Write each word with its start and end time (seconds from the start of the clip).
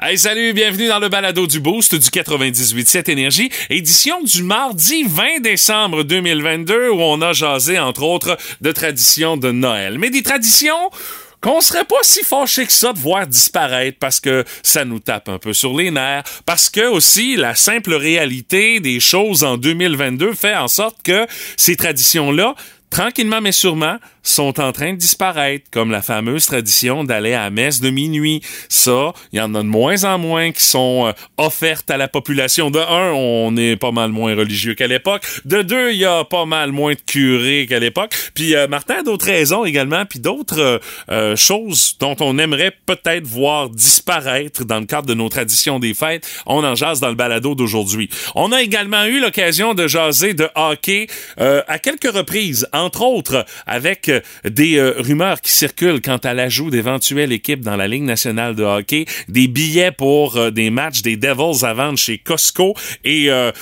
Hey, 0.00 0.16
salut, 0.16 0.52
bienvenue 0.52 0.86
dans 0.86 1.00
le 1.00 1.08
balado 1.08 1.48
du 1.48 1.58
Boost 1.58 1.96
du 1.96 2.08
98.7 2.08 3.10
Énergie, 3.10 3.50
édition 3.68 4.22
du 4.22 4.44
mardi 4.44 5.02
20 5.02 5.40
décembre 5.40 6.04
2022, 6.04 6.90
où 6.90 7.00
on 7.00 7.20
a 7.20 7.32
jasé, 7.32 7.80
entre 7.80 8.04
autres, 8.04 8.38
de 8.60 8.70
traditions 8.70 9.36
de 9.36 9.50
Noël. 9.50 9.98
Mais 9.98 10.10
des 10.10 10.22
traditions 10.22 10.92
qu'on 11.40 11.60
serait 11.60 11.84
pas 11.84 11.98
si 12.02 12.22
fâché 12.22 12.64
que 12.64 12.72
ça 12.72 12.92
de 12.92 13.00
voir 13.00 13.26
disparaître 13.26 13.98
parce 13.98 14.20
que 14.20 14.44
ça 14.62 14.84
nous 14.84 15.00
tape 15.00 15.28
un 15.28 15.38
peu 15.38 15.52
sur 15.52 15.76
les 15.76 15.90
nerfs, 15.90 16.22
parce 16.46 16.70
que 16.70 16.86
aussi 16.86 17.34
la 17.34 17.56
simple 17.56 17.94
réalité 17.94 18.78
des 18.78 19.00
choses 19.00 19.42
en 19.42 19.56
2022 19.56 20.32
fait 20.34 20.54
en 20.54 20.68
sorte 20.68 21.02
que 21.02 21.26
ces 21.56 21.74
traditions-là, 21.74 22.54
tranquillement 22.90 23.40
mais 23.40 23.52
sûrement, 23.52 23.98
sont 24.28 24.60
en 24.60 24.72
train 24.72 24.92
de 24.92 24.98
disparaître, 24.98 25.66
comme 25.70 25.90
la 25.90 26.02
fameuse 26.02 26.46
tradition 26.46 27.04
d'aller 27.04 27.32
à 27.32 27.44
la 27.44 27.50
messe 27.50 27.80
de 27.80 27.90
minuit. 27.90 28.42
Ça, 28.68 29.12
il 29.32 29.38
y 29.38 29.42
en 29.42 29.54
a 29.54 29.62
de 29.62 29.68
moins 29.68 30.04
en 30.04 30.18
moins 30.18 30.52
qui 30.52 30.62
sont 30.64 31.06
euh, 31.06 31.12
offertes 31.38 31.90
à 31.90 31.96
la 31.96 32.08
population. 32.08 32.70
De 32.70 32.78
un, 32.78 33.12
on 33.12 33.56
est 33.56 33.76
pas 33.76 33.90
mal 33.90 34.10
moins 34.10 34.34
religieux 34.34 34.74
qu'à 34.74 34.86
l'époque. 34.86 35.24
De 35.44 35.62
deux, 35.62 35.92
il 35.92 35.98
y 35.98 36.04
a 36.04 36.24
pas 36.24 36.44
mal 36.44 36.72
moins 36.72 36.92
de 36.92 37.00
curés 37.04 37.66
qu'à 37.68 37.78
l'époque. 37.78 38.14
Puis 38.34 38.54
euh, 38.54 38.68
Martin 38.68 38.96
a 38.96 39.02
d'autres 39.02 39.26
raisons 39.26 39.64
également, 39.64 40.04
puis 40.04 40.18
d'autres 40.18 40.80
euh, 41.10 41.36
choses 41.36 41.96
dont 41.98 42.16
on 42.20 42.38
aimerait 42.38 42.72
peut-être 42.86 43.26
voir 43.26 43.70
disparaître 43.70 44.64
dans 44.64 44.80
le 44.80 44.86
cadre 44.86 45.06
de 45.06 45.14
nos 45.14 45.28
traditions 45.28 45.78
des 45.78 45.94
fêtes. 45.94 46.28
On 46.46 46.64
en 46.64 46.74
jase 46.74 47.00
dans 47.00 47.08
le 47.08 47.14
balado 47.14 47.54
d'aujourd'hui. 47.54 48.10
On 48.34 48.52
a 48.52 48.62
également 48.62 49.04
eu 49.04 49.20
l'occasion 49.20 49.74
de 49.74 49.86
jaser 49.86 50.34
de 50.34 50.48
hockey 50.54 51.06
à 51.36 51.78
quelques 51.78 52.10
reprises, 52.12 52.68
entre 52.78 53.02
autres 53.02 53.44
avec 53.66 54.10
des 54.44 54.76
euh, 54.76 54.94
rumeurs 54.98 55.40
qui 55.40 55.52
circulent 55.52 56.00
quant 56.00 56.18
à 56.18 56.34
l'ajout 56.34 56.70
d'éventuelles 56.70 57.32
équipes 57.32 57.60
dans 57.60 57.76
la 57.76 57.88
Ligue 57.88 58.02
nationale 58.02 58.54
de 58.54 58.62
hockey, 58.62 59.04
des 59.28 59.48
billets 59.48 59.92
pour 59.92 60.36
euh, 60.36 60.50
des 60.50 60.70
matchs 60.70 61.02
des 61.02 61.16
Devils 61.16 61.64
à 61.64 61.74
vendre 61.74 61.98
chez 61.98 62.18
Costco 62.18 62.74
et 63.04 63.30
euh, 63.30 63.52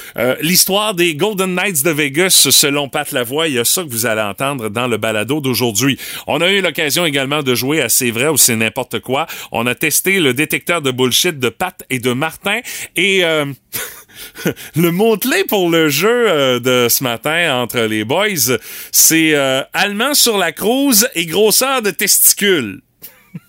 l'histoire 0.41 0.95
des 0.95 1.15
Golden 1.15 1.55
Knights 1.55 1.83
de 1.85 1.91
Vegas 1.91 2.49
selon 2.51 2.89
Pat 2.89 3.11
Lavoie. 3.13 3.49
Il 3.49 3.55
y 3.55 3.59
a 3.59 3.65
ça 3.65 3.83
que 3.83 3.89
vous 3.89 4.07
allez 4.07 4.23
entendre 4.23 4.69
dans 4.69 4.87
le 4.87 4.97
balado 4.97 5.41
d'aujourd'hui. 5.41 5.99
On 6.27 6.41
a 6.41 6.51
eu 6.51 6.61
l'occasion 6.61 7.05
également 7.05 7.43
de 7.43 7.55
jouer 7.55 7.81
à 7.83 7.89
C'est 7.89 8.11
vrai 8.11 8.29
ou 8.29 8.37
c'est 8.37 8.57
n'importe 8.57 9.01
quoi. 9.01 9.27
On 9.53 9.67
a 9.67 9.75
testé 9.75 10.21
le 10.21 10.35
détecteur 10.35 10.83
de 10.83 10.91
bullshit 10.91 11.39
de 11.39 11.49
Pat 11.49 11.85
et 11.91 11.99
de 11.99 12.13
Martin 12.13 12.61
et... 12.97 13.23
le 14.77 14.91
mot-clé 14.91 15.45
pour 15.45 15.71
le 15.71 15.89
jeu 15.89 16.29
euh, 16.29 16.61
de 16.61 16.89
ce 16.89 17.03
matin 17.03 17.61
entre 17.63 17.81
les 17.81 18.05
boys, 18.05 18.57
c'est 18.93 19.35
euh, 19.35 19.63
allemand 19.73 20.15
sur 20.15 20.39
la 20.39 20.53
crouse 20.53 21.09
et 21.15 21.27
grosseur 21.27 21.83
de 21.83 21.91
testicules. 21.91 22.81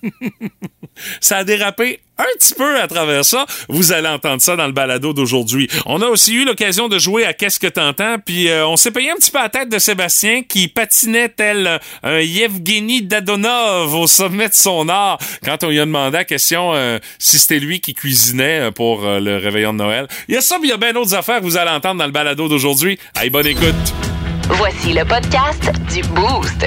ça 1.20 1.38
a 1.38 1.44
dérapé 1.44 2.00
un 2.18 2.38
petit 2.38 2.54
peu 2.54 2.80
à 2.80 2.88
travers 2.88 3.24
ça. 3.24 3.46
Vous 3.68 3.92
allez 3.92 4.08
entendre 4.08 4.42
ça 4.42 4.56
dans 4.56 4.66
le 4.66 4.72
balado 4.72 5.12
d'aujourd'hui. 5.12 5.68
On 5.86 6.02
a 6.02 6.06
aussi 6.06 6.34
eu 6.34 6.44
l'occasion 6.44 6.88
de 6.88 6.98
jouer 6.98 7.24
à 7.24 7.32
Qu'est-ce 7.32 7.60
que 7.60 7.68
t'entends, 7.68 8.16
puis 8.18 8.48
euh, 8.48 8.66
on 8.66 8.76
s'est 8.76 8.90
payé 8.90 9.10
un 9.10 9.14
petit 9.14 9.30
peu 9.30 9.38
à 9.38 9.42
la 9.42 9.48
tête 9.48 9.68
de 9.68 9.78
Sébastien 9.78 10.42
qui 10.42 10.66
patinait 10.66 11.28
tel 11.28 11.80
un 12.02 12.18
Yevgeny 12.18 13.02
Dadonov 13.02 13.94
au 13.94 14.06
sommet 14.08 14.48
de 14.48 14.54
son 14.54 14.88
art 14.88 15.18
quand 15.44 15.62
on 15.62 15.68
lui 15.68 15.78
a 15.78 15.84
demandé 15.84 16.18
la 16.18 16.24
question 16.24 16.72
euh, 16.74 16.98
si 17.18 17.38
c'était 17.38 17.60
lui 17.60 17.80
qui 17.80 17.94
cuisinait 17.94 18.60
euh, 18.60 18.70
pour 18.72 19.02
le 19.02 19.36
réveillon 19.36 19.72
de 19.72 19.78
Noël. 19.78 20.08
Il 20.28 20.34
y 20.34 20.38
a 20.38 20.40
ça, 20.40 20.58
mais 20.58 20.66
il 20.66 20.70
y 20.70 20.74
a 20.74 20.76
bien 20.76 20.92
d'autres 20.92 21.14
affaires 21.14 21.38
que 21.38 21.44
vous 21.44 21.56
allez 21.56 21.70
entendre 21.70 22.00
dans 22.00 22.06
le 22.06 22.12
balado 22.12 22.48
d'aujourd'hui. 22.48 22.98
Allez, 23.14 23.30
bonne 23.30 23.46
écoute. 23.46 23.74
Voici 24.50 24.92
le 24.92 25.04
podcast 25.04 25.70
du 25.92 26.02
Boost 26.08 26.66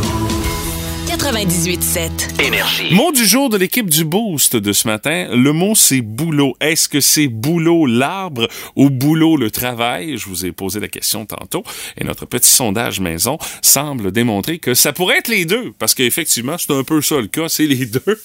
98.7. 1.11 2.41
Énergie. 2.41 2.93
Mot 2.95 3.11
du 3.11 3.25
jour 3.25 3.49
de 3.49 3.57
l'équipe 3.57 3.89
du 3.89 4.05
Boost 4.05 4.55
de 4.55 4.71
ce 4.71 4.87
matin. 4.87 5.27
Le 5.35 5.51
mot, 5.51 5.75
c'est 5.75 5.99
boulot. 5.99 6.55
Est-ce 6.61 6.87
que 6.87 7.01
c'est 7.01 7.27
boulot 7.27 7.85
l'arbre 7.85 8.47
ou 8.77 8.89
boulot 8.89 9.35
le 9.35 9.51
travail? 9.51 10.17
Je 10.17 10.27
vous 10.27 10.45
ai 10.45 10.53
posé 10.53 10.79
la 10.79 10.87
question 10.87 11.25
tantôt. 11.25 11.63
Et 11.97 12.05
notre 12.05 12.25
petit 12.25 12.49
sondage 12.49 13.01
maison 13.01 13.37
semble 13.61 14.13
démontrer 14.13 14.57
que 14.59 14.73
ça 14.73 14.93
pourrait 14.93 15.17
être 15.17 15.27
les 15.27 15.43
deux. 15.43 15.73
Parce 15.77 15.95
qu'effectivement, 15.95 16.55
c'est 16.57 16.71
un 16.71 16.83
peu 16.83 17.01
ça 17.01 17.17
le 17.17 17.27
cas. 17.27 17.49
C'est 17.49 17.65
les 17.65 17.85
deux. 17.87 18.21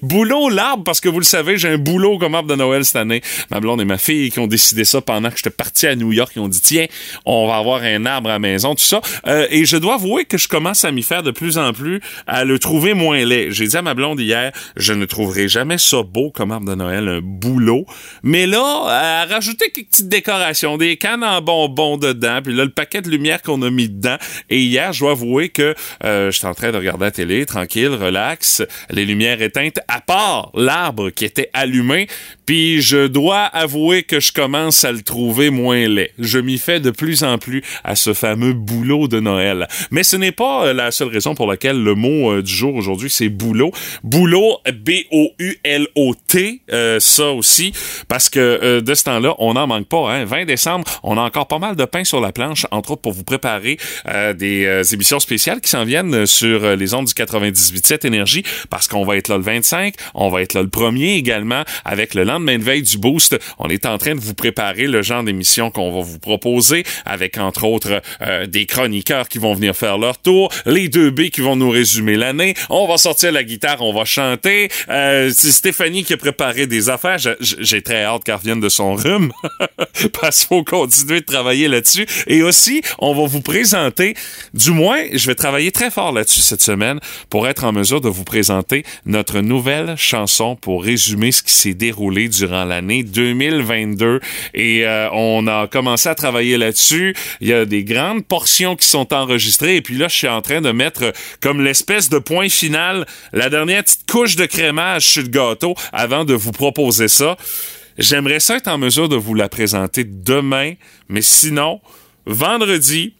boulot 0.00 0.50
l'arbre, 0.50 0.84
parce 0.84 1.00
que 1.00 1.08
vous 1.08 1.18
le 1.18 1.24
savez, 1.24 1.58
j'ai 1.58 1.68
un 1.68 1.78
boulot 1.78 2.18
comme 2.18 2.36
arbre 2.36 2.48
de 2.48 2.54
Noël 2.54 2.84
cette 2.84 2.96
année. 2.96 3.22
Ma 3.50 3.58
blonde 3.58 3.80
et 3.80 3.84
ma 3.84 3.98
fille 3.98 4.30
qui 4.30 4.38
ont 4.38 4.46
décidé 4.46 4.84
ça 4.84 5.00
pendant 5.00 5.30
que 5.30 5.36
j'étais 5.36 5.50
parti 5.50 5.88
à 5.88 5.96
New 5.96 6.12
York. 6.12 6.30
Ils 6.36 6.40
ont 6.40 6.48
dit, 6.48 6.60
tiens, 6.60 6.86
on 7.24 7.48
va 7.48 7.56
avoir 7.56 7.82
un 7.82 8.06
arbre 8.06 8.30
à 8.30 8.34
la 8.34 8.38
maison, 8.38 8.76
tout 8.76 8.84
ça. 8.84 9.00
Euh, 9.26 9.48
et 9.50 9.64
je 9.64 9.76
dois 9.76 9.94
avouer 9.94 10.26
que 10.26 10.38
je 10.38 10.46
commence 10.46 10.84
à 10.84 10.92
m'y 10.92 11.02
faire 11.02 11.24
de 11.24 11.32
plus 11.32 11.58
en 11.58 11.72
plus 11.72 12.00
à 12.26 12.44
le 12.44 12.58
trouver 12.58 12.94
moins 12.94 13.24
laid. 13.24 13.50
J'ai 13.50 13.66
dit 13.66 13.76
à 13.76 13.82
ma 13.82 13.94
blonde 13.94 14.20
hier, 14.20 14.52
je 14.76 14.92
ne 14.92 15.04
trouverai 15.04 15.48
jamais 15.48 15.78
ça 15.78 16.02
beau 16.02 16.30
comme 16.30 16.52
arbre 16.52 16.68
de 16.68 16.74
Noël, 16.74 17.08
un 17.08 17.20
boulot. 17.22 17.84
Mais 18.22 18.46
là, 18.46 18.84
à 18.88 19.26
rajouter 19.26 19.70
quelques 19.70 19.88
petites 19.88 20.08
décorations, 20.08 20.76
des 20.76 20.96
cannes 20.96 21.24
en 21.24 21.40
bonbons 21.40 21.96
dedans, 21.96 22.40
puis 22.42 22.54
là, 22.54 22.64
le 22.64 22.70
paquet 22.70 23.02
de 23.02 23.08
lumière 23.08 23.42
qu'on 23.42 23.62
a 23.62 23.70
mis 23.70 23.88
dedans. 23.88 24.16
Et 24.48 24.60
hier, 24.60 24.92
je 24.92 25.00
dois 25.00 25.12
avouer 25.12 25.48
que 25.48 25.74
euh, 26.04 26.30
j'étais 26.30 26.46
en 26.46 26.54
train 26.54 26.72
de 26.72 26.76
regarder 26.76 27.04
la 27.06 27.10
télé, 27.10 27.46
tranquille, 27.46 27.88
relax, 27.88 28.62
les 28.90 29.04
lumières 29.04 29.42
éteintes, 29.42 29.80
à 29.88 30.00
part 30.00 30.50
l'arbre 30.54 31.10
qui 31.10 31.24
était 31.24 31.50
allumé. 31.52 32.06
Puis 32.46 32.80
je 32.82 33.06
dois 33.06 33.44
avouer 33.44 34.02
que 34.02 34.20
je 34.20 34.32
commence 34.32 34.84
à 34.84 34.92
le 34.92 35.02
trouver 35.02 35.50
moins 35.50 35.86
laid. 35.86 36.12
Je 36.18 36.38
m'y 36.38 36.58
fais 36.58 36.80
de 36.80 36.90
plus 36.90 37.22
en 37.22 37.38
plus 37.38 37.62
à 37.84 37.96
ce 37.96 38.12
fameux 38.12 38.52
boulot 38.52 39.08
de 39.08 39.20
Noël. 39.20 39.68
Mais 39.90 40.02
ce 40.02 40.16
n'est 40.16 40.32
pas 40.32 40.66
euh, 40.66 40.72
la 40.72 40.90
seule 40.90 41.08
raison 41.08 41.34
pour 41.34 41.46
laquelle 41.46 41.82
le 41.82 41.94
mot 41.94 42.09
euh, 42.10 42.42
du 42.42 42.52
jour 42.52 42.74
aujourd'hui, 42.74 43.10
c'est 43.10 43.28
boulot. 43.28 43.72
Boulot, 44.02 44.58
B-O-U-L-O-T, 44.72 46.60
euh, 46.72 47.00
ça 47.00 47.30
aussi, 47.30 47.72
parce 48.08 48.28
que 48.28 48.40
euh, 48.40 48.80
de 48.80 48.94
ce 48.94 49.04
temps-là, 49.04 49.34
on 49.38 49.54
n'en 49.54 49.66
manque 49.66 49.88
pas. 49.88 50.12
Hein. 50.12 50.24
20 50.24 50.44
décembre, 50.44 50.84
on 51.02 51.16
a 51.16 51.22
encore 51.22 51.46
pas 51.46 51.58
mal 51.58 51.76
de 51.76 51.84
pain 51.84 52.04
sur 52.04 52.20
la 52.20 52.32
planche, 52.32 52.66
entre 52.70 52.92
autres 52.92 53.02
pour 53.02 53.12
vous 53.12 53.24
préparer 53.24 53.78
des 54.36 54.82
émissions 54.92 55.20
spéciales 55.20 55.60
qui 55.60 55.68
s'en 55.68 55.84
viennent 55.84 56.26
sur 56.26 56.76
les 56.76 56.94
ondes 56.94 57.06
du 57.06 57.12
98.7 57.12 58.06
Énergie, 58.06 58.42
parce 58.68 58.88
qu'on 58.88 59.04
va 59.04 59.16
être 59.16 59.28
là 59.28 59.36
le 59.36 59.42
25, 59.42 59.94
on 60.14 60.28
va 60.28 60.42
être 60.42 60.54
là 60.54 60.62
le 60.62 60.68
premier 60.68 61.14
également, 61.14 61.62
avec 61.84 62.14
le 62.14 62.24
lendemain 62.24 62.58
de 62.58 62.62
veille 62.62 62.82
du 62.82 62.98
Boost. 62.98 63.38
On 63.58 63.68
est 63.68 63.86
en 63.86 63.98
train 63.98 64.14
de 64.14 64.20
vous 64.20 64.34
préparer 64.34 64.86
le 64.86 65.02
genre 65.02 65.22
d'émission 65.22 65.70
qu'on 65.70 65.92
va 65.92 66.00
vous 66.00 66.18
proposer, 66.18 66.84
avec 67.04 67.38
entre 67.38 67.64
autres 67.64 68.00
des 68.46 68.66
chroniqueurs 68.66 69.28
qui 69.28 69.38
vont 69.38 69.54
venir 69.54 69.76
faire 69.76 69.98
leur 69.98 70.18
tour, 70.18 70.50
les 70.66 70.88
deux 70.88 71.10
B 71.10 71.28
qui 71.28 71.40
vont 71.40 71.56
nous 71.56 71.70
résumer 71.70 71.99
On 72.68 72.86
va 72.86 72.98
sortir 72.98 73.32
la 73.32 73.44
guitare, 73.44 73.80
on 73.80 73.92
va 73.92 74.04
chanter. 74.04 74.68
Euh, 74.88 75.30
c'est 75.34 75.52
Stéphanie 75.52 76.04
qui 76.04 76.12
a 76.12 76.16
préparé 76.16 76.66
des 76.66 76.88
affaires. 76.88 77.18
J'ai 77.40 77.82
très 77.82 78.04
hâte 78.04 78.24
qu'elle 78.24 78.34
revienne 78.34 78.60
de 78.60 78.68
son 78.68 78.94
rhume 78.94 79.32
parce 80.20 80.40
qu'il 80.40 80.48
faut 80.48 80.64
continuer 80.64 81.20
de 81.20 81.26
travailler 81.26 81.68
là-dessus. 81.68 82.06
Et 82.26 82.42
aussi, 82.42 82.82
on 82.98 83.14
va 83.14 83.26
vous 83.26 83.40
présenter, 83.40 84.14
du 84.54 84.70
moins, 84.70 84.98
je 85.12 85.26
vais 85.26 85.34
travailler 85.34 85.72
très 85.72 85.90
fort 85.90 86.12
là-dessus 86.12 86.40
cette 86.40 86.62
semaine 86.62 87.00
pour 87.28 87.46
être 87.48 87.64
en 87.64 87.72
mesure 87.72 88.00
de 88.00 88.08
vous 88.08 88.24
présenter 88.24 88.84
notre 89.06 89.40
nouvelle 89.40 89.94
chanson 89.96 90.56
pour 90.56 90.84
résumer 90.84 91.32
ce 91.32 91.42
qui 91.42 91.54
s'est 91.54 91.74
déroulé 91.74 92.28
durant 92.28 92.64
l'année 92.64 93.02
2022. 93.02 94.20
Et 94.54 94.86
euh, 94.86 95.08
on 95.12 95.46
a 95.46 95.66
commencé 95.66 96.08
à 96.08 96.14
travailler 96.14 96.56
là-dessus. 96.56 97.14
Il 97.40 97.48
y 97.48 97.52
a 97.52 97.64
des 97.64 97.84
grandes 97.84 98.24
portions 98.24 98.76
qui 98.76 98.86
sont 98.86 99.12
enregistrées. 99.12 99.76
Et 99.76 99.82
puis 99.82 99.96
là, 99.96 100.08
je 100.08 100.16
suis 100.16 100.28
en 100.28 100.42
train 100.42 100.60
de 100.60 100.72
mettre 100.72 101.12
comme 101.40 101.62
de 101.90 102.18
point 102.18 102.48
final, 102.48 103.04
la 103.32 103.50
dernière 103.50 103.82
petite 103.82 104.08
couche 104.08 104.36
de 104.36 104.46
crémage 104.46 105.08
sur 105.08 105.22
le 105.22 105.28
gâteau 105.28 105.74
avant 105.92 106.24
de 106.24 106.34
vous 106.34 106.52
proposer 106.52 107.08
ça. 107.08 107.36
J'aimerais 107.98 108.38
ça 108.38 108.56
être 108.56 108.68
en 108.68 108.78
mesure 108.78 109.08
de 109.08 109.16
vous 109.16 109.34
la 109.34 109.48
présenter 109.48 110.04
demain, 110.04 110.74
mais 111.08 111.20
sinon, 111.20 111.80
vendredi, 112.26 113.14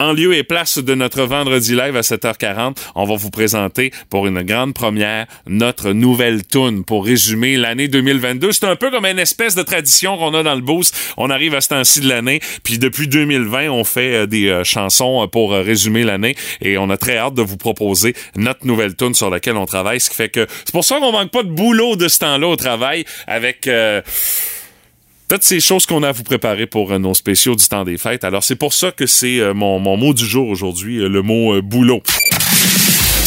En 0.00 0.14
lieu 0.14 0.34
et 0.34 0.44
place 0.44 0.78
de 0.78 0.94
notre 0.94 1.24
vendredi 1.24 1.76
live 1.76 1.94
à 1.94 2.00
7h40, 2.00 2.74
on 2.94 3.04
va 3.04 3.16
vous 3.16 3.28
présenter 3.28 3.92
pour 4.08 4.26
une 4.26 4.40
grande 4.40 4.72
première 4.72 5.26
notre 5.46 5.92
nouvelle 5.92 6.46
tune 6.46 6.84
pour 6.84 7.04
résumer 7.04 7.58
l'année 7.58 7.86
2022. 7.86 8.52
C'est 8.52 8.64
un 8.64 8.76
peu 8.76 8.90
comme 8.90 9.04
une 9.04 9.18
espèce 9.18 9.54
de 9.54 9.62
tradition 9.62 10.16
qu'on 10.16 10.32
a 10.32 10.42
dans 10.42 10.54
le 10.54 10.62
boost. 10.62 10.96
On 11.18 11.28
arrive 11.28 11.54
à 11.54 11.60
ce 11.60 11.68
temps-ci 11.68 12.00
de 12.00 12.08
l'année, 12.08 12.40
puis 12.62 12.78
depuis 12.78 13.08
2020, 13.08 13.68
on 13.68 13.84
fait 13.84 14.14
euh, 14.14 14.26
des 14.26 14.48
euh, 14.48 14.64
chansons 14.64 15.28
pour 15.30 15.52
euh, 15.52 15.60
résumer 15.60 16.02
l'année 16.02 16.34
et 16.62 16.78
on 16.78 16.88
a 16.88 16.96
très 16.96 17.18
hâte 17.18 17.34
de 17.34 17.42
vous 17.42 17.58
proposer 17.58 18.14
notre 18.36 18.66
nouvelle 18.66 18.96
tune 18.96 19.12
sur 19.12 19.28
laquelle 19.28 19.58
on 19.58 19.66
travaille, 19.66 20.00
ce 20.00 20.08
qui 20.08 20.16
fait 20.16 20.30
que 20.30 20.46
c'est 20.64 20.72
pour 20.72 20.84
ça 20.84 20.98
qu'on 20.98 21.12
manque 21.12 21.30
pas 21.30 21.42
de 21.42 21.50
boulot 21.50 21.96
de 21.96 22.08
ce 22.08 22.20
temps-là 22.20 22.48
au 22.48 22.56
travail 22.56 23.04
avec 23.26 23.68
toutes 25.30 25.44
ces 25.44 25.60
choses 25.60 25.86
qu'on 25.86 26.02
a 26.02 26.08
à 26.08 26.12
vous 26.12 26.24
préparer 26.24 26.66
pour 26.66 26.90
euh, 26.90 26.98
nos 26.98 27.14
spéciaux 27.14 27.54
du 27.54 27.64
temps 27.68 27.84
des 27.84 27.98
fêtes. 27.98 28.24
Alors, 28.24 28.42
c'est 28.42 28.56
pour 28.56 28.74
ça 28.74 28.90
que 28.90 29.06
c'est 29.06 29.38
euh, 29.38 29.54
mon, 29.54 29.78
mot 29.78 30.12
du 30.12 30.24
jour 30.24 30.48
aujourd'hui, 30.48 30.98
euh, 30.98 31.08
le 31.08 31.22
mot 31.22 31.62
boulot. 31.62 32.02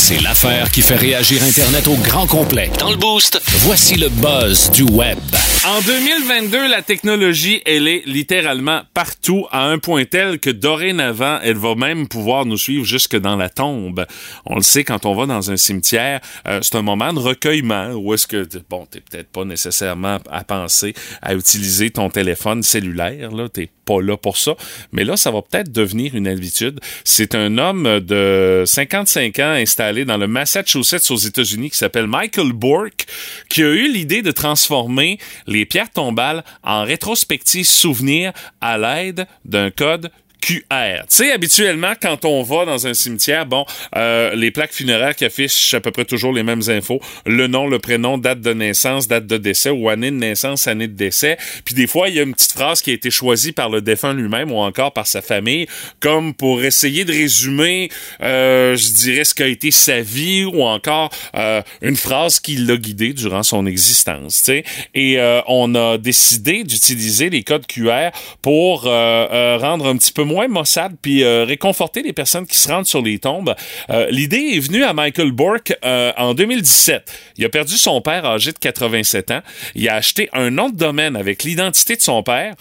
C'est 0.05 0.21
l'affaire 0.21 0.69
qui 0.69 0.81
fait 0.81 0.97
réagir 0.97 1.41
Internet 1.43 1.87
au 1.87 1.95
grand 1.95 2.27
complet. 2.27 2.69
Dans 2.77 2.91
le 2.91 2.97
boost, 2.97 3.41
voici 3.59 3.95
le 3.95 4.09
buzz 4.09 4.69
du 4.71 4.83
web. 4.83 5.17
En 5.65 5.79
2022, 5.79 6.67
la 6.67 6.81
technologie, 6.81 7.61
elle 7.65 7.87
est 7.87 8.03
littéralement 8.05 8.81
partout 8.93 9.47
à 9.49 9.63
un 9.63 9.79
point 9.79 10.03
tel 10.03 10.39
que 10.39 10.49
dorénavant, 10.49 11.39
elle 11.41 11.55
va 11.55 11.75
même 11.75 12.09
pouvoir 12.09 12.45
nous 12.45 12.57
suivre 12.57 12.83
jusque 12.83 13.15
dans 13.15 13.37
la 13.37 13.47
tombe. 13.47 14.05
On 14.45 14.55
le 14.55 14.61
sait 14.61 14.83
quand 14.83 15.05
on 15.05 15.15
va 15.15 15.25
dans 15.25 15.51
un 15.51 15.55
cimetière, 15.55 16.19
euh, 16.49 16.59
c'est 16.61 16.75
un 16.75 16.81
moment 16.81 17.13
de 17.13 17.19
recueillement 17.19 17.91
où 17.93 18.13
est-ce 18.13 18.27
que 18.27 18.45
bon, 18.69 18.85
t'es 18.85 18.99
peut-être 18.99 19.31
pas 19.31 19.45
nécessairement 19.45 20.17
à 20.29 20.43
penser 20.43 20.93
à 21.21 21.33
utiliser 21.33 21.91
ton 21.91 22.09
téléphone 22.09 22.61
cellulaire 22.61 23.31
là, 23.31 23.47
t'es 23.47 23.69
pas 23.85 24.01
là 24.01 24.17
pour 24.17 24.37
ça, 24.37 24.55
mais 24.91 25.03
là 25.03 25.17
ça 25.17 25.31
va 25.31 25.41
peut-être 25.41 25.71
devenir 25.71 26.15
une 26.15 26.27
habitude. 26.27 26.79
C'est 27.03 27.35
un 27.35 27.57
homme 27.57 27.99
de 27.99 28.63
55 28.65 29.39
ans 29.39 29.51
installé 29.51 30.05
dans 30.05 30.17
le 30.17 30.27
Massachusetts 30.27 31.09
aux 31.11 31.17
États-Unis 31.17 31.69
qui 31.69 31.77
s'appelle 31.77 32.07
Michael 32.07 32.53
Bourke 32.53 33.05
qui 33.49 33.63
a 33.63 33.69
eu 33.69 33.91
l'idée 33.91 34.21
de 34.21 34.31
transformer 34.31 35.19
les 35.47 35.65
pierres 35.65 35.91
tombales 35.91 36.43
en 36.63 36.83
rétrospective 36.83 37.65
souvenir 37.65 38.33
à 38.61 38.77
l'aide 38.77 39.27
d'un 39.45 39.71
code 39.71 40.09
QR. 40.43 40.59
Tu 40.67 41.05
sais, 41.07 41.31
habituellement, 41.31 41.93
quand 42.01 42.25
on 42.25 42.43
va 42.43 42.65
dans 42.65 42.85
un 42.85 42.93
cimetière, 42.93 43.45
bon, 43.45 43.65
euh, 43.95 44.35
les 44.35 44.51
plaques 44.51 44.73
funéraires 44.73 45.15
qui 45.15 45.23
affichent 45.23 45.73
à 45.73 45.79
peu 45.79 45.91
près 45.91 46.03
toujours 46.03 46.33
les 46.33 46.43
mêmes 46.43 46.63
infos, 46.67 46.99
le 47.25 47.47
nom, 47.47 47.65
le 47.65 47.79
prénom, 47.79 48.17
date 48.17 48.41
de 48.41 48.53
naissance, 48.53 49.07
date 49.07 49.25
de 49.25 49.37
décès 49.37 49.69
ou 49.69 49.87
année 49.87 50.11
de 50.11 50.17
naissance, 50.17 50.67
année 50.67 50.89
de 50.89 50.95
décès. 50.95 51.37
Puis 51.63 51.75
des 51.75 51.87
fois, 51.87 52.09
il 52.09 52.15
y 52.15 52.19
a 52.19 52.23
une 52.23 52.33
petite 52.33 52.51
phrase 52.51 52.81
qui 52.81 52.91
a 52.91 52.93
été 52.93 53.09
choisie 53.09 53.53
par 53.53 53.69
le 53.69 53.81
défunt 53.81 54.13
lui-même 54.13 54.51
ou 54.51 54.57
encore 54.57 54.91
par 54.91 55.07
sa 55.07 55.21
famille, 55.21 55.65
comme 56.01 56.33
pour 56.33 56.61
essayer 56.61 57.05
de 57.05 57.13
résumer, 57.13 57.89
euh, 58.21 58.75
je 58.75 58.91
dirais, 58.91 59.23
ce 59.23 59.33
qu'a 59.33 59.47
été 59.47 59.71
sa 59.71 60.01
vie 60.01 60.43
ou 60.43 60.63
encore 60.63 61.09
euh, 61.35 61.61
une 61.81 61.95
phrase 61.95 62.41
qui 62.41 62.57
l'a 62.57 62.75
guidé 62.75 63.13
durant 63.13 63.43
son 63.43 63.65
existence. 63.65 64.39
Tu 64.39 64.43
sais. 64.43 64.63
Et 64.93 65.19
euh, 65.19 65.41
on 65.47 65.73
a 65.75 65.97
décidé 65.97 66.65
d'utiliser 66.65 67.29
les 67.29 67.43
codes 67.43 67.65
QR 67.65 68.09
pour 68.41 68.87
euh, 68.87 69.57
rendre 69.57 69.87
un 69.87 69.95
petit 69.95 70.11
peu 70.11 70.23
moins 70.23 70.32
moins 70.33 70.47
maussade 70.47 70.95
puis 71.01 71.23
euh, 71.23 71.45
réconforter 71.45 72.01
les 72.01 72.13
personnes 72.13 72.47
qui 72.47 72.57
se 72.57 72.67
rendent 72.67 72.87
sur 72.87 73.01
les 73.01 73.19
tombes. 73.19 73.55
Euh, 73.89 74.07
l'idée 74.09 74.53
est 74.53 74.59
venue 74.59 74.83
à 74.83 74.93
Michael 74.93 75.31
Bourke 75.31 75.73
euh, 75.85 76.11
en 76.17 76.33
2017. 76.33 77.11
Il 77.37 77.45
a 77.45 77.49
perdu 77.49 77.77
son 77.77 78.01
père 78.01 78.25
âgé 78.25 78.51
de 78.51 78.57
87 78.57 79.31
ans. 79.31 79.41
Il 79.75 79.87
a 79.87 79.95
acheté 79.95 80.29
un 80.33 80.49
nom 80.49 80.69
de 80.69 80.77
domaine 80.77 81.15
avec 81.15 81.43
l'identité 81.43 81.95
de 81.95 82.01
son 82.01 82.23
père. 82.23 82.55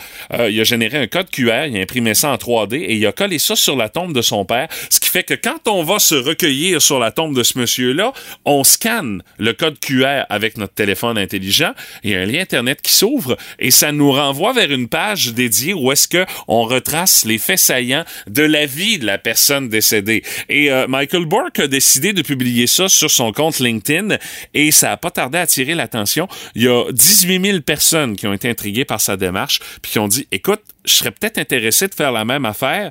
il 0.48 0.60
a 0.60 0.64
généré 0.64 0.98
un 0.98 1.06
code 1.06 1.30
QR, 1.30 1.66
il 1.68 1.76
a 1.76 1.80
imprimé 1.80 2.14
ça 2.14 2.30
en 2.30 2.36
3D 2.36 2.74
et 2.74 2.96
il 2.96 3.06
a 3.06 3.12
collé 3.12 3.38
ça 3.38 3.56
sur 3.56 3.76
la 3.76 3.88
tombe 3.88 4.12
de 4.12 4.22
son 4.22 4.44
père. 4.44 4.68
Ce 4.90 5.00
qui 5.00 5.08
fait 5.08 5.24
que 5.24 5.34
quand 5.34 5.68
on 5.68 5.82
va 5.82 5.98
se 5.98 6.14
recueillir 6.14 6.82
sur 6.82 6.98
la 6.98 7.10
tombe 7.10 7.34
de 7.34 7.42
ce 7.42 7.58
monsieur-là, 7.58 8.12
on 8.44 8.64
scanne 8.64 9.22
le 9.38 9.52
code 9.52 9.78
QR 9.78 10.24
avec 10.28 10.58
notre 10.58 10.74
téléphone 10.74 11.16
intelligent. 11.16 11.72
Il 12.02 12.10
y 12.10 12.14
a 12.14 12.20
un 12.20 12.26
lien 12.26 12.42
Internet 12.42 12.82
qui 12.82 12.92
s'ouvre 12.92 13.36
et 13.58 13.70
ça 13.70 13.92
nous 13.92 14.12
renvoie 14.12 14.52
vers 14.52 14.70
une 14.70 14.88
page 14.88 15.32
dédiée 15.32 15.72
où 15.72 15.92
est-ce 15.92 16.08
que 16.08 16.26
on 16.48 16.64
retrace 16.64 17.24
les 17.24 17.38
faits 17.38 17.58
de 17.70 18.42
la 18.42 18.66
vie 18.66 18.98
de 18.98 19.06
la 19.06 19.18
personne 19.18 19.68
décédée. 19.68 20.22
Et 20.48 20.70
euh, 20.70 20.86
Michael 20.88 21.26
Bork 21.26 21.58
a 21.58 21.66
décidé 21.66 22.12
de 22.12 22.22
publier 22.22 22.66
ça 22.66 22.88
sur 22.88 23.10
son 23.10 23.32
compte 23.32 23.58
LinkedIn 23.58 24.16
et 24.54 24.70
ça 24.72 24.92
a 24.92 24.96
pas 24.96 25.10
tardé 25.10 25.38
à 25.38 25.42
attirer 25.42 25.74
l'attention. 25.74 26.28
Il 26.54 26.62
y 26.62 26.68
a 26.68 26.84
18 26.90 27.44
000 27.44 27.60
personnes 27.60 28.16
qui 28.16 28.26
ont 28.26 28.32
été 28.32 28.48
intriguées 28.48 28.84
par 28.84 29.00
sa 29.00 29.16
démarche 29.16 29.60
puis 29.80 29.92
qui 29.92 29.98
ont 29.98 30.08
dit, 30.08 30.26
écoute, 30.32 30.62
je 30.84 30.94
serais 30.94 31.10
peut-être 31.12 31.38
intéressé 31.38 31.86
de 31.86 31.94
faire 31.94 32.12
la 32.12 32.24
même 32.24 32.44
affaire. 32.44 32.90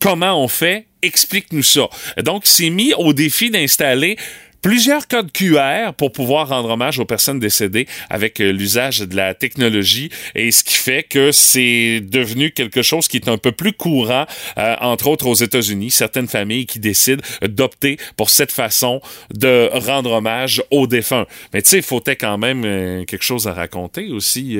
Comment 0.00 0.42
on 0.42 0.48
fait? 0.48 0.86
Explique-nous 1.02 1.62
ça. 1.62 1.88
Donc, 2.22 2.42
c'est 2.44 2.70
mis 2.70 2.92
au 2.94 3.12
défi 3.12 3.50
d'installer 3.50 4.16
plusieurs 4.62 5.08
codes 5.08 5.32
QR 5.32 5.92
pour 5.96 6.12
pouvoir 6.12 6.48
rendre 6.48 6.70
hommage 6.70 6.98
aux 6.98 7.04
personnes 7.04 7.38
décédées 7.38 7.86
avec 8.08 8.40
euh, 8.40 8.52
l'usage 8.52 9.00
de 9.00 9.16
la 9.16 9.34
technologie 9.34 10.10
et 10.34 10.50
ce 10.50 10.64
qui 10.64 10.74
fait 10.74 11.02
que 11.02 11.32
c'est 11.32 12.00
devenu 12.00 12.50
quelque 12.50 12.82
chose 12.82 13.08
qui 13.08 13.16
est 13.16 13.28
un 13.28 13.38
peu 13.38 13.52
plus 13.52 13.72
courant, 13.72 14.26
euh, 14.58 14.76
entre 14.80 15.06
autres 15.08 15.26
aux 15.26 15.34
États-Unis, 15.34 15.90
certaines 15.90 16.28
familles 16.28 16.66
qui 16.66 16.78
décident 16.78 17.22
d'opter 17.42 17.98
pour 18.16 18.30
cette 18.30 18.52
façon 18.52 19.00
de 19.32 19.70
rendre 19.72 20.12
hommage 20.12 20.62
aux 20.70 20.86
défunts. 20.86 21.26
Mais 21.52 21.62
tu 21.62 21.70
sais, 21.70 21.76
il 21.78 21.82
faut 21.82 22.00
quand 22.00 22.38
même 22.38 22.64
euh, 22.64 23.04
quelque 23.04 23.22
chose 23.22 23.46
à 23.46 23.52
raconter 23.52 24.10
aussi 24.10 24.58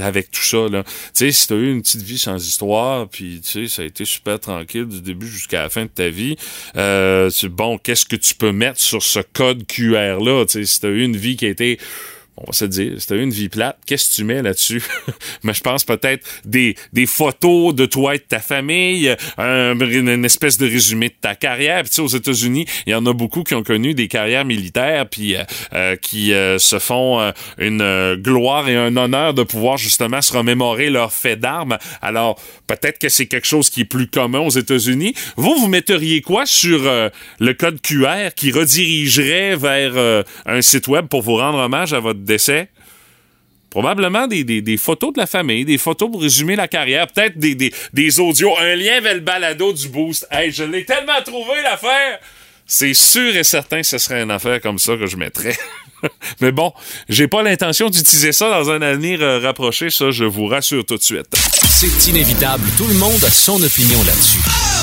avec 0.00 0.30
tout 0.30 0.42
ça. 0.42 0.58
Tu 0.70 0.82
sais, 1.12 1.32
si 1.32 1.46
tu 1.48 1.54
as 1.54 1.56
eu 1.56 1.72
une 1.72 1.82
petite 1.82 2.02
vie 2.02 2.18
sans 2.18 2.36
histoire, 2.36 3.08
puis 3.08 3.40
tu 3.40 3.66
sais, 3.66 3.74
ça 3.74 3.82
a 3.82 3.84
été 3.84 4.04
super 4.04 4.38
tranquille 4.38 4.86
du 4.86 5.00
début 5.00 5.26
jusqu'à 5.26 5.62
la 5.62 5.68
fin 5.68 5.82
de 5.82 5.88
ta 5.88 6.08
vie, 6.08 6.36
bon, 6.74 7.78
qu'est-ce 7.78 8.06
que 8.06 8.16
tu 8.16 8.34
peux 8.34 8.52
mettre 8.52 8.80
sur 8.80 9.02
ce 9.02 9.20
code 9.34 9.66
QR-là. 9.66 10.44
Si 10.48 10.80
tu 10.80 10.86
as 10.86 10.90
eu 10.90 11.02
une 11.02 11.16
vie 11.16 11.36
qui 11.36 11.46
a 11.46 11.50
été 11.50 11.78
on 12.36 12.46
va 12.46 12.52
se 12.52 12.64
dire, 12.64 12.92
t'as 13.06 13.16
une 13.16 13.30
vie 13.30 13.48
plate, 13.48 13.78
qu'est-ce 13.86 14.10
que 14.10 14.16
tu 14.16 14.24
mets 14.24 14.42
là-dessus? 14.42 14.82
Mais 15.44 15.54
je 15.54 15.60
pense 15.60 15.84
peut-être 15.84 16.26
des, 16.44 16.74
des 16.92 17.06
photos 17.06 17.74
de 17.74 17.86
toi 17.86 18.16
et 18.16 18.18
de 18.18 18.24
ta 18.24 18.40
famille, 18.40 19.14
un, 19.38 19.78
une 19.78 20.24
espèce 20.24 20.58
de 20.58 20.66
résumé 20.66 21.10
de 21.10 21.14
ta 21.20 21.36
carrière. 21.36 21.84
Puis 21.84 22.00
aux 22.00 22.08
États-Unis, 22.08 22.66
il 22.86 22.90
y 22.90 22.94
en 22.94 23.06
a 23.06 23.12
beaucoup 23.12 23.44
qui 23.44 23.54
ont 23.54 23.62
connu 23.62 23.94
des 23.94 24.08
carrières 24.08 24.44
militaires, 24.44 25.08
puis 25.08 25.36
euh, 25.36 25.44
euh, 25.74 25.96
qui 25.96 26.32
euh, 26.32 26.58
se 26.58 26.78
font 26.78 27.32
une 27.58 28.16
gloire 28.16 28.68
et 28.68 28.76
un 28.76 28.96
honneur 28.96 29.34
de 29.34 29.42
pouvoir 29.42 29.76
justement 29.76 30.20
se 30.20 30.32
remémorer 30.32 30.90
leurs 30.90 31.12
faits 31.12 31.38
d'armes. 31.38 31.78
Alors, 32.02 32.40
peut-être 32.66 32.98
que 32.98 33.08
c'est 33.08 33.26
quelque 33.26 33.46
chose 33.46 33.70
qui 33.70 33.82
est 33.82 33.86
plus 33.86 34.08
commun 34.08 34.40
aux 34.40 34.50
États-Unis. 34.50 35.14
Vous, 35.36 35.54
vous 35.56 35.68
metteriez 35.68 36.20
quoi 36.20 36.46
sur 36.46 36.80
le 37.38 37.52
code 37.52 37.80
QR 37.80 38.30
qui 38.34 38.50
redirigerait 38.50 39.56
vers 39.56 40.24
un 40.46 40.62
site 40.62 40.88
web 40.88 41.06
pour 41.06 41.22
vous 41.22 41.36
rendre 41.36 41.58
hommage 41.58 41.92
à 41.92 42.00
votre 42.00 42.23
décès, 42.24 42.68
probablement 43.70 44.26
des, 44.26 44.44
des, 44.44 44.76
photos 44.76 45.12
de 45.12 45.18
la 45.18 45.26
famille, 45.26 45.64
des 45.64 45.78
photos 45.78 46.10
pour 46.10 46.22
résumer 46.22 46.54
la 46.54 46.68
carrière, 46.68 47.08
peut-être 47.08 47.38
des, 47.38 47.54
des, 47.54 47.72
des, 47.92 48.20
audios, 48.20 48.56
un 48.58 48.76
lien 48.76 49.00
vers 49.00 49.14
le 49.14 49.20
balado 49.20 49.72
du 49.72 49.88
boost. 49.88 50.26
Hey, 50.30 50.52
je 50.52 50.62
l'ai 50.62 50.84
tellement 50.84 51.20
trouvé 51.24 51.60
l'affaire! 51.62 52.20
C'est 52.66 52.94
sûr 52.94 53.36
et 53.36 53.44
certain 53.44 53.80
que 53.80 53.86
ce 53.86 53.98
serait 53.98 54.22
une 54.22 54.30
affaire 54.30 54.60
comme 54.60 54.78
ça 54.78 54.96
que 54.96 55.06
je 55.06 55.16
mettrais. 55.16 55.56
Mais 56.40 56.52
bon, 56.52 56.72
j'ai 57.08 57.28
pas 57.28 57.42
l'intention 57.42 57.90
d'utiliser 57.90 58.32
ça 58.32 58.48
dans 58.48 58.70
un 58.70 58.80
avenir 58.80 59.20
euh, 59.20 59.40
rapproché, 59.40 59.90
ça 59.90 60.10
je 60.10 60.24
vous 60.24 60.46
rassure 60.46 60.84
tout 60.84 60.96
de 60.96 61.02
suite. 61.02 61.26
C'est 61.68 62.10
inévitable, 62.10 62.64
tout 62.78 62.86
le 62.86 62.94
monde 62.94 63.22
a 63.24 63.30
son 63.30 63.62
opinion 63.62 63.98
là-dessus. 64.04 64.73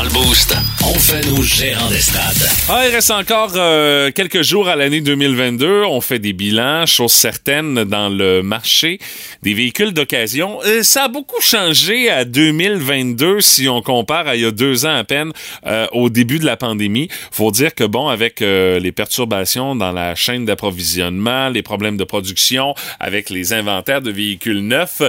Le 0.00 0.10
boost, 0.10 0.54
on 0.84 0.94
fait 0.94 1.26
nos 1.28 1.42
gérants 1.42 1.90
des 1.90 1.98
stades. 1.98 2.48
Ah, 2.68 2.86
il 2.86 2.94
reste 2.94 3.10
encore 3.10 3.52
euh, 3.56 4.12
quelques 4.12 4.42
jours 4.42 4.68
à 4.68 4.76
l'année 4.76 5.00
2022. 5.00 5.82
On 5.84 6.00
fait 6.00 6.20
des 6.20 6.32
bilans, 6.32 6.86
chose 6.86 7.10
certaine, 7.10 7.82
dans 7.82 8.08
le 8.08 8.42
marché 8.42 9.00
des 9.42 9.54
véhicules 9.54 9.92
d'occasion. 9.92 10.60
Euh, 10.64 10.84
ça 10.84 11.04
a 11.04 11.08
beaucoup 11.08 11.40
changé 11.40 12.10
à 12.10 12.24
2022 12.24 13.40
si 13.40 13.68
on 13.68 13.82
compare 13.82 14.28
à 14.28 14.36
il 14.36 14.42
y 14.42 14.44
a 14.44 14.52
deux 14.52 14.86
ans 14.86 14.94
à 14.94 15.02
peine 15.02 15.32
euh, 15.66 15.86
au 15.90 16.10
début 16.10 16.38
de 16.38 16.46
la 16.46 16.56
pandémie. 16.56 17.08
Faut 17.32 17.50
dire 17.50 17.74
que 17.74 17.84
bon, 17.84 18.06
avec 18.06 18.38
les 18.38 18.92
perturbations 18.92 19.74
dans 19.74 19.90
la 19.90 20.14
chaîne 20.14 20.44
d'approvisionnement, 20.44 21.48
les 21.48 21.62
problèmes 21.62 21.96
de 21.96 22.04
production, 22.04 22.74
avec 23.00 23.30
les 23.30 23.52
inventaires 23.52 24.00
de 24.00 24.12
véhicules 24.12 24.60
neufs, 24.60 25.02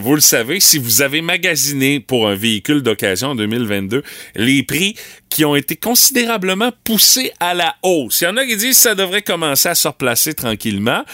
vous 0.00 0.14
le 0.14 0.20
savez, 0.20 0.58
si 0.58 0.78
vous 0.78 1.02
avez 1.02 1.22
magasiné 1.22 2.00
pour 2.00 2.28
un 2.28 2.34
véhicule 2.34 2.82
d'occasion 2.82 3.28
en 3.28 3.34
2022, 3.36 4.02
les 4.34 4.62
prix 4.62 4.96
qui 5.28 5.44
ont 5.44 5.56
été 5.56 5.76
considérablement 5.76 6.70
poussés 6.84 7.32
à 7.40 7.54
la 7.54 7.76
hausse. 7.82 8.20
Il 8.20 8.24
y 8.24 8.26
en 8.28 8.36
a 8.36 8.44
qui 8.44 8.56
disent 8.56 8.76
que 8.76 8.82
ça 8.82 8.94
devrait 8.94 9.22
commencer 9.22 9.68
à 9.68 9.74
se 9.74 9.88
replacer 9.88 10.34
tranquillement. 10.34 11.04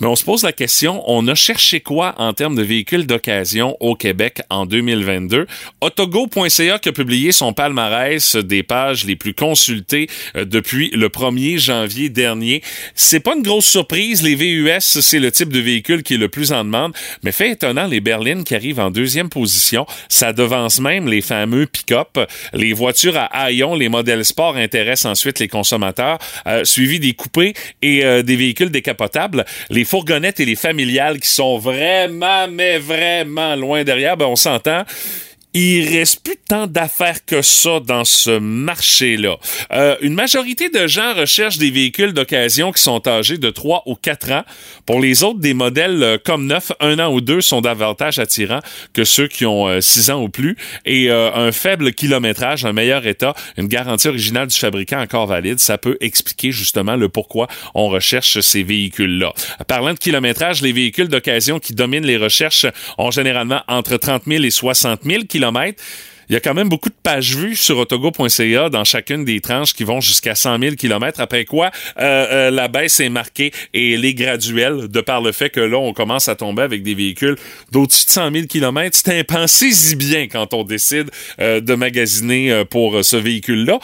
Mais 0.00 0.06
on 0.06 0.16
se 0.16 0.24
pose 0.24 0.42
la 0.42 0.52
question, 0.52 1.02
on 1.06 1.26
a 1.28 1.34
cherché 1.34 1.80
quoi 1.80 2.14
en 2.18 2.34
termes 2.34 2.54
de 2.54 2.62
véhicules 2.62 3.06
d'occasion 3.06 3.76
au 3.80 3.94
Québec 3.94 4.42
en 4.50 4.66
2022? 4.66 5.46
Autogo.ca 5.80 6.78
qui 6.78 6.88
a 6.88 6.92
publié 6.92 7.32
son 7.32 7.54
palmarès 7.54 8.36
des 8.36 8.62
pages 8.62 9.04
les 9.06 9.16
plus 9.16 9.32
consultées 9.32 10.08
euh, 10.36 10.44
depuis 10.44 10.90
le 10.90 11.08
1er 11.08 11.58
janvier 11.58 12.10
dernier. 12.10 12.62
C'est 12.94 13.20
pas 13.20 13.34
une 13.34 13.42
grosse 13.42 13.66
surprise, 13.66 14.22
les 14.22 14.34
VUS, 14.34 14.80
c'est 14.80 15.18
le 15.18 15.32
type 15.32 15.50
de 15.50 15.60
véhicule 15.60 16.02
qui 16.02 16.14
est 16.14 16.18
le 16.18 16.28
plus 16.28 16.52
en 16.52 16.64
demande, 16.64 16.92
mais 17.22 17.32
fait 17.32 17.52
étonnant, 17.52 17.86
les 17.86 18.00
berlines 18.00 18.44
qui 18.44 18.54
arrivent 18.54 18.80
en 18.80 18.90
deuxième 18.90 19.30
position, 19.30 19.86
ça 20.10 20.34
devance 20.34 20.78
même 20.78 21.08
les 21.08 21.22
fameux 21.22 21.66
pick-up. 21.66 22.18
Les 22.52 22.74
voitures 22.74 23.16
à 23.16 23.24
haillons, 23.24 23.74
les 23.74 23.88
modèles 23.88 24.24
sport 24.24 24.56
intéressent 24.56 25.10
ensuite 25.10 25.38
les 25.38 25.48
consommateurs, 25.48 26.18
euh, 26.46 26.64
suivi 26.64 27.00
des 27.00 27.14
coupés 27.14 27.54
et 27.80 28.04
euh, 28.04 28.22
des 28.22 28.36
véhicules 28.36 28.70
décapotables. 28.70 29.46
Les 29.70 29.85
fourgonnettes 29.86 30.40
et 30.40 30.44
les 30.44 30.56
familiales 30.56 31.20
qui 31.20 31.28
sont 31.28 31.58
vraiment, 31.58 32.48
mais 32.48 32.78
vraiment 32.78 33.56
loin 33.56 33.84
derrière, 33.84 34.16
ben 34.16 34.26
on 34.26 34.36
s'entend 34.36 34.84
il 35.58 35.88
reste 35.96 36.22
plus 36.22 36.36
tant 36.36 36.66
d'affaires 36.66 37.24
que 37.24 37.40
ça 37.40 37.80
dans 37.80 38.04
ce 38.04 38.38
marché-là. 38.38 39.36
Euh, 39.72 39.96
une 40.02 40.12
majorité 40.12 40.68
de 40.68 40.86
gens 40.86 41.14
recherchent 41.14 41.56
des 41.56 41.70
véhicules 41.70 42.12
d'occasion 42.12 42.72
qui 42.72 42.82
sont 42.82 43.08
âgés 43.08 43.38
de 43.38 43.48
3 43.50 43.84
ou 43.86 43.94
4 43.94 44.32
ans. 44.32 44.44
Pour 44.84 45.00
les 45.00 45.22
autres, 45.22 45.40
des 45.40 45.54
modèles 45.54 46.02
euh, 46.02 46.18
comme 46.22 46.46
neuf, 46.46 46.72
un 46.80 46.98
an 46.98 47.10
ou 47.10 47.22
deux 47.22 47.40
sont 47.40 47.62
davantage 47.62 48.18
attirants 48.18 48.60
que 48.92 49.04
ceux 49.04 49.28
qui 49.28 49.46
ont 49.46 49.80
6 49.80 50.10
euh, 50.10 50.12
ans 50.12 50.22
ou 50.22 50.28
plus. 50.28 50.56
Et 50.84 51.10
un 51.10 51.52
faible 51.52 51.92
kilométrage, 51.92 52.64
un 52.64 52.72
meilleur 52.72 53.06
état, 53.06 53.34
une 53.56 53.68
garantie 53.68 54.08
originale 54.08 54.48
du 54.48 54.56
fabricant 54.56 55.00
encore 55.00 55.26
valide, 55.26 55.58
ça 55.58 55.78
peut 55.78 55.96
expliquer 56.00 56.52
justement 56.52 56.96
le 56.96 57.08
pourquoi 57.08 57.48
on 57.74 57.88
recherche 57.88 58.40
ces 58.40 58.62
véhicules-là. 58.62 59.32
Parlant 59.66 59.94
de 59.94 59.98
kilométrage, 59.98 60.62
les 60.62 60.72
véhicules 60.72 61.08
d'occasion 61.08 61.58
qui 61.58 61.74
dominent 61.74 62.06
les 62.06 62.16
recherches 62.16 62.66
ont 62.98 63.10
généralement 63.10 63.62
entre 63.68 63.96
30 63.96 64.24
000 64.26 64.44
et 64.44 64.50
60 64.50 65.00
000 65.04 65.24
kilomètres 65.24 65.45
il 66.28 66.32
y 66.32 66.36
a 66.36 66.40
quand 66.40 66.54
même 66.54 66.68
beaucoup 66.68 66.88
de 66.88 66.94
pages 67.02 67.36
vues 67.36 67.56
sur 67.56 67.78
autogo.ca 67.78 68.68
dans 68.68 68.84
chacune 68.84 69.24
des 69.24 69.40
tranches 69.40 69.72
qui 69.74 69.84
vont 69.84 70.00
jusqu'à 70.00 70.34
100 70.34 70.58
000 70.60 70.74
km. 70.74 71.20
Après 71.20 71.44
quoi, 71.44 71.70
euh, 71.98 72.26
euh, 72.30 72.50
la 72.50 72.68
baisse 72.68 72.98
est 73.00 73.08
marquée 73.08 73.52
et 73.74 73.94
elle 73.94 74.04
est 74.04 74.14
graduelle 74.14 74.88
de 74.88 75.00
par 75.00 75.20
le 75.20 75.32
fait 75.32 75.50
que 75.50 75.60
là, 75.60 75.78
on 75.78 75.92
commence 75.92 76.28
à 76.28 76.34
tomber 76.34 76.62
avec 76.62 76.82
des 76.82 76.94
véhicules 76.94 77.36
d'au-dessus 77.70 78.06
de 78.06 78.10
100 78.10 78.32
000 78.32 78.46
km. 78.46 78.96
C'est 78.96 79.18
impensé 79.18 79.70
si 79.70 79.94
bien 79.94 80.26
quand 80.26 80.52
on 80.52 80.64
décide 80.64 81.10
euh, 81.40 81.60
de 81.60 81.74
magasiner 81.74 82.64
pour 82.70 83.04
ce 83.04 83.16
véhicule-là. 83.16 83.78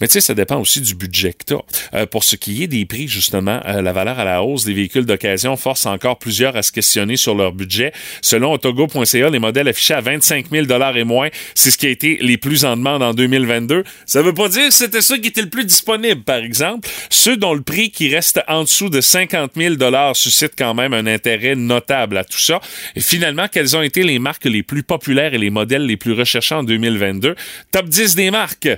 Mais 0.00 0.08
tu 0.08 0.14
sais, 0.14 0.20
ça 0.20 0.34
dépend 0.34 0.58
aussi 0.58 0.80
du 0.80 0.94
budget 0.94 1.32
que 1.32 1.44
tu 1.44 1.54
euh, 1.94 2.06
pour 2.06 2.24
ce 2.24 2.36
qui 2.36 2.62
est 2.62 2.66
des 2.66 2.84
prix, 2.86 3.08
justement, 3.08 3.60
euh, 3.66 3.82
la 3.82 3.92
valeur 3.92 4.18
à 4.18 4.24
la 4.24 4.42
hausse 4.42 4.64
des 4.64 4.72
véhicules 4.72 5.04
d'occasion 5.04 5.56
force 5.56 5.86
encore 5.86 6.18
plusieurs 6.18 6.56
à 6.56 6.62
se 6.62 6.72
questionner 6.72 7.16
sur 7.16 7.34
leur 7.34 7.52
budget. 7.52 7.92
Selon 8.22 8.52
autogo.ca, 8.52 9.30
les 9.30 9.38
modèles 9.38 9.68
affichés 9.68 9.94
à 9.94 10.00
25 10.00 10.46
000 10.50 10.66
et 10.94 11.04
moins, 11.04 11.28
c'est 11.54 11.70
ce 11.70 11.78
qui 11.78 11.86
a 11.86 11.90
été 11.90 12.18
les 12.20 12.38
plus 12.38 12.64
en 12.64 12.76
demande 12.76 13.02
en 13.02 13.14
2022. 13.14 13.84
Ça 14.06 14.22
veut 14.22 14.34
pas 14.34 14.48
dire 14.48 14.68
que 14.68 14.74
c'était 14.74 15.00
ça 15.00 15.18
qui 15.18 15.28
était 15.28 15.42
le 15.42 15.48
plus 15.48 15.64
disponible, 15.64 16.22
par 16.22 16.38
exemple. 16.38 16.88
Ceux 17.10 17.36
dont 17.36 17.54
le 17.54 17.62
prix 17.62 17.90
qui 17.90 18.14
reste 18.14 18.40
en 18.48 18.62
dessous 18.62 18.88
de 18.88 19.00
50 19.00 19.52
000 19.56 19.74
suscite 20.14 20.52
quand 20.56 20.74
même 20.74 20.94
un 20.94 21.06
intérêt 21.06 21.56
notable 21.56 22.16
à 22.16 22.24
tout 22.24 22.38
ça. 22.38 22.60
Et 22.96 23.00
finalement, 23.00 23.46
quelles 23.50 23.76
ont 23.76 23.82
été 23.82 24.02
les 24.02 24.18
marques 24.18 24.44
les 24.44 24.62
plus 24.62 24.82
populaires 24.82 25.34
et 25.34 25.38
les 25.38 25.50
modèles 25.50 25.86
les 25.86 25.96
plus 25.96 26.12
recherchés 26.12 26.54
en 26.54 26.62
2022? 26.62 27.34
Top 27.72 27.88
10 27.88 28.14
des 28.14 28.30
marques. 28.30 28.68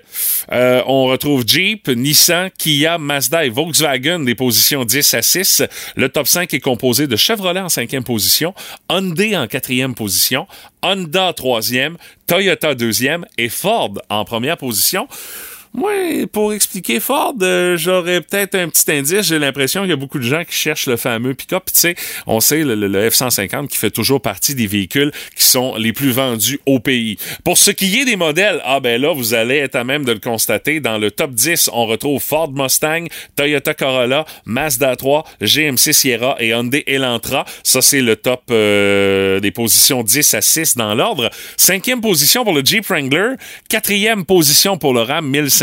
Euh, 0.52 0.82
on 0.86 1.11
retrouve 1.12 1.44
Jeep, 1.46 1.88
Nissan, 1.88 2.50
Kia, 2.58 2.98
Mazda 2.98 3.44
et 3.44 3.50
Volkswagen 3.50 4.20
des 4.20 4.34
positions 4.34 4.84
10 4.84 5.14
à 5.14 5.22
6. 5.22 5.62
Le 5.94 6.08
top 6.08 6.26
5 6.26 6.52
est 6.54 6.60
composé 6.60 7.06
de 7.06 7.16
Chevrolet 7.16 7.60
en 7.60 7.68
cinquième 7.68 8.02
position, 8.02 8.54
Hyundai 8.90 9.36
en 9.36 9.46
quatrième 9.46 9.94
position, 9.94 10.46
Honda 10.82 11.32
troisième, 11.34 11.96
Toyota 12.26 12.74
deuxième 12.74 13.26
et 13.36 13.48
Ford 13.48 13.92
en 14.08 14.24
première 14.24 14.56
position. 14.56 15.06
Moi, 15.74 16.26
pour 16.30 16.52
expliquer 16.52 17.00
Ford, 17.00 17.34
euh, 17.40 17.78
j'aurais 17.78 18.20
peut-être 18.20 18.56
un 18.56 18.68
petit 18.68 18.92
indice. 18.92 19.22
J'ai 19.22 19.38
l'impression 19.38 19.80
qu'il 19.80 19.88
y 19.88 19.94
a 19.94 19.96
beaucoup 19.96 20.18
de 20.18 20.24
gens 20.24 20.44
qui 20.44 20.54
cherchent 20.54 20.84
le 20.84 20.98
fameux 20.98 21.32
pick-up. 21.32 21.64
Tu 21.72 21.80
sais, 21.80 21.94
on 22.26 22.40
sait 22.40 22.62
le, 22.62 22.74
le, 22.74 23.08
F-150 23.08 23.68
qui 23.68 23.78
fait 23.78 23.90
toujours 23.90 24.20
partie 24.20 24.54
des 24.54 24.66
véhicules 24.66 25.10
qui 25.34 25.46
sont 25.46 25.74
les 25.76 25.94
plus 25.94 26.10
vendus 26.10 26.60
au 26.66 26.78
pays. 26.78 27.16
Pour 27.42 27.56
ce 27.56 27.70
qui 27.70 27.98
est 27.98 28.04
des 28.04 28.16
modèles, 28.16 28.60
ah 28.66 28.80
ben 28.80 29.00
là, 29.00 29.14
vous 29.14 29.32
allez 29.32 29.56
être 29.56 29.76
à 29.76 29.84
même 29.84 30.04
de 30.04 30.12
le 30.12 30.18
constater. 30.18 30.80
Dans 30.80 30.98
le 30.98 31.10
top 31.10 31.32
10, 31.32 31.70
on 31.72 31.86
retrouve 31.86 32.22
Ford 32.22 32.52
Mustang, 32.52 33.06
Toyota 33.34 33.72
Corolla, 33.72 34.26
Mazda 34.44 34.94
3, 34.94 35.24
GMC 35.40 35.94
Sierra 35.94 36.36
et 36.38 36.48
Hyundai 36.48 36.84
Elantra. 36.86 37.46
Ça, 37.62 37.80
c'est 37.80 38.02
le 38.02 38.16
top 38.16 38.42
euh, 38.50 39.40
des 39.40 39.50
positions 39.50 40.02
10 40.02 40.34
à 40.34 40.42
6 40.42 40.76
dans 40.76 40.94
l'ordre. 40.94 41.30
Cinquième 41.56 42.02
position 42.02 42.44
pour 42.44 42.52
le 42.52 42.62
Jeep 42.62 42.84
Wrangler. 42.88 43.36
Quatrième 43.70 44.26
position 44.26 44.76
pour 44.76 44.92
le 44.92 45.00
Ram 45.00 45.26
1500 45.26 45.61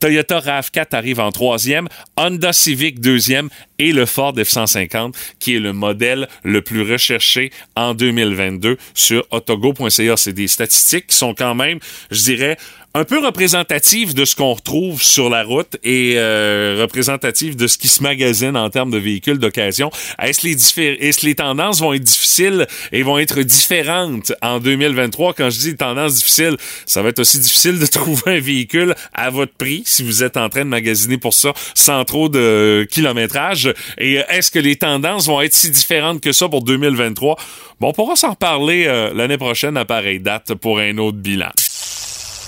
Toyota 0.00 0.40
RAV4 0.40 0.86
arrive 0.92 1.20
en 1.20 1.30
troisième. 1.30 1.88
Honda 2.16 2.52
Civic 2.52 3.00
deuxième 3.00 3.48
et 3.78 3.92
le 3.92 4.06
Ford 4.06 4.34
F-150 4.34 5.14
qui 5.38 5.56
est 5.56 5.60
le 5.60 5.72
modèle 5.72 6.28
le 6.42 6.62
plus 6.62 6.82
recherché 6.82 7.50
en 7.76 7.94
2022 7.94 8.76
sur 8.94 9.26
autogo.ca. 9.30 10.16
C'est 10.16 10.32
des 10.32 10.48
statistiques 10.48 11.08
qui 11.08 11.16
sont 11.16 11.34
quand 11.34 11.54
même, 11.54 11.78
je 12.10 12.22
dirais, 12.22 12.56
un 12.92 13.04
peu 13.04 13.24
représentatif 13.24 14.14
de 14.14 14.24
ce 14.24 14.34
qu'on 14.34 14.52
retrouve 14.52 15.00
sur 15.00 15.30
la 15.30 15.44
route 15.44 15.76
et 15.84 16.14
euh, 16.16 16.78
représentatif 16.80 17.56
de 17.56 17.68
ce 17.68 17.78
qui 17.78 17.86
se 17.86 18.02
magasine 18.02 18.56
en 18.56 18.68
termes 18.68 18.90
de 18.90 18.98
véhicules 18.98 19.38
d'occasion. 19.38 19.90
Est-ce 20.20 20.44
les, 20.44 21.06
est 21.06 21.22
les 21.22 21.34
tendances 21.36 21.80
vont 21.80 21.92
être 21.92 22.02
difficiles 22.02 22.66
et 22.90 23.02
vont 23.04 23.18
être 23.18 23.42
différentes 23.42 24.32
en 24.42 24.58
2023? 24.58 25.34
Quand 25.34 25.50
je 25.50 25.58
dis 25.60 25.76
tendances 25.76 26.16
difficiles, 26.16 26.56
ça 26.84 27.02
va 27.02 27.10
être 27.10 27.20
aussi 27.20 27.38
difficile 27.38 27.78
de 27.78 27.86
trouver 27.90 28.38
un 28.38 28.40
véhicule 28.40 28.94
à 29.14 29.30
votre 29.30 29.52
prix 29.54 29.82
si 29.86 30.02
vous 30.02 30.24
êtes 30.24 30.36
en 30.36 30.48
train 30.48 30.64
de 30.64 30.70
magasiner 30.70 31.18
pour 31.18 31.34
ça 31.34 31.52
sans 31.74 32.04
trop 32.04 32.28
de 32.28 32.88
kilométrage. 32.90 33.72
Et 33.98 34.18
euh, 34.18 34.22
est-ce 34.30 34.50
que 34.50 34.58
les 34.58 34.74
tendances 34.74 35.28
vont 35.28 35.40
être 35.40 35.54
si 35.54 35.70
différentes 35.70 36.20
que 36.20 36.32
ça 36.32 36.48
pour 36.48 36.64
2023? 36.64 37.36
Bon, 37.78 37.88
on 37.88 37.92
pourra 37.92 38.16
s'en 38.16 38.30
reparler 38.30 38.86
euh, 38.86 39.14
l'année 39.14 39.38
prochaine 39.38 39.76
à 39.76 39.84
pareille 39.84 40.20
date 40.20 40.54
pour 40.54 40.80
un 40.80 40.98
autre 40.98 41.18
bilan. 41.18 41.50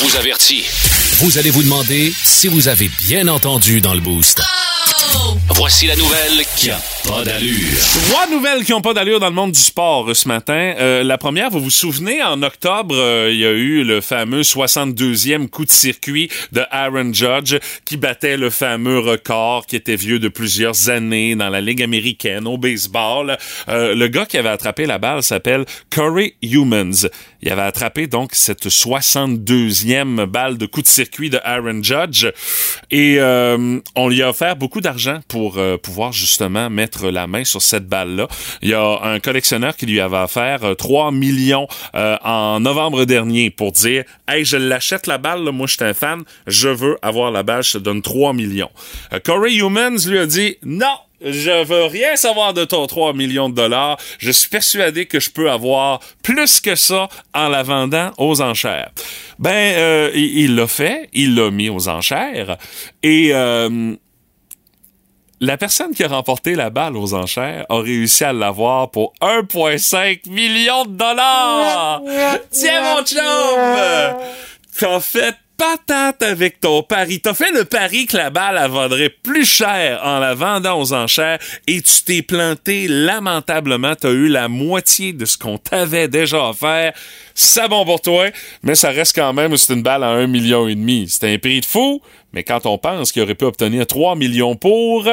Vous 0.00 0.16
avertit. 0.16 0.87
Vous 1.16 1.36
allez 1.36 1.50
vous 1.50 1.62
demander 1.64 2.12
si 2.22 2.46
vous 2.46 2.68
avez 2.68 2.88
bien 3.00 3.26
entendu 3.26 3.80
dans 3.80 3.94
le 3.94 4.00
boost. 4.00 4.40
Voici 5.54 5.86
la 5.86 5.96
nouvelle 5.96 6.44
qui 6.56 6.70
a 6.70 6.78
pas 7.08 7.24
d'allure. 7.24 7.78
Trois 8.08 8.28
nouvelles 8.28 8.64
qui 8.64 8.72
ont 8.72 8.80
pas 8.80 8.94
d'allure 8.94 9.18
dans 9.18 9.28
le 9.28 9.34
monde 9.34 9.52
du 9.52 9.58
sport 9.58 10.10
euh, 10.10 10.14
ce 10.14 10.28
matin. 10.28 10.74
Euh, 10.78 11.02
la 11.02 11.18
première, 11.18 11.50
vous 11.50 11.60
vous 11.60 11.70
souvenez, 11.70 12.22
en 12.22 12.42
octobre, 12.42 12.94
euh, 12.94 13.30
il 13.32 13.38
y 13.38 13.46
a 13.46 13.50
eu 13.50 13.82
le 13.82 14.00
fameux 14.00 14.42
62e 14.42 15.48
coup 15.48 15.64
de 15.64 15.70
circuit 15.70 16.30
de 16.52 16.62
Aaron 16.70 17.12
Judge 17.12 17.56
qui 17.84 17.96
battait 17.96 18.36
le 18.36 18.50
fameux 18.50 18.98
record 18.98 19.66
qui 19.66 19.76
était 19.76 19.96
vieux 19.96 20.18
de 20.18 20.28
plusieurs 20.28 20.90
années 20.90 21.34
dans 21.34 21.48
la 21.48 21.60
Ligue 21.60 21.82
américaine 21.82 22.46
au 22.46 22.58
baseball. 22.58 23.36
le 23.66 24.06
gars 24.06 24.26
qui 24.26 24.36
avait 24.38 24.48
attrapé 24.48 24.86
la 24.86 24.98
balle 24.98 25.22
s'appelle 25.22 25.64
Corey 25.90 26.34
Humans. 26.42 27.08
Il 27.40 27.50
avait 27.50 27.62
attrapé 27.62 28.06
donc 28.06 28.30
cette 28.34 28.66
62e 28.66 30.26
balle 30.26 30.58
de 30.58 30.66
coup 30.66 30.82
de 30.82 30.86
circuit 30.86 30.97
de 31.04 31.38
Aaron 31.42 31.82
Judge. 31.82 32.26
Et 32.90 33.18
on 33.20 34.08
lui 34.08 34.22
a 34.22 34.30
offert 34.30 34.56
beaucoup 34.56 34.80
d'argent 34.80 35.20
pour 35.28 35.58
pouvoir 35.82 36.12
justement 36.12 36.70
mettre 36.70 37.10
la 37.10 37.26
main 37.26 37.44
sur 37.44 37.62
cette 37.62 37.86
balle-là. 37.86 38.28
Il 38.62 38.70
y 38.70 38.74
a 38.74 39.00
un 39.02 39.20
collectionneur 39.20 39.76
qui 39.76 39.86
lui 39.86 40.00
avait 40.00 40.16
offert 40.16 40.76
3 40.76 41.08
euh, 41.08 41.10
millions 41.10 41.66
euh, 41.94 42.16
en 42.22 42.60
novembre 42.60 43.04
dernier 43.04 43.50
pour 43.50 43.72
dire 43.72 44.04
Hey, 44.26 44.44
je 44.44 44.56
l'achète 44.56 45.06
la 45.06 45.18
balle, 45.18 45.42
moi 45.50 45.66
je 45.66 45.74
suis 45.74 45.84
un 45.84 45.94
fan, 45.94 46.22
je 46.46 46.68
veux 46.68 46.98
avoir 47.02 47.30
la 47.30 47.42
balle, 47.42 47.62
je 47.62 47.72
te 47.72 47.78
donne 47.78 48.02
3 48.02 48.32
millions. 48.32 48.70
Euh, 49.12 49.20
Corey 49.24 49.54
Humans 49.54 50.06
lui 50.06 50.18
a 50.18 50.26
dit 50.26 50.56
Non, 50.64 50.96
je 51.20 51.64
veux 51.64 51.84
rien 51.84 52.16
savoir 52.16 52.54
de 52.54 52.64
ton 52.64 52.86
3 52.86 53.12
millions 53.12 53.48
de 53.48 53.54
dollars. 53.54 53.98
Je 54.18 54.30
suis 54.30 54.48
persuadé 54.48 55.06
que 55.06 55.20
je 55.20 55.30
peux 55.30 55.50
avoir 55.50 56.00
plus 56.22 56.60
que 56.60 56.74
ça 56.74 57.08
en 57.34 57.48
la 57.48 57.62
vendant 57.62 58.12
aux 58.18 58.40
enchères. 58.40 58.90
Ben, 59.38 60.10
il 60.14 60.54
l'a 60.54 60.66
fait, 60.66 61.08
il 61.12 61.34
l'a 61.34 61.50
mis 61.50 61.68
aux 61.68 61.88
enchères 61.88 62.56
et 63.02 63.32
la 65.40 65.56
personne 65.56 65.94
qui 65.94 66.02
a 66.02 66.08
remporté 66.08 66.56
la 66.56 66.68
balle 66.70 66.96
aux 66.96 67.14
enchères 67.14 67.64
a 67.68 67.80
réussi 67.80 68.24
à 68.24 68.32
l'avoir 68.32 68.90
pour 68.90 69.12
1,5 69.20 70.28
million 70.28 70.84
de 70.84 70.96
dollars. 70.96 72.02
Tiens, 72.50 72.82
mon 72.82 73.04
chum! 73.04 73.20
T'as 74.78 75.00
fait 75.00 75.36
patate 75.58 76.22
avec 76.22 76.60
ton 76.60 76.82
pari. 76.82 77.20
T'as 77.20 77.34
fait 77.34 77.50
le 77.50 77.64
pari 77.64 78.06
que 78.06 78.16
la 78.16 78.30
balle, 78.30 78.58
elle 78.62 78.70
vaudrait 78.70 79.10
plus 79.10 79.44
cher 79.44 80.00
en 80.04 80.20
la 80.20 80.34
vendant 80.34 80.80
aux 80.80 80.92
enchères 80.92 81.38
et 81.66 81.82
tu 81.82 82.02
t'es 82.04 82.22
planté 82.22 82.86
lamentablement. 82.88 83.94
T'as 83.96 84.12
eu 84.12 84.28
la 84.28 84.48
moitié 84.48 85.12
de 85.12 85.24
ce 85.24 85.36
qu'on 85.36 85.58
t'avait 85.58 86.08
déjà 86.08 86.48
offert. 86.48 86.92
Ça 87.34 87.66
bon 87.68 87.84
pour 87.84 88.00
toi, 88.00 88.30
mais 88.62 88.76
ça 88.76 88.90
reste 88.90 89.14
quand 89.14 89.32
même, 89.32 89.56
c'est 89.56 89.74
une 89.74 89.82
balle 89.82 90.04
à 90.04 90.10
un 90.10 90.28
million 90.28 90.68
et 90.68 90.76
demi. 90.76 91.06
C'est 91.08 91.32
un 91.32 91.38
prix 91.38 91.60
de 91.60 91.66
fou, 91.66 92.00
mais 92.32 92.42
quand 92.42 92.66
on 92.66 92.78
pense 92.78 93.12
qu'il 93.12 93.22
aurait 93.22 93.34
pu 93.34 93.44
obtenir 93.44 93.86
3 93.86 94.16
millions 94.16 94.54
pour, 94.54 95.08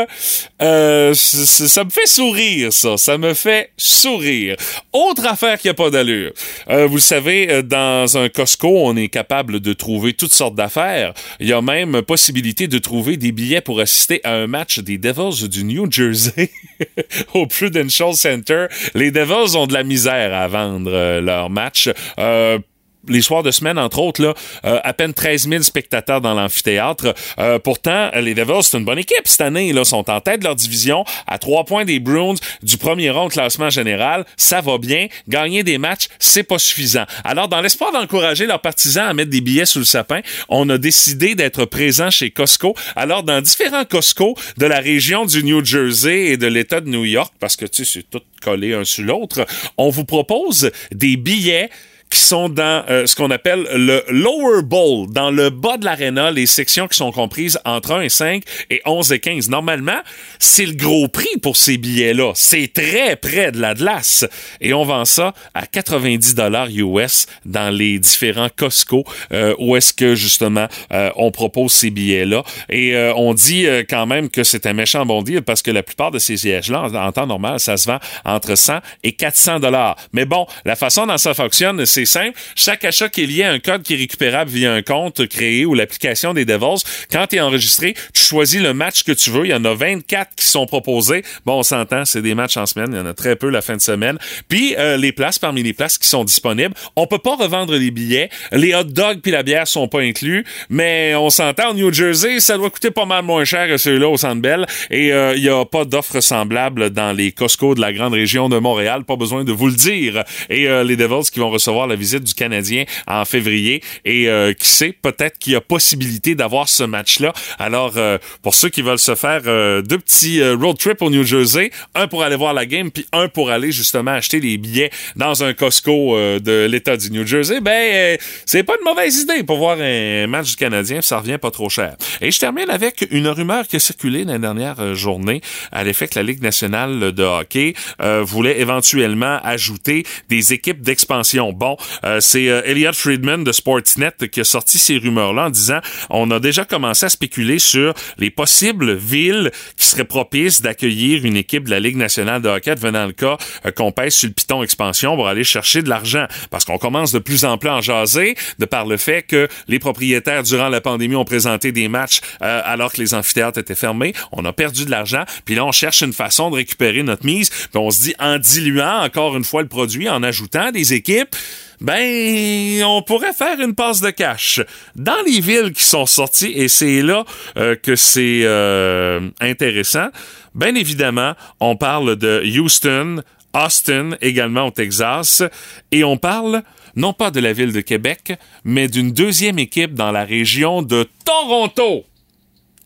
euh, 0.61 1.13
ça 1.13 1.83
me 1.83 1.89
fait 1.89 2.07
sourire, 2.07 2.73
ça. 2.73 2.97
Ça 2.97 3.17
me 3.17 3.33
fait 3.33 3.71
sourire. 3.77 4.55
Autre 4.93 5.25
affaire 5.25 5.57
qui 5.59 5.69
a 5.69 5.73
pas 5.73 5.89
d'allure. 5.89 6.33
Euh, 6.69 6.87
vous 6.87 6.99
savez, 6.99 7.49
euh, 7.49 7.61
dans 7.61 8.17
un 8.17 8.29
Costco, 8.29 8.67
on 8.67 8.95
est 8.95 9.09
capable 9.09 9.59
de 9.59 9.73
trouver 9.73 10.13
toutes 10.13 10.33
sortes 10.33 10.55
d'affaires. 10.55 11.13
Il 11.39 11.47
y 11.47 11.53
a 11.53 11.61
même 11.61 12.01
possibilité 12.01 12.67
de 12.67 12.77
trouver 12.77 13.17
des 13.17 13.31
billets 13.31 13.61
pour 13.61 13.79
assister 13.79 14.21
à 14.23 14.33
un 14.33 14.47
match 14.47 14.79
des 14.79 14.97
Devils 14.97 15.47
du 15.49 15.63
New 15.63 15.91
Jersey 15.91 16.51
au 17.33 17.47
Prudential 17.47 18.13
Center. 18.13 18.67
Les 18.93 19.11
Devils 19.11 19.55
ont 19.57 19.67
de 19.67 19.73
la 19.73 19.83
misère 19.83 20.33
à 20.33 20.47
vendre 20.47 20.91
euh, 20.93 21.21
leur 21.21 21.49
match. 21.49 21.89
Euh, 22.19 22.59
les 23.07 23.21
soirs 23.21 23.43
de 23.43 23.51
semaine, 23.51 23.77
entre 23.77 23.99
autres, 23.99 24.21
là, 24.21 24.33
euh, 24.65 24.79
à 24.83 24.93
peine 24.93 25.13
13 25.13 25.49
000 25.49 25.63
spectateurs 25.63 26.21
dans 26.21 26.33
l'amphithéâtre. 26.33 27.13
Euh, 27.39 27.59
pourtant, 27.59 28.09
les 28.15 28.33
Devils, 28.33 28.63
c'est 28.63 28.77
une 28.77 28.85
bonne 28.85 28.99
équipe 28.99 29.25
cette 29.25 29.41
année. 29.41 29.73
Là, 29.73 29.83
sont 29.83 30.09
en 30.09 30.21
tête 30.21 30.39
de 30.39 30.45
leur 30.45 30.55
division, 30.55 31.03
à 31.27 31.37
trois 31.37 31.65
points 31.65 31.85
des 31.85 31.99
Bruins 31.99 32.35
du 32.61 32.77
premier 32.77 33.09
rang 33.09 33.25
au 33.25 33.29
classement 33.29 33.69
général. 33.69 34.25
Ça 34.37 34.61
va 34.61 34.77
bien. 34.77 35.07
Gagner 35.27 35.63
des 35.63 35.77
matchs, 35.77 36.07
c'est 36.19 36.43
pas 36.43 36.59
suffisant. 36.59 37.05
Alors, 37.23 37.47
dans 37.47 37.61
l'espoir 37.61 37.91
d'encourager 37.91 38.45
leurs 38.45 38.61
partisans 38.61 39.07
à 39.07 39.13
mettre 39.13 39.31
des 39.31 39.41
billets 39.41 39.65
sous 39.65 39.79
le 39.79 39.85
sapin, 39.85 40.21
on 40.49 40.69
a 40.69 40.77
décidé 40.77 41.35
d'être 41.35 41.65
présent 41.65 42.09
chez 42.09 42.31
Costco. 42.31 42.75
Alors, 42.95 43.23
dans 43.23 43.41
différents 43.41 43.85
Costco 43.85 44.35
de 44.57 44.65
la 44.65 44.79
région 44.79 45.25
du 45.25 45.43
New 45.43 45.63
Jersey 45.63 46.27
et 46.27 46.37
de 46.37 46.47
l'État 46.47 46.81
de 46.81 46.89
New 46.89 47.05
York, 47.05 47.33
parce 47.39 47.55
que, 47.55 47.65
tu 47.65 47.85
sais, 47.85 47.99
c'est 47.99 48.09
tout 48.09 48.21
collé 48.41 48.73
un 48.73 48.83
sur 48.83 49.03
l'autre, 49.03 49.45
on 49.77 49.89
vous 49.89 50.05
propose 50.05 50.71
des 50.91 51.17
billets 51.17 51.69
qui 52.09 52.19
sont 52.19 52.49
dans 52.49 52.83
euh, 52.89 53.05
ce 53.05 53.15
qu'on 53.15 53.31
appelle 53.31 53.67
le 53.73 54.03
lower 54.09 54.61
bowl, 54.63 55.11
dans 55.11 55.31
le 55.31 55.49
bas 55.49 55.77
de 55.77 55.85
l'aréna, 55.85 56.31
les 56.31 56.45
sections 56.45 56.87
qui 56.87 56.97
sont 56.97 57.11
comprises 57.11 57.59
entre 57.65 57.91
1 57.91 58.01
et 58.01 58.09
5 58.09 58.43
et 58.69 58.81
11 58.85 59.11
et 59.11 59.19
15. 59.19 59.49
Normalement, 59.49 59.99
c'est 60.39 60.65
le 60.65 60.73
gros 60.73 61.07
prix 61.07 61.37
pour 61.41 61.57
ces 61.57 61.77
billets-là. 61.77 62.31
C'est 62.35 62.71
très 62.71 63.15
près 63.15 63.51
de 63.51 63.59
la 63.59 63.73
glace. 63.73 64.25
Et 64.61 64.73
on 64.73 64.83
vend 64.83 65.05
ça 65.05 65.33
à 65.53 65.65
90 65.65 66.35
dollars 66.35 66.67
US 66.69 67.25
dans 67.45 67.75
les 67.75 67.99
différents 67.99 68.49
Costco 68.55 69.03
euh, 69.33 69.55
où 69.59 69.75
est-ce 69.75 69.93
que 69.93 70.15
justement 70.15 70.67
euh, 70.93 71.09
on 71.15 71.31
propose 71.31 71.71
ces 71.71 71.89
billets-là. 71.89 72.43
Et 72.69 72.95
on 73.15 73.33
dit 73.33 73.65
quand 73.89 74.05
même 74.05 74.29
que 74.29 74.43
c'est 74.43 74.65
un 74.65 74.73
méchant 74.73 75.05
bon 75.05 75.21
deal 75.21 75.41
parce 75.41 75.61
que 75.61 75.71
la 75.71 75.83
plupart 75.83 76.11
de 76.11 76.19
ces 76.19 76.37
sièges-là, 76.37 76.83
en, 76.83 76.95
en 76.95 77.11
temps 77.11 77.27
normal, 77.27 77.59
ça 77.59 77.77
se 77.77 77.87
vend 77.87 77.99
entre 78.23 78.55
100 78.55 78.79
et 79.03 79.13
400 79.13 79.59
dollars. 79.59 79.95
Mais 80.13 80.25
bon, 80.25 80.45
la 80.65 80.75
façon 80.75 81.05
dont 81.05 81.17
ça 81.17 81.33
fonctionne, 81.33 81.85
c'est 81.95 82.05
simple. 82.05 82.37
Chaque 82.55 82.83
achat 82.83 83.07
qui 83.07 83.23
est 83.23 83.25
lié 83.25 83.43
à 83.43 83.51
un 83.51 83.59
code 83.59 83.83
qui 83.83 83.93
est 83.93 83.97
récupérable 83.97 84.51
via 84.51 84.73
un 84.73 84.81
compte 84.81 85.25
créé 85.27 85.65
ou 85.65 85.73
l'application 85.73 86.33
des 86.33 86.43
Devils, 86.43 86.83
quand 87.09 87.27
tu 87.27 87.37
es 87.37 87.39
enregistré, 87.39 87.93
tu 88.13 88.21
choisis 88.21 88.61
le 88.61 88.73
match 88.73 89.03
que 89.03 89.13
tu 89.13 89.29
veux. 89.29 89.45
Il 89.45 89.51
y 89.51 89.53
en 89.53 89.63
a 89.63 89.73
24 89.73 90.35
qui 90.35 90.45
sont 90.45 90.65
proposés. 90.65 91.23
Bon, 91.45 91.59
on 91.59 91.63
s'entend, 91.63 92.03
c'est 92.03 92.21
des 92.21 92.35
matchs 92.35 92.57
en 92.57 92.65
semaine. 92.65 92.89
Il 92.91 92.97
y 92.97 92.99
en 92.99 93.05
a 93.05 93.13
très 93.13 93.37
peu 93.37 93.49
la 93.49 93.61
fin 93.61 93.77
de 93.77 93.81
semaine. 93.81 94.17
Puis, 94.49 94.75
euh, 94.77 94.97
les 94.97 95.13
places, 95.13 95.39
parmi 95.39 95.63
les 95.63 95.71
places 95.71 95.97
qui 95.97 96.09
sont 96.09 96.25
disponibles, 96.25 96.73
on 96.97 97.07
peut 97.07 97.19
pas 97.19 97.35
revendre 97.37 97.73
les 97.75 97.91
billets. 97.91 98.29
Les 98.51 98.75
hot 98.75 98.83
dogs 98.83 99.21
puis 99.21 99.31
la 99.31 99.43
bière 99.43 99.65
sont 99.65 99.87
pas 99.87 100.01
inclus. 100.01 100.45
Mais 100.69 101.15
on 101.15 101.29
s'entend, 101.29 101.69
au 101.69 101.73
New 101.75 101.93
Jersey, 101.93 102.41
ça 102.41 102.57
doit 102.57 102.69
coûter 102.69 102.91
pas 102.91 103.05
mal 103.05 103.23
moins 103.23 103.45
cher 103.45 103.69
que 103.69 103.77
ceux-là 103.77 104.09
au 104.09 104.17
Centre 104.17 104.41
Bell. 104.41 104.65
Et 104.91 105.13
euh, 105.13 105.33
il 105.37 105.43
y 105.43 105.49
a 105.49 105.63
pas 105.63 105.85
d'offres 105.85 106.19
semblables 106.19 106.89
dans 106.89 107.13
les 107.13 107.31
Costco 107.31 107.73
de 107.73 107.79
la 107.79 107.93
grande 107.93 108.13
région 108.13 108.49
de 108.49 108.57
Montréal. 108.57 109.05
Pas 109.05 109.15
besoin 109.15 109.45
de 109.45 109.53
vous 109.53 109.67
le 109.67 109.75
dire. 109.75 110.25
Et 110.49 110.67
euh, 110.67 110.83
les 110.83 110.97
Devils 110.97 111.31
qui 111.31 111.39
vont 111.39 111.49
recevoir 111.49 111.84
la 111.87 111.95
visite 111.95 112.23
du 112.23 112.33
Canadien 112.33 112.85
en 113.07 113.25
février. 113.25 113.81
Et 114.03 114.27
euh, 114.27 114.53
qui 114.53 114.67
sait, 114.67 114.91
peut-être 114.91 115.37
qu'il 115.37 115.53
y 115.53 115.55
a 115.55 115.61
possibilité 115.61 116.35
d'avoir 116.35 116.69
ce 116.69 116.83
match-là. 116.83 117.33
Alors, 117.59 117.93
euh, 117.97 118.17
pour 118.41 118.55
ceux 118.55 118.69
qui 118.69 118.81
veulent 118.81 118.99
se 118.99 119.15
faire 119.15 119.41
euh, 119.47 119.81
deux 119.81 119.97
petits 119.97 120.43
road 120.43 120.77
trips 120.77 121.01
au 121.01 121.09
New 121.09 121.23
Jersey, 121.23 121.71
un 121.93 122.07
pour 122.07 122.23
aller 122.23 122.35
voir 122.35 122.53
la 122.53 122.65
game, 122.65 122.91
puis 122.91 123.05
un 123.11 123.27
pour 123.27 123.49
aller 123.49 123.71
justement 123.71 124.11
acheter 124.11 124.39
les 124.39 124.57
billets 124.57 124.91
dans 125.15 125.43
un 125.43 125.53
Costco 125.53 126.17
de 126.39 126.65
l'État 126.65 126.97
du 126.97 127.11
New 127.11 127.25
Jersey, 127.25 127.61
ben, 127.61 128.17
c'est 128.45 128.63
pas 128.63 128.73
une 128.79 128.85
mauvaise 128.85 129.17
idée 129.19 129.43
pour 129.43 129.57
voir 129.57 129.77
un 129.79 130.27
match 130.27 130.51
du 130.51 130.55
Canadien, 130.55 131.01
ça 131.01 131.19
revient 131.19 131.37
pas 131.37 131.51
trop 131.51 131.69
cher. 131.69 131.95
Et 132.21 132.31
je 132.31 132.39
termine 132.39 132.69
avec 132.69 133.07
une 133.11 133.27
rumeur 133.27 133.67
qui 133.67 133.77
a 133.77 133.79
circulé 133.79 134.23
la 134.23 134.37
dernière 134.37 134.95
journée 134.95 135.41
à 135.71 135.83
l'effet 135.83 136.07
que 136.07 136.19
la 136.19 136.23
Ligue 136.23 136.41
nationale 136.41 137.11
de 137.11 137.23
hockey 137.23 137.73
voulait 138.21 138.59
éventuellement 138.59 139.39
ajouter 139.43 140.05
des 140.29 140.53
équipes 140.53 140.81
d'expansion. 140.81 141.53
Bon, 141.53 141.74
euh, 142.03 142.19
c'est 142.19 142.49
euh, 142.49 142.61
Elliot 142.65 142.93
Friedman 142.93 143.43
de 143.43 143.51
Sportsnet 143.51 144.13
qui 144.31 144.41
a 144.41 144.43
sorti 144.43 144.77
ces 144.77 144.97
rumeurs-là 144.97 145.45
en 145.45 145.49
disant 145.49 145.79
on 146.09 146.29
a 146.31 146.39
déjà 146.39 146.65
commencé 146.65 147.05
à 147.05 147.09
spéculer 147.09 147.59
sur 147.59 147.93
les 148.17 148.29
possibles 148.29 148.93
villes 148.93 149.51
qui 149.77 149.87
seraient 149.87 150.05
propices 150.05 150.61
d'accueillir 150.61 151.25
une 151.25 151.37
équipe 151.37 151.65
de 151.65 151.71
la 151.71 151.79
Ligue 151.79 151.97
nationale 151.97 152.41
de 152.41 152.49
hockey 152.49 152.75
venant 152.75 153.05
le 153.05 153.11
cas 153.11 153.37
euh, 153.65 153.71
qu'on 153.71 153.91
pèse 153.91 154.15
sur 154.15 154.27
le 154.27 154.33
piton 154.33 154.63
expansion 154.63 155.15
pour 155.15 155.27
aller 155.27 155.43
chercher 155.43 155.81
de 155.81 155.89
l'argent. 155.89 156.25
Parce 156.49 156.65
qu'on 156.65 156.77
commence 156.77 157.11
de 157.11 157.19
plus 157.19 157.45
en 157.45 157.57
plus 157.57 157.69
à 157.69 157.75
en 157.75 157.81
jaser 157.81 158.35
de 158.59 158.65
par 158.65 158.85
le 158.85 158.97
fait 158.97 159.23
que 159.23 159.47
les 159.67 159.79
propriétaires 159.79 160.43
durant 160.43 160.69
la 160.69 160.81
pandémie 160.81 161.15
ont 161.15 161.25
présenté 161.25 161.71
des 161.71 161.87
matchs 161.87 162.21
alors 162.39 162.91
que 162.91 163.01
les 163.01 163.13
amphithéâtres 163.13 163.59
étaient 163.59 163.75
fermés, 163.75 164.13
on 164.31 164.45
a 164.45 164.53
perdu 164.53 164.85
de 164.85 164.91
l'argent, 164.91 165.23
puis 165.45 165.55
là 165.55 165.65
on 165.65 165.71
cherche 165.71 166.01
une 166.01 166.13
façon 166.13 166.49
de 166.49 166.55
récupérer 166.55 167.03
notre 167.03 167.25
mise, 167.25 167.49
puis 167.49 167.69
on 167.75 167.91
se 167.91 168.01
dit 168.01 168.15
en 168.19 168.37
diluant 168.37 169.03
encore 169.03 169.35
une 169.37 169.43
fois 169.43 169.61
le 169.61 169.67
produit 169.67 170.09
en 170.09 170.23
ajoutant 170.23 170.71
des 170.71 170.93
équipes 170.93 171.35
ben, 171.81 172.83
on 172.83 173.01
pourrait 173.01 173.33
faire 173.33 173.59
une 173.59 173.75
passe 173.75 174.01
de 174.01 174.09
cash. 174.09 174.61
Dans 174.95 175.21
les 175.25 175.39
villes 175.39 175.73
qui 175.73 175.83
sont 175.83 176.05
sorties, 176.05 176.53
et 176.55 176.67
c'est 176.67 177.01
là 177.01 177.25
euh, 177.57 177.75
que 177.75 177.95
c'est 177.95 178.41
euh, 178.43 179.29
intéressant, 179.39 180.07
bien 180.53 180.75
évidemment, 180.75 181.33
on 181.59 181.75
parle 181.75 182.15
de 182.15 182.43
Houston, 182.57 183.21
Austin, 183.53 184.11
également 184.21 184.67
au 184.67 184.71
Texas, 184.71 185.43
et 185.91 186.03
on 186.03 186.17
parle 186.17 186.63
non 186.95 187.13
pas 187.13 187.31
de 187.31 187.39
la 187.39 187.53
ville 187.53 187.73
de 187.73 187.81
Québec, 187.81 188.33
mais 188.63 188.87
d'une 188.87 189.11
deuxième 189.11 189.59
équipe 189.59 189.93
dans 189.93 190.11
la 190.11 190.23
région 190.23 190.81
de 190.81 191.07
Toronto. 191.25 192.05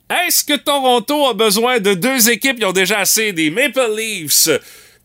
Est-ce 0.10 0.44
que 0.44 0.58
Toronto 0.58 1.28
a 1.28 1.34
besoin 1.34 1.80
de 1.80 1.94
deux 1.94 2.30
équipes? 2.32 2.58
Qui 2.58 2.66
ont 2.66 2.72
déjà 2.72 3.00
assez 3.00 3.32
des 3.32 3.52
Maple 3.52 3.92
Leafs, 3.96 4.50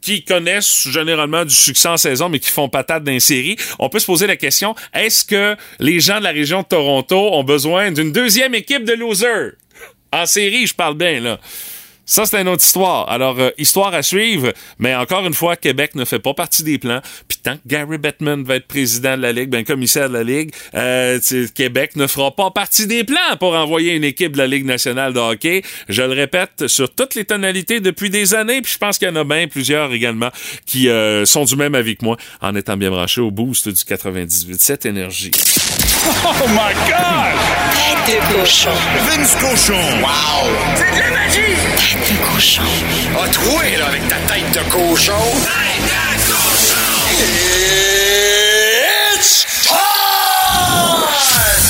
qui 0.04 0.22
connaissent 0.22 0.86
généralement 0.88 1.46
du 1.46 1.54
succès 1.54 1.88
en 1.88 1.96
saison, 1.96 2.28
mais 2.28 2.38
qui 2.38 2.50
font 2.50 2.68
patate 2.68 3.04
dans 3.04 3.18
série, 3.20 3.56
on 3.78 3.88
peut 3.88 3.98
se 3.98 4.06
poser 4.06 4.26
la 4.26 4.36
question, 4.36 4.74
est-ce 4.92 5.24
que 5.24 5.56
les 5.80 5.98
gens 5.98 6.18
de 6.18 6.24
la 6.24 6.30
région 6.30 6.60
de 6.60 6.66
Toronto 6.66 7.32
ont 7.32 7.42
besoin 7.42 7.90
d'une 7.90 8.12
deuxième 8.12 8.54
équipe 8.54 8.84
de 8.84 8.92
losers? 8.92 9.52
En 10.12 10.26
série, 10.26 10.66
je 10.66 10.74
parle 10.74 10.94
bien, 10.94 11.20
là. 11.20 11.40
Ça, 12.06 12.26
c'est 12.26 12.40
une 12.40 12.48
autre 12.48 12.64
histoire. 12.64 13.08
Alors, 13.10 13.38
euh, 13.38 13.50
histoire 13.56 13.94
à 13.94 14.02
suivre, 14.02 14.52
mais 14.78 14.94
encore 14.94 15.26
une 15.26 15.34
fois, 15.34 15.56
Québec 15.56 15.94
ne 15.94 16.04
fait 16.04 16.18
pas 16.18 16.34
partie 16.34 16.62
des 16.62 16.78
plans. 16.78 17.00
Puis 17.28 17.38
tant 17.42 17.54
que 17.54 17.62
Gary 17.66 17.98
Bettman 17.98 18.44
va 18.44 18.56
être 18.56 18.66
président 18.66 19.16
de 19.16 19.22
la 19.22 19.32
Ligue, 19.32 19.48
ben 19.48 19.64
commissaire 19.64 20.08
de 20.08 20.14
la 20.14 20.22
Ligue, 20.22 20.50
euh, 20.74 21.18
Québec 21.54 21.96
ne 21.96 22.06
fera 22.06 22.30
pas 22.30 22.50
partie 22.50 22.86
des 22.86 23.04
plans 23.04 23.36
pour 23.38 23.54
envoyer 23.54 23.94
une 23.94 24.04
équipe 24.04 24.32
de 24.32 24.38
la 24.38 24.46
Ligue 24.46 24.66
nationale 24.66 25.12
de 25.14 25.20
hockey. 25.20 25.62
Je 25.88 26.02
le 26.02 26.12
répète, 26.12 26.66
sur 26.66 26.94
toutes 26.94 27.14
les 27.14 27.24
tonalités 27.24 27.80
depuis 27.80 28.10
des 28.10 28.34
années, 28.34 28.60
puis 28.60 28.72
je 28.72 28.78
pense 28.78 28.98
qu'il 28.98 29.08
y 29.08 29.10
en 29.10 29.16
a 29.16 29.24
bien 29.24 29.48
plusieurs 29.48 29.92
également 29.92 30.30
qui 30.66 30.88
euh, 30.88 31.24
sont 31.24 31.44
du 31.44 31.56
même 31.56 31.74
avis 31.74 31.96
que 31.96 32.04
moi 32.04 32.16
en 32.40 32.54
étant 32.54 32.76
bien 32.76 32.90
branchés 32.90 33.20
au 33.20 33.30
boost 33.30 33.68
du 33.68 33.84
98. 33.84 34.60
Cette 34.60 34.86
énergie. 34.86 35.30
Oh 36.06 36.48
my 36.48 36.74
God! 36.86 37.34
Tête 38.04 38.20
de 38.20 38.40
cochon. 38.40 38.70
Vince 39.08 39.34
Cochon! 39.36 39.80
Wow! 40.02 40.50
C'est 40.74 40.90
de 40.90 40.98
la 40.98 41.10
magie! 41.10 41.63
Tête 41.85 41.99
de 41.99 42.33
cochon. 42.33 42.62
A 43.23 43.29
troué, 43.29 43.77
là, 43.77 43.88
avec 43.88 44.09
ta 44.09 44.16
tête 44.16 44.51
de 44.55 44.70
cochon! 44.70 45.12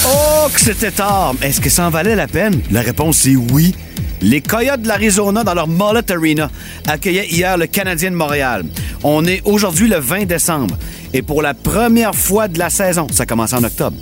Oh, 0.06 0.48
que 0.54 0.60
c'était 0.60 0.92
tard. 0.92 1.34
Est-ce 1.42 1.60
que 1.60 1.68
ça 1.68 1.86
en 1.86 1.90
valait 1.90 2.14
la 2.14 2.28
peine? 2.28 2.62
La 2.70 2.82
réponse 2.82 3.26
est 3.26 3.34
oui. 3.34 3.74
Les 4.22 4.40
Coyotes 4.40 4.82
de 4.82 4.88
l'Arizona, 4.88 5.42
dans 5.42 5.54
leur 5.54 5.66
Mullet 5.66 6.08
Arena, 6.12 6.48
accueillaient 6.86 7.26
hier 7.26 7.58
le 7.58 7.66
Canadien 7.66 8.12
de 8.12 8.16
Montréal. 8.16 8.64
On 9.04 9.26
est 9.26 9.42
aujourd'hui 9.44 9.86
le 9.86 9.98
20 9.98 10.24
décembre. 10.24 10.76
Et 11.12 11.22
pour 11.22 11.42
la 11.42 11.54
première 11.54 12.14
fois 12.14 12.48
de 12.48 12.58
la 12.58 12.70
saison, 12.70 13.06
ça 13.12 13.26
commence 13.26 13.52
en 13.52 13.62
octobre, 13.62 13.96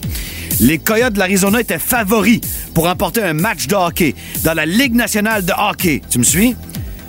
Les 0.60 0.78
Coyotes 0.78 1.14
de 1.14 1.18
l'Arizona 1.18 1.60
étaient 1.60 1.78
favoris 1.78 2.40
pour 2.72 2.84
remporter 2.84 3.22
un 3.22 3.34
match 3.34 3.66
de 3.66 3.74
hockey 3.74 4.14
dans 4.44 4.54
la 4.54 4.64
Ligue 4.64 4.94
nationale 4.94 5.44
de 5.44 5.52
hockey. 5.52 6.00
Tu 6.08 6.18
me 6.18 6.24
suis? 6.24 6.56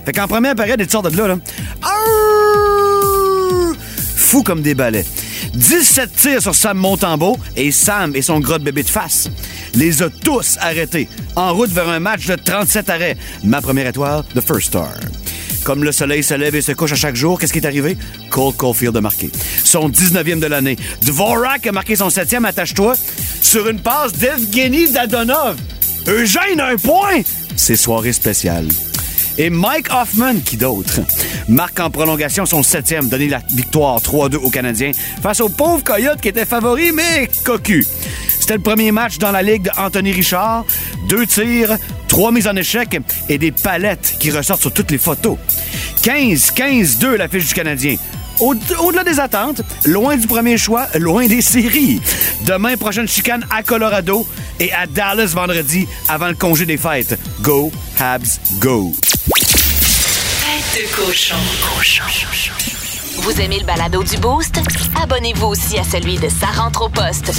Fait 0.05 0.11
qu'en 0.11 0.27
première 0.27 0.55
période, 0.55 0.81
ils 0.81 0.89
sortent 0.89 1.11
de 1.11 1.17
là, 1.17 1.27
là. 1.27 1.37
Fou 4.15 4.41
comme 4.41 4.61
des 4.61 4.73
balais. 4.73 5.05
17 5.53 6.15
tirs 6.15 6.41
sur 6.41 6.55
Sam 6.55 6.77
Montembeau 6.77 7.37
et 7.55 7.71
Sam 7.71 8.15
et 8.15 8.23
son 8.23 8.39
gros 8.39 8.57
bébé 8.57 8.81
de 8.81 8.89
face 8.89 9.29
les 9.75 10.01
a 10.01 10.09
tous 10.09 10.57
arrêtés 10.61 11.07
en 11.35 11.53
route 11.53 11.71
vers 11.71 11.89
un 11.89 11.99
match 11.99 12.25
de 12.27 12.35
37 12.35 12.89
arrêts. 12.89 13.17
Ma 13.43 13.61
première 13.61 13.87
étoile, 13.87 14.23
The 14.35 14.41
First 14.41 14.67
Star. 14.67 14.93
Comme 15.63 15.83
le 15.83 15.93
soleil 15.93 16.23
se 16.23 16.33
lève 16.33 16.55
et 16.55 16.61
se 16.61 16.73
couche 16.73 16.91
à 16.91 16.95
chaque 16.95 17.15
jour, 17.15 17.39
qu'est-ce 17.39 17.53
qui 17.53 17.59
est 17.59 17.65
arrivé? 17.65 17.97
Cole 18.29 18.53
Caulfield 18.53 18.97
a 18.97 19.01
marqué. 19.01 19.31
Son 19.63 19.89
19e 19.89 20.39
de 20.39 20.47
l'année. 20.47 20.75
Dvorak 21.03 21.65
a 21.67 21.71
marqué 21.71 21.95
son 21.95 22.09
7e, 22.09 22.45
attache-toi, 22.45 22.95
sur 23.41 23.69
une 23.69 23.79
passe 23.79 24.11
d'Evgeny 24.13 24.91
Dadonov. 24.91 25.55
Eugène, 26.07 26.59
un 26.59 26.75
point! 26.75 27.21
C'est 27.55 27.77
soirée 27.77 28.11
spéciale. 28.11 28.67
Et 29.37 29.49
Mike 29.49 29.87
Hoffman, 29.91 30.35
qui 30.45 30.57
d'autre, 30.57 30.99
marque 31.47 31.79
en 31.79 31.89
prolongation 31.89 32.45
son 32.45 32.61
septième, 32.61 33.07
donné 33.07 33.29
la 33.29 33.41
victoire 33.53 33.99
3-2 33.99 34.35
aux 34.35 34.49
Canadiens 34.49 34.91
face 35.21 35.39
au 35.39 35.49
pauvre 35.49 35.83
Coyote 35.83 36.21
qui 36.21 36.27
était 36.27 36.45
favori, 36.45 36.91
mais 36.91 37.29
cocu. 37.43 37.85
C'était 38.43 38.55
le 38.55 38.59
premier 38.61 38.91
match 38.91 39.19
dans 39.19 39.31
la 39.31 39.41
ligue 39.41 39.71
d'Anthony 39.73 40.11
Richard. 40.11 40.65
Deux 41.07 41.25
tirs, 41.25 41.77
trois 42.09 42.29
mises 42.29 42.45
en 42.45 42.55
échec 42.57 42.99
et 43.29 43.37
des 43.37 43.53
palettes 43.53 44.17
qui 44.19 44.31
ressortent 44.31 44.59
sur 44.59 44.73
toutes 44.73 44.91
les 44.91 44.97
photos. 44.97 45.37
15-15-2 46.01 47.15
la 47.15 47.29
fiche 47.29 47.47
du 47.47 47.53
Canadien. 47.53 47.95
Au- 48.41 48.53
Au-delà 48.81 49.05
des 49.05 49.21
attentes, 49.21 49.61
loin 49.85 50.17
du 50.17 50.27
premier 50.27 50.57
choix, 50.57 50.87
loin 50.99 51.25
des 51.25 51.41
séries. 51.41 52.01
Demain, 52.41 52.75
prochaine 52.75 53.07
chicane 53.07 53.45
à 53.49 53.63
Colorado 53.63 54.27
et 54.59 54.73
à 54.73 54.87
Dallas 54.87 55.27
vendredi 55.27 55.87
avant 56.09 56.27
le 56.27 56.35
congé 56.35 56.65
des 56.65 56.75
fêtes. 56.75 57.17
Go, 57.39 57.71
Habs, 57.97 58.41
go! 58.59 58.91
Vous 63.17 63.39
aimez 63.39 63.59
le 63.59 63.65
balado 63.65 64.03
du 64.03 64.17
Boost? 64.17 64.59
Abonnez-vous 65.01 65.47
aussi 65.47 65.77
à 65.77 65.83
celui 65.83 66.17
de 66.17 66.29
Sa 66.29 66.47
rentre 66.47 66.83
au 66.83 66.89
poste. 66.89 67.31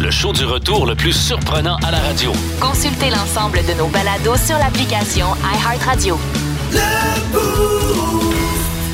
Le 0.00 0.10
show 0.10 0.32
du 0.32 0.44
retour 0.44 0.86
le 0.86 0.94
plus 0.94 1.12
surprenant 1.12 1.76
à 1.84 1.90
la 1.90 1.98
radio. 2.00 2.32
Consultez 2.60 3.10
l'ensemble 3.10 3.60
de 3.66 3.72
nos 3.74 3.88
balados 3.88 4.36
sur 4.36 4.58
l'application 4.58 5.26
iHeartRadio. 5.42 6.18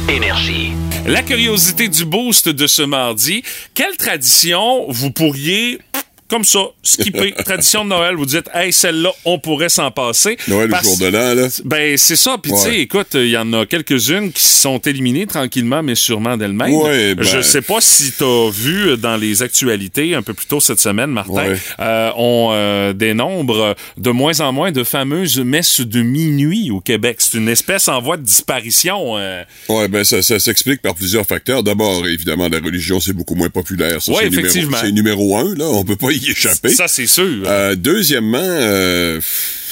Énergie. 0.09 0.73
La 1.07 1.23
curiosité 1.23 1.89
du 1.89 2.05
boost 2.05 2.49
de 2.49 2.67
ce 2.67 2.83
mardi. 2.83 3.43
Quelle 3.75 3.97
tradition 3.97 4.85
vous 4.89 5.11
pourriez, 5.11 5.81
comme 6.29 6.45
ça, 6.45 6.61
skipper? 6.83 7.33
tradition 7.45 7.85
de 7.85 7.91
Noël, 7.91 8.15
vous 8.17 8.27
dites, 8.27 8.49
hey, 8.55 8.73
celle-là, 8.73 9.11
on 9.25 9.39
pourrait 9.39 9.69
s'en 9.69 9.91
passer. 9.91 10.37
Noël 10.49 10.69
Parce- 10.71 10.85
le 10.85 10.89
jour 10.91 10.99
de 10.99 11.07
l'an, 11.07 11.35
là. 11.35 11.49
Ben, 11.65 11.97
c'est 11.97 12.17
ça. 12.17 12.37
Puis, 12.43 12.53
tu 12.53 12.59
sais, 12.59 12.81
écoute, 12.81 13.09
il 13.15 13.29
y 13.29 13.37
en 13.37 13.53
a 13.53 13.67
quelques-unes 13.67 14.33
qui 14.33 14.45
sont 14.45 14.79
éliminées 14.79 15.27
tranquillement, 15.27 15.83
mais 15.83 15.95
sûrement 15.95 16.37
d'elles-mêmes. 16.37 16.73
Ouais, 16.75 17.15
ben- 17.15 17.25
Je 17.25 17.41
sais 17.41 17.63
pas 17.63 17.81
si 17.81 18.13
tu 18.13 18.25
as 18.25 18.51
vu 18.51 18.97
dans 18.99 19.17
les 19.17 19.43
actualités 19.43 20.15
un 20.15 20.23
peu 20.23 20.35
plus 20.35 20.47
tôt 20.47 20.61
cette 20.61 20.81
semaine, 20.81 21.11
Martin, 21.11 21.33
Ouais. 21.33 21.59
euh, 21.81 22.11
on 22.17 22.51
euh, 22.53 22.93
dénombre 22.93 23.75
de 23.97 24.11
moins 24.11 24.41
en 24.41 24.53
moins 24.53 24.73
de 24.73 24.85
fameuses 24.85 25.39
messes 25.41 25.81
de 25.81 26.03
minuit 26.03 26.71
au 26.71 26.81
Québec. 26.81 27.17
C'est 27.21 27.39
une 27.39 27.49
espèce 27.49 27.89
en 27.89 28.01
voie 28.01 28.17
de 28.17 28.23
disparition. 28.23 29.17
euh. 29.19 29.43
Ouais, 29.69 29.89
ben 29.89 30.05
ça, 30.05 30.23
ça 30.23 30.39
s'explique 30.39 30.83
par 30.83 30.95
plusieurs 30.95 31.25
facteurs. 31.27 31.63
D'abord, 31.63 32.07
évidemment, 32.07 32.49
la 32.49 32.59
religion, 32.59 33.01
c'est 33.01 33.13
beaucoup 33.13 33.35
moins 33.35 33.51
populaire. 33.51 33.99
Numéro- 34.09 34.21
effectivement. 34.27 34.77
C'est 34.81 34.93
numéro 34.93 35.37
un, 35.39 35.55
là. 35.55 35.67
On 35.67 35.85
peut 35.85 35.97
pas 35.97 36.11
y 36.13 36.18
échapper. 36.27 36.71
Ça, 36.71 36.89
c'est 36.89 37.07
sûr. 37.07 37.43
Euh, 37.47 37.75
deuxièmement, 37.75 38.39
euh, 38.43 39.21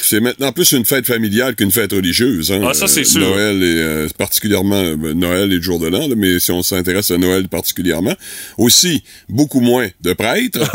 c'est 0.06 0.20
maintenant 0.20 0.52
plus 0.52 0.72
une 0.72 0.84
fête 0.84 1.06
familiale 1.06 1.54
qu'une 1.56 1.70
fête 1.70 1.92
religieuse. 1.92 2.52
Hein. 2.52 2.60
Ah, 2.66 2.74
ça, 2.74 2.86
c'est 2.86 3.00
Euh, 3.00 3.04
sûr. 3.04 3.20
Noël 3.20 3.56
et 3.62 3.76
euh, 3.78 4.08
particulièrement 4.18 4.76
euh, 4.82 4.96
Noël 5.14 5.52
et 5.52 5.56
le 5.56 5.62
jour 5.62 5.78
de 5.78 5.88
l'an, 5.88 6.08
mais 6.16 6.38
si 6.38 6.50
on 6.52 6.62
s'intéresse 6.62 7.10
à 7.10 7.18
Noël 7.18 7.48
particulièrement, 7.48 8.14
aussi 8.58 9.02
beaucoup 9.28 9.60
moins 9.60 9.88
de 10.02 10.12
prêtres. 10.12 10.60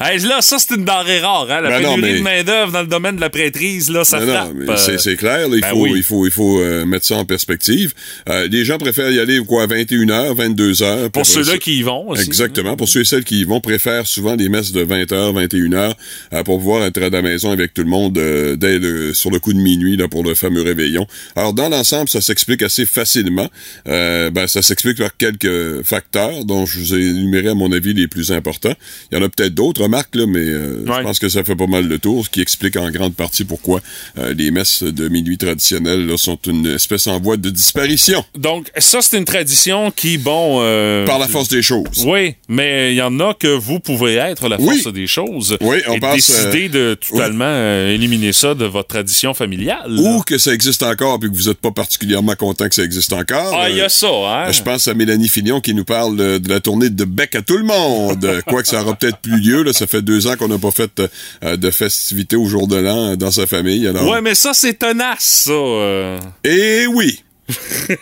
Ah, 0.00 0.10
Hey, 0.10 0.20
là, 0.20 0.40
ça, 0.40 0.58
c'est 0.58 0.74
une 0.74 0.84
denrée 0.84 1.20
rare. 1.20 1.46
Hein? 1.50 1.60
La 1.60 1.70
Ben 1.70 1.82
non, 1.82 1.94
pénurie 1.96 2.12
mais- 2.12 2.18
de 2.18 2.22
main-d'œuvre 2.22 2.72
dans 2.72 2.80
le 2.82 2.86
domaine 2.86 3.16
de 3.16 3.20
la 3.20 3.30
prêtrise, 3.30 3.90
là, 3.90 4.04
ça 4.04 4.20
Non, 4.20 4.26
non, 4.26 4.32
frappe. 4.32 4.52
mais 4.54 4.70
euh, 4.70 4.76
c'est, 4.76 4.98
c'est 4.98 5.16
clair, 5.16 5.48
là, 5.48 5.56
il, 5.56 5.60
ben 5.60 5.68
faut, 5.70 5.80
oui. 5.82 5.92
il 5.96 6.02
faut, 6.02 6.26
il 6.26 6.32
faut 6.32 6.60
euh, 6.60 6.84
mettre 6.86 7.06
ça 7.06 7.16
en 7.16 7.24
perspective. 7.24 7.92
Euh, 8.28 8.48
les 8.50 8.64
gens 8.64 8.78
préfèrent 8.78 9.10
y 9.10 9.18
aller 9.20 9.38
quoi, 9.46 9.64
à 9.64 9.66
21h, 9.66 10.34
22h. 10.36 11.10
Pour 11.10 11.26
ceux-là 11.26 11.58
qui 11.58 11.78
y 11.78 11.82
vont 11.82 12.08
aussi. 12.10 12.24
Exactement. 12.24 12.76
Pour 12.76 12.88
ceux 12.88 13.00
et 13.00 13.04
celles 13.04 13.24
qui 13.24 13.40
y 13.40 13.44
vont, 13.44 13.60
préfèrent 13.60 14.06
souvent 14.06 14.36
des 14.36 14.48
messes 14.48 14.72
de 14.72 14.84
20h, 14.84 15.32
21h 15.34 15.94
euh, 16.32 16.42
pour 16.42 16.58
pouvoir 16.58 16.84
être 16.84 16.98
à 17.02 17.08
la 17.10 17.22
maison 17.22 17.50
avec 17.50 17.74
tout 17.74 17.82
le 17.82 17.88
monde 17.88 18.16
euh, 18.18 18.47
dès 18.56 18.78
le, 18.78 19.14
sur 19.14 19.30
le 19.30 19.38
coup 19.38 19.52
de 19.52 19.58
minuit 19.58 19.96
là, 19.96 20.08
pour 20.08 20.22
le 20.24 20.34
fameux 20.34 20.62
réveillon. 20.62 21.06
Alors, 21.36 21.52
dans 21.52 21.68
l'ensemble, 21.68 22.08
ça 22.08 22.20
s'explique 22.20 22.62
assez 22.62 22.86
facilement. 22.86 23.48
Euh, 23.88 24.30
ben, 24.30 24.46
ça 24.46 24.62
s'explique 24.62 24.98
par 24.98 25.16
quelques 25.16 25.82
facteurs 25.84 26.44
dont 26.44 26.66
je 26.66 26.78
vous 26.78 26.94
ai 26.94 27.00
énuméré, 27.08 27.48
à 27.48 27.54
mon 27.54 27.72
avis, 27.72 27.94
les 27.94 28.08
plus 28.08 28.32
importants. 28.32 28.74
Il 29.10 29.18
y 29.18 29.20
en 29.20 29.24
a 29.24 29.28
peut-être 29.28 29.54
d'autres, 29.54 29.82
remarques, 29.82 30.14
là, 30.14 30.26
mais 30.26 30.38
euh, 30.40 30.84
Ouais. 30.86 30.94
je 30.98 31.02
pense 31.02 31.18
que 31.18 31.28
ça 31.28 31.44
fait 31.44 31.56
pas 31.56 31.66
mal 31.66 31.86
le 31.86 31.98
tour, 31.98 32.24
ce 32.24 32.30
qui 32.30 32.40
explique 32.40 32.76
en 32.76 32.90
grande 32.90 33.14
partie 33.14 33.44
pourquoi 33.44 33.80
euh, 34.18 34.32
les 34.34 34.50
messes 34.50 34.82
de 34.82 35.08
minuit 35.08 35.38
traditionnelles 35.38 36.06
là, 36.06 36.16
sont 36.16 36.38
une 36.46 36.66
espèce 36.66 37.06
en 37.06 37.20
voie 37.20 37.36
de 37.36 37.50
disparition. 37.50 38.24
Donc, 38.36 38.70
ça, 38.78 39.00
c'est 39.02 39.18
une 39.18 39.24
tradition 39.24 39.90
qui, 39.90 40.18
bon... 40.18 40.58
Par 41.06 41.18
la 41.18 41.28
force 41.28 41.48
des 41.48 41.62
choses. 41.62 42.04
Oui, 42.06 42.34
mais 42.48 42.92
il 42.92 42.96
y 42.96 43.02
en 43.02 43.18
a 43.20 43.34
que 43.34 43.48
vous 43.48 43.80
pouvez 43.80 44.14
être 44.14 44.48
la 44.48 44.60
Oui. 44.60 44.80
force 44.80 44.94
des 44.94 45.06
choses. 45.06 45.56
Oui, 45.60 45.78
on 45.88 45.94
et 45.96 46.00
décider 46.14 46.68
de 46.68 46.94
totalement 46.94 47.88
éliminer 47.88 48.32
ça 48.32 48.37
de 48.44 48.64
votre 48.64 48.88
tradition 48.88 49.34
familiale. 49.34 49.84
là. 49.88 50.00
Ou 50.02 50.22
que 50.22 50.38
ça 50.38 50.52
existe 50.52 50.82
encore 50.82 51.18
puis 51.18 51.30
que 51.30 51.34
vous 51.36 51.48
n'êtes 51.48 51.58
pas 51.60 51.70
particulièrement 51.70 52.34
content 52.34 52.68
que 52.68 52.74
ça 52.74 52.82
existe 52.82 53.12
encore. 53.12 53.52
Ah, 53.54 53.68
il 53.70 53.76
y 53.76 53.80
Euh, 53.80 53.86
a 53.86 53.88
ça, 53.88 54.06
hein? 54.08 54.52
Je 54.52 54.62
pense 54.62 54.88
à 54.88 54.94
Mélanie 54.94 55.28
Fignon 55.28 55.60
qui 55.60 55.74
nous 55.74 55.84
parle 55.84 56.20
euh, 56.20 56.38
de 56.38 56.48
la 56.48 56.60
tournée 56.60 56.90
de 56.90 57.04
Bec 57.04 57.34
à 57.34 57.42
tout 57.42 57.56
le 57.56 57.64
monde. 57.64 58.42
Quoique 58.46 58.68
ça 58.68 58.82
aura 58.82 58.94
peut-être 58.94 59.18
plus 59.18 59.40
lieu. 59.40 59.62
Là, 59.62 59.72
ça 59.72 59.86
fait 59.86 60.02
deux 60.02 60.26
ans 60.26 60.36
qu'on 60.36 60.48
n'a 60.48 60.58
pas 60.58 60.70
fait 60.70 61.02
euh, 61.44 61.56
de 61.56 61.70
festivités 61.70 62.36
au 62.36 62.46
jour 62.46 62.68
de 62.68 62.76
l'an 62.76 63.12
euh, 63.12 63.16
dans 63.16 63.30
sa 63.30 63.46
famille. 63.46 63.86
Alors... 63.86 64.08
Ouais, 64.08 64.20
mais 64.20 64.34
ça, 64.34 64.54
c'est 64.54 64.74
tenace, 64.74 65.44
ça. 65.46 65.52
euh. 65.52 66.18
Eh 66.44 66.86
oui! 66.86 67.22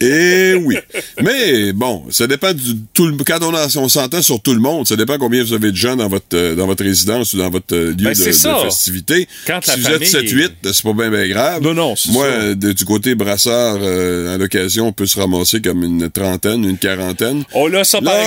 Eh 0.00 0.54
oui. 0.64 0.76
Mais 1.22 1.72
bon, 1.72 2.04
ça 2.10 2.26
dépend 2.26 2.52
du 2.52 2.76
tout 2.92 3.06
le, 3.06 3.16
quand 3.24 3.38
on, 3.42 3.54
a- 3.54 3.68
on 3.76 3.88
s'entend 3.88 4.20
sur 4.22 4.40
tout 4.42 4.52
le 4.54 4.60
monde, 4.60 4.86
ça 4.88 4.96
dépend 4.96 5.16
combien 5.18 5.42
vous 5.44 5.52
avez 5.52 5.70
de 5.70 5.76
gens 5.76 5.94
dans 5.96 6.08
votre 6.08 6.26
euh, 6.34 6.54
dans 6.56 6.66
votre 6.66 6.82
résidence 6.82 7.32
ou 7.34 7.38
dans 7.38 7.50
votre 7.50 7.74
euh, 7.74 7.90
lieu 7.90 8.04
Ben, 8.04 8.10
de, 8.12 8.14
festivité. 8.64 9.28
Quand 9.46 9.64
la 9.66 9.74
si 9.74 9.80
vous 9.80 9.88
êtes 9.88 10.06
7 10.06 10.28
8, 10.28 10.52
c'est 10.64 10.82
pas 10.82 10.92
bien 10.92 11.10
bien 11.10 11.28
grave. 11.28 11.62
Non, 11.62 11.74
non, 11.74 11.94
c'est 11.96 12.10
Moi 12.10 12.26
ça. 12.26 12.32
euh, 12.32 12.54
de- 12.54 12.72
du 12.72 12.84
côté 12.84 13.14
brassard 13.14 13.78
euh, 13.80 14.34
à 14.34 14.38
l'occasion, 14.38 14.88
on 14.88 14.92
peut 14.92 15.06
se 15.06 15.18
ramasser 15.20 15.60
comme 15.60 15.84
une 15.84 16.10
trentaine, 16.10 16.64
une 16.64 16.78
quarantaine. 16.78 17.44
Oh 17.54 17.68
là, 17.68 17.84
ça, 17.84 18.00
par 18.00 18.14
Là, 18.14 18.22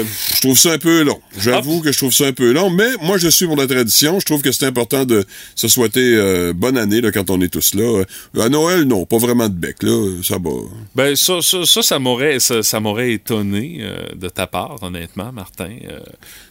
exemple... 0.00 0.06
je 0.36 0.40
trouve 0.40 0.58
ça 0.58 0.72
un 0.72 0.78
peu 0.78 1.02
long. 1.02 1.20
J'avoue 1.38 1.80
que 1.80 1.92
je 1.92 1.98
trouve 1.98 2.12
ça 2.12 2.24
un 2.26 2.32
peu 2.32 2.52
long, 2.52 2.70
mais 2.70 2.88
moi, 3.02 3.18
je 3.18 3.28
suis 3.28 3.46
pour 3.46 3.56
la 3.56 3.66
tradition. 3.66 4.18
Je 4.18 4.24
trouve 4.26 4.42
que 4.42 4.50
c'est 4.52 4.66
important 4.66 5.04
de 5.04 5.24
se 5.54 5.68
souhaiter 5.68 6.52
bonne 6.54 6.76
année 6.78 7.00
là, 7.00 7.12
quand 7.12 7.30
on 7.30 7.40
est 7.40 7.48
tous 7.48 7.74
là. 7.74 8.02
À 8.40 8.48
Noël, 8.48 8.82
non, 8.84 9.04
pas 9.06 9.18
vraiment 9.18 9.43
de 9.48 9.54
bec, 9.54 9.82
là. 9.82 10.10
Ça 10.22 10.36
va. 10.42 10.50
Ben 10.94 11.14
ça, 11.16 11.40
ça, 11.42 11.64
ça, 11.64 11.82
ça 11.82 11.98
m'aurait, 11.98 12.40
ça, 12.40 12.62
ça 12.62 12.80
m'aurait 12.80 13.12
étonné 13.12 13.78
euh, 13.80 13.96
de 14.16 14.28
ta 14.28 14.46
part, 14.46 14.78
honnêtement, 14.82 15.32
Martin, 15.32 15.70
euh, 15.90 15.98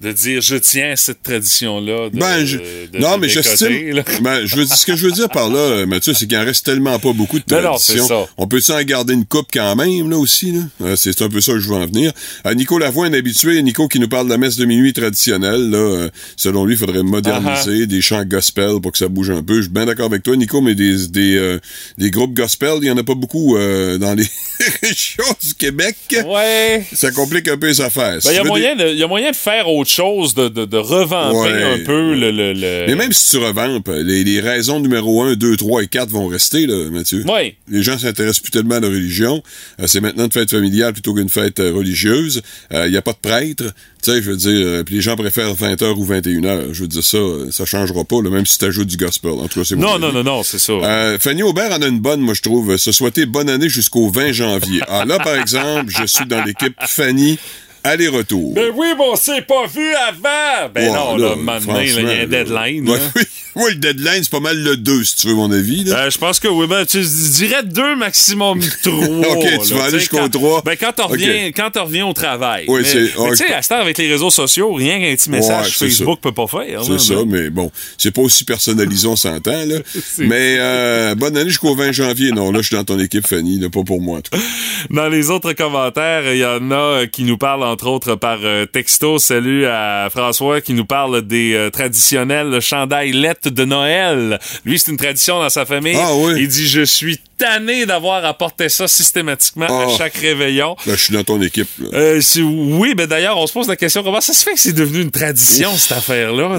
de 0.01 0.11
dire 0.11 0.41
je 0.41 0.55
tiens 0.55 0.91
à 0.91 0.95
cette 0.95 1.23
tradition-là. 1.23 2.09
De, 2.09 2.17
Ben, 2.19 2.45
je- 2.45 2.57
de- 2.57 2.99
non, 2.99 3.17
mais 3.17 3.29
j'estime. 3.29 4.01
Ben, 4.21 4.45
je 4.45 4.55
veux 4.55 4.65
dire, 4.65 4.75
ce 4.75 4.85
que 4.85 4.95
je 4.95 5.05
veux 5.05 5.11
dire 5.11 5.29
par 5.29 5.49
là, 5.49 5.57
euh, 5.59 5.85
Mathieu, 5.85 6.13
c'est 6.13 6.27
qu'il 6.27 6.37
en 6.37 6.45
reste 6.45 6.65
tellement 6.65 6.97
pas 6.99 7.13
beaucoup 7.13 7.37
de 7.39 7.43
Non, 7.49 7.61
non, 7.61 7.75
traditions. 7.75 8.27
On 8.37 8.47
peut 8.47 8.61
en 8.69 8.81
garder 8.83 9.13
une 9.13 9.25
coupe 9.25 9.47
quand 9.53 9.75
même, 9.75 10.09
là 10.09 10.17
aussi, 10.17 10.51
là? 10.51 10.61
Euh, 10.81 10.95
c'est 10.95 11.21
un 11.21 11.29
peu 11.29 11.41
ça 11.41 11.53
que 11.53 11.59
je 11.59 11.69
veux 11.69 11.75
en 11.75 11.85
venir. 11.85 12.11
Euh, 12.45 12.53
Nico 12.53 12.77
Lavoie, 12.79 13.05
un 13.07 13.13
habitué, 13.13 13.61
Nico 13.61 13.87
qui 13.87 13.99
nous 13.99 14.07
parle 14.07 14.25
de 14.27 14.31
la 14.31 14.37
messe 14.37 14.55
de 14.55 14.65
minuit 14.65 14.93
traditionnelle, 14.93 15.69
là. 15.69 15.77
euh, 15.77 16.09
selon 16.37 16.65
lui, 16.65 16.75
il 16.75 16.77
faudrait 16.77 17.03
moderniser 17.03 17.87
des 17.87 18.01
chants 18.01 18.23
gospel 18.25 18.79
pour 18.81 18.91
que 18.91 18.97
ça 18.97 19.07
bouge 19.07 19.29
un 19.29 19.41
peu. 19.43 19.57
Je 19.57 19.61
suis 19.63 19.71
bien 19.71 19.85
d'accord 19.85 20.05
avec 20.05 20.23
toi, 20.23 20.35
Nico, 20.35 20.61
mais 20.61 20.75
des, 20.75 21.07
des, 21.07 21.35
euh, 21.37 21.59
des 21.97 22.11
groupes 22.11 22.33
gospel, 22.33 22.79
il 22.83 22.87
y 22.87 22.91
en 22.91 22.97
a 22.97 23.03
pas 23.03 23.15
beaucoup 23.15 23.57
euh, 23.57 23.97
dans 23.97 24.13
les 24.13 24.27
régions 24.81 25.23
du 25.43 25.53
Québec. 25.55 25.95
Ouais. 26.25 26.83
Ça 26.93 27.11
complique 27.11 27.47
un 27.47 27.57
peu 27.57 27.67
les 27.67 27.81
affaires. 27.81 28.19
Ben, 28.23 28.31
il 28.31 28.31
y, 28.31 28.33
tu 28.35 28.39
a 28.39 28.43
veux 28.43 28.47
moyen 28.49 28.75
de- 28.75 28.93
y 28.93 29.03
a 29.03 29.07
moyen 29.07 29.31
de 29.31 29.35
faire 29.35 29.67
autre 29.69 29.89
chose, 29.89 30.33
de, 30.35 30.47
de, 30.49 30.65
de 30.65 30.77
revamper 30.77 31.37
Ouais. 31.37 31.63
un 31.63 31.79
peu 31.85 32.13
le. 32.15 32.31
le, 32.31 32.53
le- 32.53 32.85
Mais 32.87 32.95
même 32.95 33.11
si 33.13 33.29
tu 33.31 33.37
revampes, 33.37 33.89
les, 33.89 34.23
les 34.23 34.39
raisons 34.39 34.79
numéro 34.79 35.21
1, 35.23 35.35
2, 35.35 35.57
3 35.57 35.83
et 35.83 35.87
4 35.87 36.09
vont 36.09 36.27
rester, 36.27 36.65
là, 36.67 36.89
Mathieu. 36.91 37.23
Ouais. 37.27 37.55
Les 37.69 37.83
gens 37.83 37.97
s'intéressent 37.97 38.39
plus 38.41 38.51
tellement 38.51 38.75
à 38.75 38.79
la 38.79 38.87
religion. 38.87 39.41
Euh, 39.79 39.87
c'est 39.87 40.01
maintenant 40.01 40.25
une 40.25 40.31
fête 40.31 40.51
familiale 40.51 40.93
plutôt 40.93 41.13
qu'une 41.13 41.29
fête 41.29 41.59
euh, 41.59 41.73
religieuse. 41.73 42.41
Il 42.71 42.89
n'y 42.91 42.97
a 42.97 43.01
pas 43.01 43.13
de 43.13 43.17
prêtre. 43.17 43.63
Tu 44.03 44.11
sais, 44.11 44.21
je 44.21 44.31
veux 44.31 44.35
dire, 44.37 44.83
puis 44.85 44.95
les 44.95 45.01
gens 45.01 45.15
préfèrent 45.15 45.53
20h 45.55 45.93
ou 45.95 46.05
21h. 46.05 46.73
Je 46.73 46.81
veux 46.81 46.87
dire, 46.89 47.03
ça, 47.03 47.17
ça 47.51 47.65
changera 47.65 48.03
pas, 48.03 48.21
là, 48.21 48.29
même 48.29 48.45
si 48.45 48.57
tu 48.57 48.65
ajoutes 48.65 48.87
du 48.89 48.97
gospel. 48.97 49.31
En 49.31 49.47
tout 49.47 49.59
cas, 49.61 49.65
c'est 49.65 49.77
Non, 49.77 49.97
non, 49.97 50.11
non, 50.11 50.23
non, 50.23 50.43
c'est 50.43 50.59
ça. 50.59 50.73
Fanny 51.19 51.41
Aubert 51.41 51.71
en 51.71 51.81
a 51.81 51.87
une 51.87 51.99
bonne, 51.99 52.19
moi, 52.19 52.33
je 52.33 52.41
trouve. 52.41 52.72
Se 52.77 52.91
souhaiter 52.91 53.25
bonne 53.25 53.49
année 53.49 53.69
jusqu'au 53.69 54.09
20 54.09 54.31
janvier. 54.31 54.81
Ah, 54.87 55.05
là, 55.05 55.17
par 55.19 55.35
exemple, 55.35 55.91
je 55.95 56.05
suis 56.05 56.25
dans 56.25 56.43
l'équipe 56.43 56.75
Fanny 56.87 57.37
aller-retour. 57.83 58.53
Ben 58.53 58.71
oui, 58.75 58.87
mais 58.97 59.03
on 59.11 59.15
s'est 59.15 59.41
pas 59.41 59.65
vu 59.67 59.93
avant! 59.93 60.69
Ben 60.73 60.93
non, 60.93 61.17
là, 61.17 61.29
là, 61.29 61.35
maintenant, 61.35 61.79
il 61.79 61.93
y 61.93 61.99
a 61.99 62.21
un 62.23 62.27
deadline. 62.27 62.85
là. 62.85 62.93
là. 62.97 62.99
Ouais, 63.15 63.23
oui, 63.55 63.71
le 63.71 63.75
deadline, 63.75 64.23
c'est 64.23 64.31
pas 64.31 64.39
mal 64.39 64.57
le 64.57 64.77
2, 64.77 65.03
si 65.03 65.15
tu 65.17 65.27
veux 65.27 65.35
mon 65.35 65.51
avis. 65.51 65.85
Euh, 65.91 66.09
je 66.09 66.17
pense 66.17 66.39
que 66.39 66.47
oui, 66.47 66.65
ben, 66.67 66.85
tu 66.85 66.99
dirais 67.01 67.61
deux, 67.63 67.95
maximum 67.95 68.59
trois. 68.83 69.07
Ok, 69.07 69.45
tu 69.67 69.73
vas 69.75 69.83
aller 69.85 69.99
jusqu'au 69.99 70.17
quand- 70.17 70.29
trois. 70.29 70.61
Ben, 70.63 70.75
quand 70.79 70.93
t'en 70.93 71.05
Ok. 71.05 71.11
reviens, 71.11 71.51
quand 71.55 71.69
au 72.07 72.13
travail. 72.13 72.65
Oui, 72.67 72.81
mais, 72.81 72.87
c'est- 72.87 73.11
tu 73.29 73.35
sais, 73.35 73.53
à 73.53 73.61
ce 73.61 73.69
temps, 73.69 73.79
avec 73.79 73.97
les 73.97 74.09
réseaux 74.09 74.29
sociaux, 74.31 74.73
rien 74.73 74.99
qu'un 74.99 75.15
petit 75.15 75.29
message 75.29 75.65
Ouais, 75.81 75.87
Facebook 75.89 76.19
peut 76.21 76.31
pas 76.31 76.47
faire. 76.47 76.83
C'est 76.83 76.99
ça, 76.99 77.13
mais- 77.27 77.43
mais 77.43 77.49
bon, 77.49 77.71
c'est 77.97 78.11
pas 78.11 78.21
aussi 78.21 78.43
personnalisé, 78.43 79.07
on 79.07 79.15
s'entend, 79.15 79.65
là. 79.65 79.77
Mais 80.19 80.55
euh, 80.59 81.15
bonne 81.15 81.35
année 81.37 81.49
jusqu'au 81.49 81.75
20 81.75 81.91
janvier. 81.91 82.31
Non, 82.31 82.51
là, 82.51 82.59
je 82.61 82.67
suis 82.67 82.75
dans 82.75 82.83
ton 82.83 82.99
équipe, 82.99 83.27
Fanny, 83.27 83.59
là, 83.59 83.69
pas 83.69 83.83
pour 83.83 84.01
moi, 84.01 84.19
en 84.19 84.21
tout 84.21 84.31
cas. 84.31 84.43
Dans 84.89 85.09
les 85.09 85.29
autres 85.29 85.53
commentaires, 85.53 86.31
il 86.33 86.39
y 86.39 86.45
en 86.45 86.71
a 86.71 87.05
qui 87.07 87.23
nous 87.23 87.37
parlent, 87.37 87.63
entre 87.73 87.87
autres, 87.87 88.13
par 88.13 88.37
euh, 88.43 88.67
texto. 88.67 89.17
Salut 89.17 89.65
à 89.65 90.07
François 90.11 90.61
qui 90.61 90.73
nous 90.73 90.85
parle 90.85 91.23
des 91.23 91.55
euh, 91.55 91.71
traditionnels 91.71 92.61
chandails 92.61 93.11
lettres 93.11 93.49
de 93.49 93.65
Noël. 93.65 94.39
Lui, 94.63 94.77
c'est 94.77 94.91
une 94.91 94.97
tradition 94.97 95.39
dans 95.39 95.49
sa 95.49 95.65
famille. 95.65 95.97
Ah 95.99 96.13
oui. 96.15 96.35
Il 96.37 96.47
dit, 96.47 96.67
je 96.67 96.83
suis 96.83 97.19
tanné 97.43 97.85
d'avoir 97.85 98.23
apporté 98.23 98.69
ça 98.69 98.87
systématiquement 98.87 99.65
à 99.65 99.87
Ah. 99.89 99.95
chaque 99.97 100.15
réveillon. 100.15 100.75
Là, 100.85 100.95
je 100.95 101.03
suis 101.03 101.13
dans 101.13 101.23
ton 101.23 101.41
équipe, 101.41 101.67
là. 101.79 101.89
Euh, 101.93 102.21
oui, 102.41 102.93
mais 102.95 103.05
d'ailleurs, 103.07 103.37
on 103.37 103.45
se 103.47 103.53
pose 103.53 103.67
la 103.67 103.75
question 103.75 104.01
comment 104.03 104.21
ça 104.21 104.33
se 104.33 104.43
fait 104.43 104.53
que 104.53 104.59
c'est 104.59 104.71
devenu 104.73 105.01
une 105.01 105.11
tradition, 105.11 105.75
cette 105.77 105.97
affaire-là? 105.97 106.57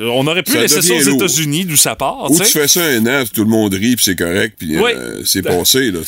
On 0.00 0.26
aurait 0.26 0.42
pu 0.42 0.52
Ça 0.52 0.60
laisser 0.60 0.80
ça 0.82 0.94
aux. 0.94 1.14
États-Unis, 1.16 1.64
d'où 1.66 1.76
ça 1.76 1.94
part. 1.94 2.30
Ou 2.30 2.38
tu 2.38 2.44
fais 2.44 2.68
ça 2.68 2.80
un 2.84 3.06
an, 3.06 3.24
tout 3.32 3.44
le 3.44 3.50
monde 3.50 3.74
rit, 3.74 3.96
puis 3.96 4.04
c'est 4.04 4.16
correct, 4.16 4.54
puis 4.58 4.78
Oui. 4.78 4.92
euh, 4.94 5.20
c'est 5.24 5.42
passé, 5.42 5.90
là. 5.90 6.00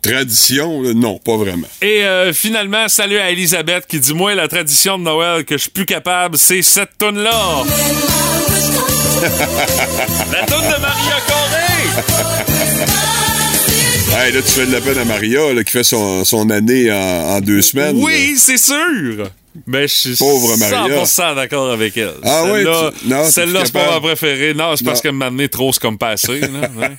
Tradition, 0.00 0.82
là, 0.82 0.92
non, 0.94 1.18
pas 1.18 1.36
vraiment. 1.36 1.66
Et 1.82 2.04
euh, 2.04 2.32
finalement, 2.32 2.88
salut 2.88 3.18
à 3.18 3.30
Elisabeth 3.30 3.86
qui 3.88 3.98
dit 3.98 4.14
Moi, 4.14 4.34
la 4.34 4.46
tradition 4.48 4.98
de 4.98 5.04
Noël 5.04 5.44
que 5.44 5.56
je 5.56 5.62
suis 5.62 5.70
plus 5.70 5.86
capable, 5.86 6.36
c'est 6.38 6.62
cette 6.62 6.96
toune-là. 6.98 7.64
la 10.32 10.46
toune 10.46 10.60
de 10.60 10.80
Maria 10.80 11.16
Corée. 11.26 11.86
Hey, 14.18 14.32
là, 14.32 14.40
tu 14.42 14.48
fais 14.48 14.66
de 14.66 14.72
la 14.72 14.80
peine 14.80 14.98
à 14.98 15.04
Maria, 15.04 15.52
là, 15.52 15.64
qui 15.64 15.72
fait 15.72 15.84
son, 15.84 16.24
son 16.24 16.48
année 16.50 16.90
en, 16.92 16.96
en 16.96 17.40
deux 17.40 17.60
semaines. 17.62 17.96
Oui, 17.98 18.34
c'est 18.36 18.56
sûr. 18.58 19.30
Mais 19.66 19.82
je 19.88 19.94
suis 19.94 20.16
Pauvre 20.16 20.56
Maria. 20.56 20.86
100% 21.04 21.34
d'accord 21.36 21.70
avec 21.70 21.96
elle. 21.96 22.14
Ah 22.24 22.42
oui, 22.44 22.50
Celle-là, 22.62 22.90
tu- 23.00 23.08
non, 23.08 23.24
celle-là, 23.30 23.60
c'est 23.64 23.72
pas 23.72 23.90
ma 23.92 24.00
préférée. 24.00 24.54
Non, 24.54 24.74
c'est 24.76 24.84
parce 24.84 25.02
Non. 25.04 25.10
que 25.10 25.14
maintenant, 25.16 25.48
trop, 25.50 25.72
c'est 25.72 25.80
comme 25.82 25.98
passé. 25.98 26.40
là, 26.40 26.48
ouais. 26.76 26.96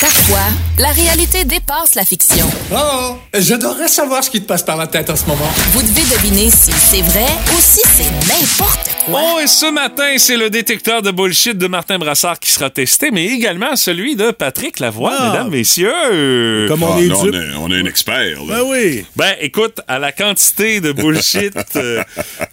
Parfois, 0.00 0.40
la 0.78 0.88
réalité 0.90 1.44
dépasse 1.44 1.94
la 1.94 2.04
fiction. 2.04 2.46
Oh, 2.74 3.16
j'adorerais 3.34 3.88
savoir 3.88 4.22
ce 4.24 4.30
qui 4.30 4.40
te 4.40 4.46
passe 4.46 4.62
par 4.62 4.76
la 4.76 4.86
tête 4.86 5.10
en 5.10 5.16
ce 5.16 5.26
moment. 5.26 5.48
Vous 5.72 5.82
devez 5.82 6.02
deviner 6.16 6.50
si 6.50 6.72
c'est 6.72 7.02
vrai 7.02 7.26
ou 7.52 7.60
si 7.60 7.80
c'est 7.94 8.10
n'importe 8.28 8.90
quoi. 9.06 9.20
Oh, 9.36 9.40
et 9.42 9.46
ce 9.46 9.70
matin, 9.70 10.14
c'est 10.18 10.36
le 10.36 10.50
détecteur 10.50 11.02
de 11.02 11.10
bullshit 11.10 11.56
de 11.58 11.66
Martin 11.66 11.98
Brassard 11.98 12.38
qui 12.38 12.50
sera 12.50 12.70
testé, 12.70 13.10
mais 13.10 13.26
également 13.26 13.76
celui 13.76 14.16
de 14.16 14.30
Patrick 14.30 14.80
Lavoie, 14.80 15.12
Ah. 15.18 15.30
mesdames, 15.30 15.50
messieurs. 15.50 16.66
Comme 16.68 16.82
Ah, 16.82 16.86
on 16.92 16.98
est 16.98 17.06
là, 17.06 17.14
on, 17.18 17.32
est, 17.32 17.56
on 17.58 17.70
est 17.70 17.80
un 17.80 17.86
expert, 17.86 18.44
là. 18.44 18.56
Ben 18.56 18.62
oui. 18.66 19.04
Ben, 19.16 19.34
écoute, 19.40 19.80
à 19.88 19.98
la 19.98 20.12
quantité 20.12 20.80
de 20.80 20.92
bullshit 20.92 21.52
euh, 21.84 22.02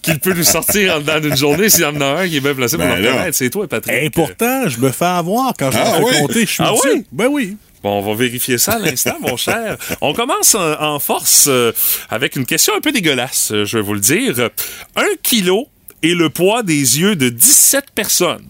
qu'il 0.01 0.19
peut 0.19 0.33
nous 0.33 0.43
sortir 0.43 0.95
en 0.95 0.99
dedans 0.99 1.19
d'une 1.19 1.35
journée, 1.37 1.69
s'il 1.69 1.81
y 1.81 1.85
en 1.85 1.99
a 2.01 2.21
un 2.21 2.27
qui 2.27 2.37
est 2.37 2.41
bien 2.41 2.53
placé 2.53 2.77
pour 2.77 2.85
Ben 2.85 2.99
le 3.01 3.07
reconnaître, 3.09 3.37
c'est 3.37 3.49
toi, 3.49 3.67
Patrick. 3.67 3.95
Et 4.03 4.09
pourtant, 4.09 4.67
je 4.67 4.79
me 4.79 4.89
fais 4.91 5.05
avoir 5.05 5.53
quand 5.57 5.71
je 5.71 5.77
Ah 5.77 5.99
me 5.99 6.05
fais 6.05 6.11
oui? 6.13 6.19
compter. 6.21 6.41
Je 6.45 6.51
suis 6.51 6.63
Ah 6.63 6.73
oui? 6.73 7.05
Ben 7.11 7.27
oui. 7.29 7.57
Bon, 7.83 7.97
on 7.97 8.01
va 8.01 8.13
vérifier 8.13 8.57
ça 8.59 8.73
à 8.73 8.79
l'instant, 8.79 9.17
mon 9.21 9.37
cher. 9.37 9.75
On 10.01 10.13
commence 10.13 10.53
en, 10.53 10.79
en 10.79 10.99
force 10.99 11.45
euh, 11.47 11.71
avec 12.11 12.35
une 12.35 12.45
question 12.45 12.73
un 12.77 12.79
peu 12.81 12.91
dégueulasse, 12.91 13.51
euh, 13.53 13.65
je 13.65 13.77
vais 13.77 13.83
vous 13.83 13.95
le 13.95 13.99
dire. 13.99 14.49
Un 14.95 15.07
kilo 15.23 15.67
et 16.03 16.13
le 16.13 16.29
poids 16.29 16.61
des 16.61 16.99
yeux 16.99 17.15
de 17.15 17.29
17 17.29 17.85
personnes. 17.95 18.45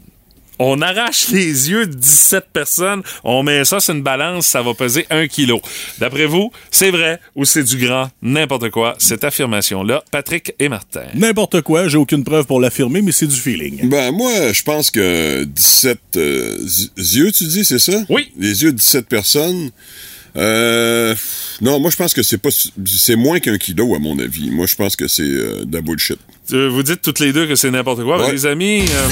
On 0.63 0.79
arrache 0.79 1.29
les 1.31 1.71
yeux 1.71 1.87
de 1.87 1.95
17 1.95 2.45
personnes, 2.53 3.01
on 3.23 3.41
met 3.41 3.65
ça 3.65 3.79
sur 3.79 3.95
une 3.95 4.03
balance, 4.03 4.45
ça 4.45 4.61
va 4.61 4.75
peser 4.75 5.07
un 5.09 5.27
kilo. 5.27 5.59
D'après 5.97 6.27
vous, 6.27 6.51
c'est 6.69 6.91
vrai 6.91 7.19
ou 7.35 7.45
c'est 7.45 7.63
du 7.63 7.77
grand, 7.77 8.11
n'importe 8.21 8.69
quoi, 8.69 8.93
cette 8.99 9.23
affirmation-là, 9.23 10.03
Patrick 10.11 10.53
et 10.59 10.69
Martin. 10.69 11.05
N'importe 11.15 11.61
quoi, 11.61 11.87
j'ai 11.87 11.97
aucune 11.97 12.23
preuve 12.23 12.45
pour 12.45 12.59
l'affirmer, 12.59 13.01
mais 13.01 13.11
c'est 13.11 13.25
du 13.25 13.35
feeling. 13.35 13.89
Ben, 13.89 14.11
moi, 14.11 14.53
je 14.53 14.61
pense 14.61 14.91
que 14.91 15.45
17 15.45 15.99
euh, 16.17 16.57
yeux, 16.95 17.31
tu 17.31 17.45
dis, 17.45 17.65
c'est 17.65 17.79
ça? 17.79 18.03
Oui. 18.07 18.31
Les 18.37 18.61
yeux 18.61 18.71
de 18.71 18.77
17 18.77 19.07
personnes. 19.07 19.71
Euh, 20.37 21.15
non, 21.61 21.79
moi, 21.79 21.89
je 21.89 21.97
pense 21.97 22.13
que 22.13 22.21
c'est 22.21 22.37
pas, 22.37 22.49
c'est 22.85 23.15
moins 23.15 23.39
qu'un 23.39 23.57
kilo, 23.57 23.95
à 23.95 23.99
mon 23.99 24.17
avis. 24.19 24.51
Moi, 24.51 24.67
je 24.67 24.75
pense 24.75 24.95
que 24.95 25.07
c'est 25.07 25.23
euh, 25.23 25.65
de 25.65 25.73
la 25.73 25.81
bullshit. 25.81 26.19
Euh, 26.53 26.69
vous 26.69 26.83
dites 26.83 27.01
toutes 27.01 27.19
les 27.19 27.31
deux 27.33 27.47
que 27.47 27.55
c'est 27.55 27.71
n'importe 27.71 28.03
quoi, 28.03 28.17
mais 28.17 28.25
Ouais. 28.25 28.31
les 28.33 28.45
amis, 28.45 28.81
euh, 28.81 29.09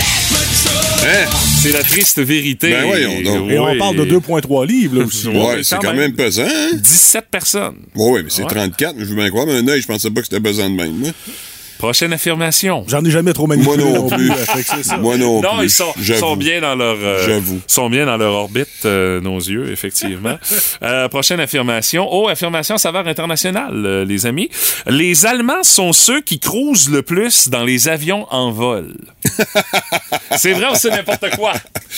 Hein? 1.02 1.30
c'est 1.62 1.72
la 1.72 1.82
triste 1.84 2.20
vérité. 2.20 2.72
Ben 2.72 2.86
voyons 2.86 3.22
donc. 3.22 3.50
Et 3.52 3.58
on 3.60 3.72
Oui. 3.72 3.78
parle 3.78 3.96
de 3.96 4.04
2,3 4.06 4.66
livres, 4.66 5.00
là 5.00 5.06
aussi. 5.06 5.28
Ouais, 5.30 5.38
Ouais, 5.38 5.56
mais 5.58 5.64
c'est 5.64 5.78
quand 5.78 5.88
même. 5.94 5.98
même 5.98 6.14
pesant, 6.16 6.44
hein? 6.44 6.72
17 6.76 7.26
personnes. 7.32 7.76
Ouais, 7.96 8.10
ouais, 8.12 8.24
mais 8.24 8.30
c'est 8.30 8.44
Ouais. 8.44 8.50
34, 8.50 8.96
je 9.00 9.06
veux 9.06 9.16
bien 9.16 9.30
croire, 9.30 9.46
mais 9.46 9.54
un 9.58 9.68
œil, 9.70 9.82
je 9.82 9.88
pensais 9.88 10.10
pas 10.12 10.22
que 10.22 10.28
c'était 10.28 10.42
pesant 10.42 10.70
de 10.70 10.76
même. 10.76 10.92
moi. 10.98 11.10
Prochaine 11.80 12.12
affirmation. 12.12 12.84
J'en 12.90 13.04
ai 13.06 13.10
jamais 13.10 13.32
trop 13.34 13.48
manipulé 13.48 13.84
Moi 13.86 13.94
non 14.00 14.10
plus. 14.10 14.30
Moi 15.00 15.18
non, 15.18 15.42
Non, 15.42 15.58
plus. 15.60 15.66
ils 15.66 16.16
sont, 16.18 16.36
bien 16.36 16.60
dans 16.60 16.76
leur 16.76 16.98
euh, 17.02 17.26
J'avoue. 17.26 17.62
sont 17.68 17.90
bien 17.90 18.06
dans 18.06 18.18
leur 18.18 18.34
orbite, 18.34 18.68
euh, 18.84 19.22
nos 19.22 19.38
yeux, 19.40 19.72
effectivement. 19.72 20.38
Euh, 20.82 21.08
prochaine 21.10 21.40
affirmation. 21.40 22.08
Oh, 22.10 22.28
affirmation 22.30 22.78
saveur 22.78 23.06
internationale, 23.08 23.86
euh, 23.86 24.06
les 24.06 24.26
amis. 24.26 24.50
Les 24.88 25.26
Allemands 25.26 25.64
sont 25.64 25.92
ceux 25.94 26.22
qui 26.22 26.40
cruisent 26.40 26.90
le 26.90 27.02
plus 27.02 27.50
dans 27.50 27.64
les 27.64 27.88
avions 27.90 28.26
en 28.30 28.52
vol. 28.52 28.96
c'est 30.38 30.54
vrai 30.54 30.68
ou 30.72 30.76
c'est 30.76 30.90
n'importe 30.90 31.30
quoi? 31.36 31.54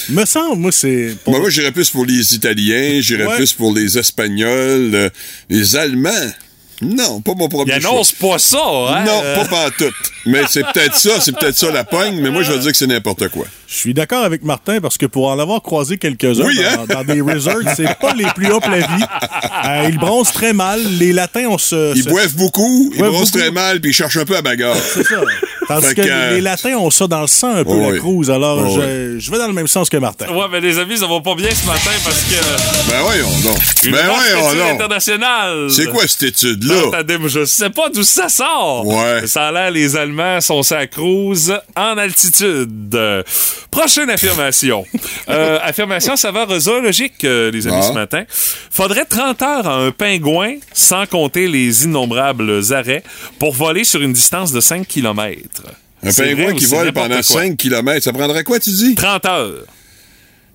Me 0.09 0.25
semble, 0.25 0.57
moi, 0.61 0.71
c'est. 0.71 1.15
pour- 1.23 1.33
Ben, 1.33 1.39
moi, 1.39 1.49
j'irais 1.49 1.71
plus 1.71 1.89
pour 1.89 2.05
les 2.05 2.35
Italiens, 2.35 2.99
j'irais 3.01 3.25
Ouais. 3.27 3.35
plus 3.37 3.53
pour 3.53 3.73
les 3.73 3.97
Espagnols, 3.97 4.91
euh, 4.93 5.09
les 5.49 5.75
Allemands. 5.75 6.09
Non, 6.81 7.21
pas 7.21 7.33
mon 7.35 7.45
Ils 7.45 7.49
premier 7.49 7.79
choix. 7.81 7.91
annoncent 7.91 8.13
pas 8.19 8.39
ça, 8.39 8.57
hein? 8.59 9.03
Non, 9.05 9.21
Euh, 9.23 9.35
pas 9.37 9.45
pantoute. 9.45 9.93
Mais 10.25 10.41
c'est 10.47 10.61
peut-être 10.63 10.95
ça, 10.95 11.19
c'est 11.19 11.31
peut-être 11.35 11.57
ça 11.57 11.71
la 11.71 11.83
pogne, 11.83 12.19
mais 12.21 12.29
moi, 12.29 12.43
je 12.43 12.51
vais 12.51 12.59
dire 12.59 12.71
que 12.71 12.77
c'est 12.77 12.87
n'importe 12.87 13.27
quoi. 13.29 13.45
Je 13.67 13.75
suis 13.75 13.93
d'accord 13.93 14.23
avec 14.23 14.43
Martin 14.43 14.79
parce 14.81 14.97
que 14.97 15.05
pour 15.05 15.27
en 15.29 15.39
avoir 15.39 15.61
croisé 15.61 15.97
quelques-uns 15.97 16.43
Oui, 16.45 16.57
dans, 16.57 16.81
hein? 16.81 16.85
dans 16.87 17.03
des 17.03 17.21
resorts, 17.21 17.55
c'est 17.75 17.97
pas 17.99 18.13
les 18.13 18.25
plus 18.35 18.51
hauts 18.51 18.59
la 18.69 18.79
vie. 18.79 19.03
Euh, 19.65 19.89
ils 19.89 19.97
bronzent 19.97 20.31
très 20.31 20.53
mal. 20.53 20.79
Les 20.99 21.13
latins, 21.13 21.47
on 21.49 21.57
se. 21.57 21.95
Ils 21.95 22.03
se- 22.03 22.09
boivent 22.09 22.35
beaucoup, 22.35 22.91
ils 22.93 22.99
brossent 22.99 23.31
beaucoup. 23.31 23.39
très 23.39 23.51
mal, 23.51 23.79
puis 23.79 23.91
ils 23.91 23.93
cherchent 23.93 24.17
un 24.17 24.25
peu 24.25 24.35
à 24.37 24.41
bagarre. 24.41 24.75
C'est 24.75 25.03
ça. 25.03 25.21
Fait 25.79 25.95
que 25.95 26.01
que, 26.01 26.07
euh, 26.09 26.31
les 26.33 26.41
latins 26.41 26.75
ont 26.77 26.89
ça 26.89 27.07
dans 27.07 27.21
le 27.21 27.27
sang 27.27 27.55
un 27.55 27.63
peu, 27.63 27.79
la 27.91 27.97
cruise. 27.97 28.29
Alors, 28.29 28.69
je, 28.69 29.19
je 29.19 29.31
vais 29.31 29.37
dans 29.37 29.47
le 29.47 29.53
même 29.53 29.67
sens 29.67 29.89
que 29.89 29.97
Martin. 29.97 30.27
Ouais, 30.33 30.45
mais 30.51 30.59
les 30.59 30.77
amis, 30.79 30.97
ça 30.97 31.07
va 31.07 31.19
pas 31.21 31.35
bien 31.35 31.49
ce 31.51 31.65
matin 31.65 31.91
parce 32.03 32.19
que. 32.23 32.91
Ben 32.91 33.01
voyons 33.03 33.29
donc. 33.43 33.57
Une 33.85 33.91
Ben 33.91 34.05
voyons 34.07 34.53
donc. 34.55 34.71
internationale. 34.71 35.69
C'est 35.69 35.87
quoi 35.87 36.07
cette 36.07 36.23
étude-là? 36.23 36.87
Attendez, 36.93 37.17
moi, 37.17 37.29
je 37.29 37.45
sais 37.45 37.69
pas 37.69 37.89
d'où 37.89 38.03
ça 38.03 38.27
sort. 38.29 38.85
Ouais. 38.87 39.27
Ça 39.27 39.47
a 39.47 39.51
l'air 39.51 39.71
les 39.71 39.95
Allemands 39.95 40.41
sont 40.41 40.63
sa 40.63 40.87
cruise 40.87 41.53
en 41.75 41.97
altitude. 41.97 42.97
Prochaine 43.69 44.09
affirmation. 44.09 44.85
Euh, 45.29 45.59
affirmation 45.63 46.15
saveur 46.17 46.59
zoologique, 46.59 47.23
euh, 47.23 47.51
les 47.51 47.65
amis, 47.67 47.77
Ah. 47.79 47.87
ce 47.87 47.93
matin. 47.93 48.23
Faudrait 48.69 49.05
30 49.05 49.41
heures 49.43 49.67
à 49.67 49.75
un 49.75 49.91
pingouin, 49.91 50.55
sans 50.73 51.05
compter 51.05 51.47
les 51.47 51.85
innombrables 51.85 52.61
arrêts, 52.73 53.03
pour 53.39 53.53
voler 53.53 53.83
sur 53.83 54.01
une 54.01 54.11
distance 54.13 54.51
de 54.51 54.59
5 54.59 54.85
km. 54.87 55.37
Un 56.03 56.11
pingouin 56.11 56.53
qui 56.55 56.65
vole 56.65 56.91
pendant 56.93 57.21
5 57.21 57.57
km, 57.57 58.03
ça 58.03 58.11
prendrait 58.13 58.43
quoi, 58.43 58.59
tu 58.59 58.71
dis? 58.71 58.95
30 58.95 59.25
heures. 59.25 59.65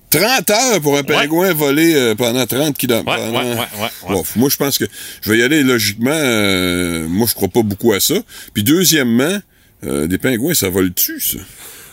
30 0.09 0.49
heures 0.49 0.81
pour 0.81 0.97
un 0.97 1.03
pingouin 1.03 1.53
voler 1.53 1.93
euh, 1.95 2.15
pendant 2.15 2.45
30 2.45 2.77
km. 2.77 3.05
Ouais, 3.05 3.29
ouais, 3.29 3.31
ouais, 3.31 3.55
ouais, 3.55 4.15
ouais. 4.15 4.21
moi, 4.37 4.49
je 4.49 4.55
pense 4.57 4.77
que 4.77 4.85
je 5.21 5.31
vais 5.31 5.37
y 5.39 5.43
aller 5.43 5.63
logiquement. 5.63 6.11
euh, 6.11 7.07
moi, 7.09 7.27
je 7.29 7.33
crois 7.33 7.49
pas 7.49 7.61
beaucoup 7.61 7.91
à 7.93 7.99
ça. 7.99 8.15
Puis, 8.53 8.63
deuxièmement, 8.63 9.37
euh, 9.85 10.07
des 10.07 10.17
pingouins, 10.17 10.53
ça 10.53 10.69
vole-tu, 10.69 11.19
ça? 11.19 11.39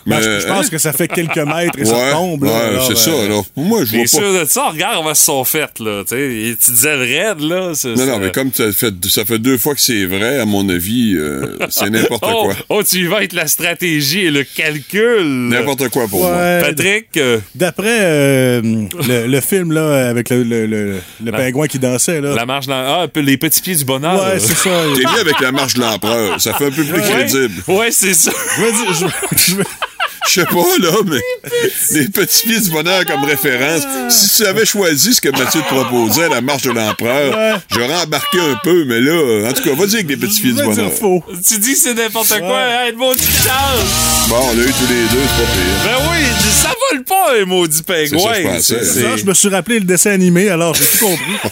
Ben, 0.07 0.21
je, 0.21 0.41
je 0.41 0.47
pense 0.47 0.67
hein? 0.67 0.69
que 0.71 0.79
ça 0.79 0.93
fait 0.93 1.09
quelques 1.09 1.37
mètres 1.39 1.79
et 1.79 1.83
Ouais, 1.83 1.87
ça 1.87 2.11
tombe. 2.13 2.45
là. 2.45 2.51
ouais, 2.51 2.79
c'est 2.89 2.97
ça. 2.97 3.11
euh, 3.11 3.25
Alors, 3.27 3.45
pour 3.47 3.65
moi, 3.65 3.81
je 3.85 3.91
vois 3.93 4.01
pas. 4.03 4.07
sûr 4.07 4.41
de 4.41 4.45
ça? 4.45 4.69
Regarde 4.71 4.97
comment 4.97 5.11
ils 5.11 5.17
se 5.17 5.25
sont 5.25 5.45
faites, 5.45 5.79
là. 5.81 6.03
Tu 6.07 6.15
sais, 6.15 6.29
les 6.29 6.55
petites 6.55 6.85
ailes 6.85 7.01
raides, 7.01 7.41
là. 7.41 7.73
c'est- 7.75 7.95
Non, 7.95 8.07
non, 8.07 8.19
mais 8.19 8.31
comme 8.31 8.53
ça 8.53 8.71
fait, 8.73 8.93
ça 9.09 9.25
fait 9.25 9.39
deux 9.39 9.57
fois 9.59 9.75
que 9.75 9.81
c'est 9.81 10.05
vrai, 10.05 10.39
à 10.41 10.45
mon 10.45 10.69
avis, 10.69 11.15
euh, 11.17 11.57
c'est 11.71 11.89
n'importe 11.91 12.25
Oh, 12.27 12.45
quoi. 12.45 12.55
oh, 12.69 12.83
tu 12.83 12.97
y 12.99 13.05
vas 13.07 13.17
avec 13.19 13.33
la 13.33 13.47
stratégie 13.47 14.27
et 14.27 14.31
le 14.31 14.45
calcul. 14.45 15.23
N'importe 15.49 15.89
quoi 15.89 16.07
pour 16.09 16.21
moi. 16.21 16.33
ouais, 16.37 16.61
Patrick, 16.61 17.07
euh, 17.17 17.39
D'après 17.55 17.99
euh, 18.03 18.61
le, 19.09 19.27
le 19.27 19.41
film 19.41 19.73
là, 19.73 20.09
avec 20.09 20.31
le, 20.31 20.43
le, 20.43 20.67
le- 20.67 21.01
le 21.25 21.31
La- 21.31 21.39
pingouin 21.39 21.67
qui 21.67 21.79
dansait, 21.79 22.21
là. 22.21 22.35
la 22.35 22.47
marche 22.47 22.67
dans... 22.67 22.75
Ah, 22.75 23.07
les 23.17 23.37
petits 23.37 23.61
pieds 23.63 23.77
du 23.77 23.85
bonheur. 23.85 24.23
Ouais, 24.23 24.39
c'est 24.39 24.55
ça. 24.55 24.71
T'es 24.95 25.03
mieux 25.03 25.21
avec 25.21 25.41
la 25.41 25.53
marche 25.53 25.75
de 25.75 25.81
l'empereur. 25.81 26.41
Ça 26.41 26.53
fait 26.55 26.67
un 26.67 26.71
peu 26.71 26.83
plus 26.85 26.93
Ouais, 26.93 27.01
crédible. 27.01 27.63
ouais 27.69 27.91
c'est 27.91 28.15
ça. 28.15 28.31
Je 28.57 28.63
veux 28.63 28.73
dire, 28.73 28.95
je, 28.95 29.37
je 29.51 29.55
veux- 29.57 29.65
Je 30.27 30.41
sais 30.41 30.47
pas, 30.47 30.79
là, 30.81 30.91
mais 31.05 31.21
les 31.93 32.09
petits 32.09 32.47
pieds 32.47 32.61
du 32.61 32.71
bonheur 32.71 33.05
comme 33.05 33.25
référence. 33.25 33.83
Si 34.09 34.37
tu 34.37 34.47
avais 34.47 34.65
choisi 34.65 35.15
ce 35.15 35.21
que 35.21 35.29
Mathieu 35.29 35.61
te 35.61 35.67
proposait, 35.67 36.29
la 36.29 36.41
marche 36.41 36.63
de 36.63 36.71
l'empereur, 36.71 37.61
j'aurais 37.71 37.95
embarqué 38.03 38.39
un 38.41 38.59
peu, 38.63 38.85
mais 38.87 39.01
là, 39.01 39.49
en 39.49 39.53
tout 39.53 39.63
cas, 39.63 39.75
vas-y 39.75 39.95
avec 39.97 40.09
les 40.09 40.17
petits 40.17 40.41
pieds 40.41 40.51
Je 40.53 40.57
du 40.57 40.63
bonheur. 40.63 40.93
faux. 40.93 41.23
Tu 41.47 41.59
dis 41.59 41.73
que 41.75 41.79
c'est 41.79 41.95
n'importe 41.95 42.39
quoi, 42.39 42.59
hein, 42.59 42.91
une 42.91 42.97
maudite 42.97 43.25
chance! 43.25 44.29
Bon, 44.29 44.37
on 44.51 44.55
l'a 44.57 44.63
eu 44.63 44.73
tous 44.73 44.87
les 44.89 45.03
deux, 45.03 45.25
c'est 45.37 45.45
pas 45.45 45.51
pire. 45.53 45.85
Ben 45.85 46.11
oui, 46.11 46.25
ça 46.63 46.73
vole 46.91 47.05
pas, 47.05 47.35
un 47.41 47.45
maudit 47.45 47.77
C'est 47.87 48.09
ça, 48.09 48.17
pingouin. 48.17 48.35
je 48.35 48.43
pensais. 48.43 48.85
C'est- 48.85 49.03
Ça, 49.03 49.17
je 49.17 49.25
me 49.25 49.35
suis 49.35 49.49
rappelé 49.49 49.79
le 49.81 49.85
dessin 49.85 50.11
animé, 50.13 50.49
alors 50.49 50.75
j'ai 50.75 50.85
tout 50.87 51.07
compris. 51.07 51.51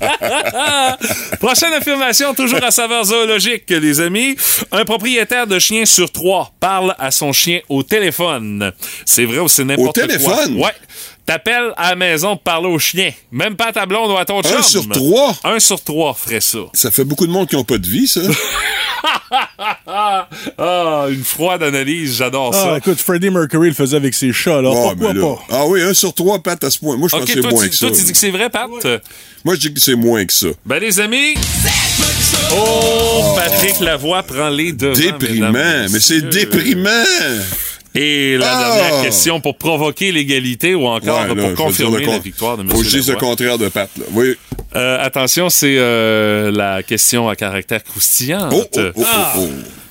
Prochaine 1.40 1.72
affirmation, 1.74 2.32
toujours 2.34 2.62
à 2.64 2.70
saveur 2.70 3.04
zoologique, 3.04 3.64
les 3.68 4.00
amis. 4.00 4.36
Un 4.72 4.84
propriétaire 4.84 5.46
de 5.46 5.58
chien 5.58 5.84
sur 5.84 6.10
trois 6.10 6.52
parle 6.60 6.94
à 6.98 7.10
son 7.10 7.32
chien 7.32 7.60
au 7.68 7.82
téléphone. 7.82 8.13
C'est 9.04 9.24
vrai 9.24 9.38
ou 9.38 9.48
c'est 9.48 9.64
n'importe 9.64 9.98
quoi? 9.98 10.06
téléphone? 10.06 10.56
Ouais. 10.56 10.72
T'appelles 11.26 11.72
à 11.76 11.90
la 11.90 11.96
maison 11.96 12.30
pour 12.36 12.42
parler 12.42 12.68
au 12.68 12.78
chien. 12.78 13.10
Même 13.32 13.56
pas 13.56 13.68
à 13.68 13.72
ta 13.72 13.86
blonde 13.86 14.10
ou 14.10 14.16
à 14.16 14.24
ton 14.26 14.42
chum. 14.42 14.58
Un 14.58 14.62
sur 14.62 14.88
trois? 14.88 15.34
Un 15.44 15.58
sur 15.58 15.80
trois 15.82 16.12
ferait 16.14 16.40
ça. 16.42 16.58
Ça 16.74 16.90
fait 16.90 17.04
beaucoup 17.04 17.26
de 17.26 17.32
monde 17.32 17.48
qui 17.48 17.56
n'ont 17.56 17.64
pas 17.64 17.78
de 17.78 17.86
vie, 17.86 18.06
ça. 18.06 18.20
Ah, 19.86 21.06
une 21.10 21.24
froide 21.24 21.62
analyse, 21.62 22.16
j'adore 22.16 22.52
Ah, 22.54 22.62
ça. 22.62 22.78
écoute, 22.78 23.00
Freddie 23.00 23.30
Mercury 23.30 23.68
le 23.68 23.74
faisait 23.74 23.96
avec 23.96 24.14
ses 24.14 24.32
chats, 24.32 24.62
là. 24.62 24.70
Bon, 24.70 24.90
Pourquoi 24.90 25.12
là- 25.12 25.20
pas? 25.20 25.42
Ah 25.50 25.66
oui, 25.66 25.82
un 25.82 25.94
sur 25.94 26.14
trois, 26.14 26.38
Pat, 26.42 26.62
à 26.62 26.70
ce 26.70 26.78
point. 26.78 26.96
Moi, 26.96 27.08
je 27.10 27.16
pense 27.16 27.26
que 27.26 27.32
c'est 27.32 27.40
moins 27.50 27.62
tu, 27.64 27.70
que 27.70 27.76
ça. 27.76 27.86
toi, 27.88 27.96
tu 27.96 28.02
dis 28.04 28.12
que 28.12 28.18
c'est 28.18 28.30
vrai, 28.30 28.48
Pat? 28.50 28.68
Moi, 29.44 29.54
je 29.54 29.60
dis 29.60 29.74
que 29.74 29.80
c'est 29.80 29.94
moins 29.94 30.24
que 30.24 30.32
ça. 30.32 30.46
Ben, 30.64 30.78
les 30.78 31.00
amis. 31.00 31.34
Oh, 32.52 33.34
Patrick 33.36 33.80
Lavoie 33.80 34.22
prend 34.22 34.48
les 34.48 34.72
devants. 34.72 34.94
Déprimant, 34.94 35.52
mais 35.90 36.00
c'est 36.00 36.22
déprimant. 36.22 36.90
Et 37.94 38.36
la 38.38 38.50
Ah! 38.58 38.76
dernière 38.78 39.02
question 39.04 39.40
pour 39.40 39.56
provoquer 39.56 40.10
l'égalité 40.12 40.74
ou 40.74 40.86
encore 40.86 41.20
Ouais, 41.22 41.28
là, 41.28 41.34
là, 41.34 41.48
pour 41.54 41.66
confirmer 41.66 42.04
la 42.04 42.18
victoire 42.18 42.56
de 42.56 42.62
M. 42.62 42.70
Faut 42.70 42.82
dise 42.82 43.08
le 43.10 43.16
contraire 43.16 43.56
de 43.58 43.68
Pat, 43.68 43.88
là. 43.96 44.04
Oui. 44.12 44.34
Euh, 44.74 44.98
attention, 45.00 45.48
c'est 45.50 45.76
euh, 45.78 46.50
la 46.50 46.82
question 46.82 47.28
à 47.28 47.36
caractère 47.36 47.84
croustillant. 47.84 48.48
Oh, 48.52 48.64
oh, 48.76 48.80
oh, 48.96 49.02
Ah! 49.06 49.34
oh, 49.36 49.40
oh. 49.48 49.48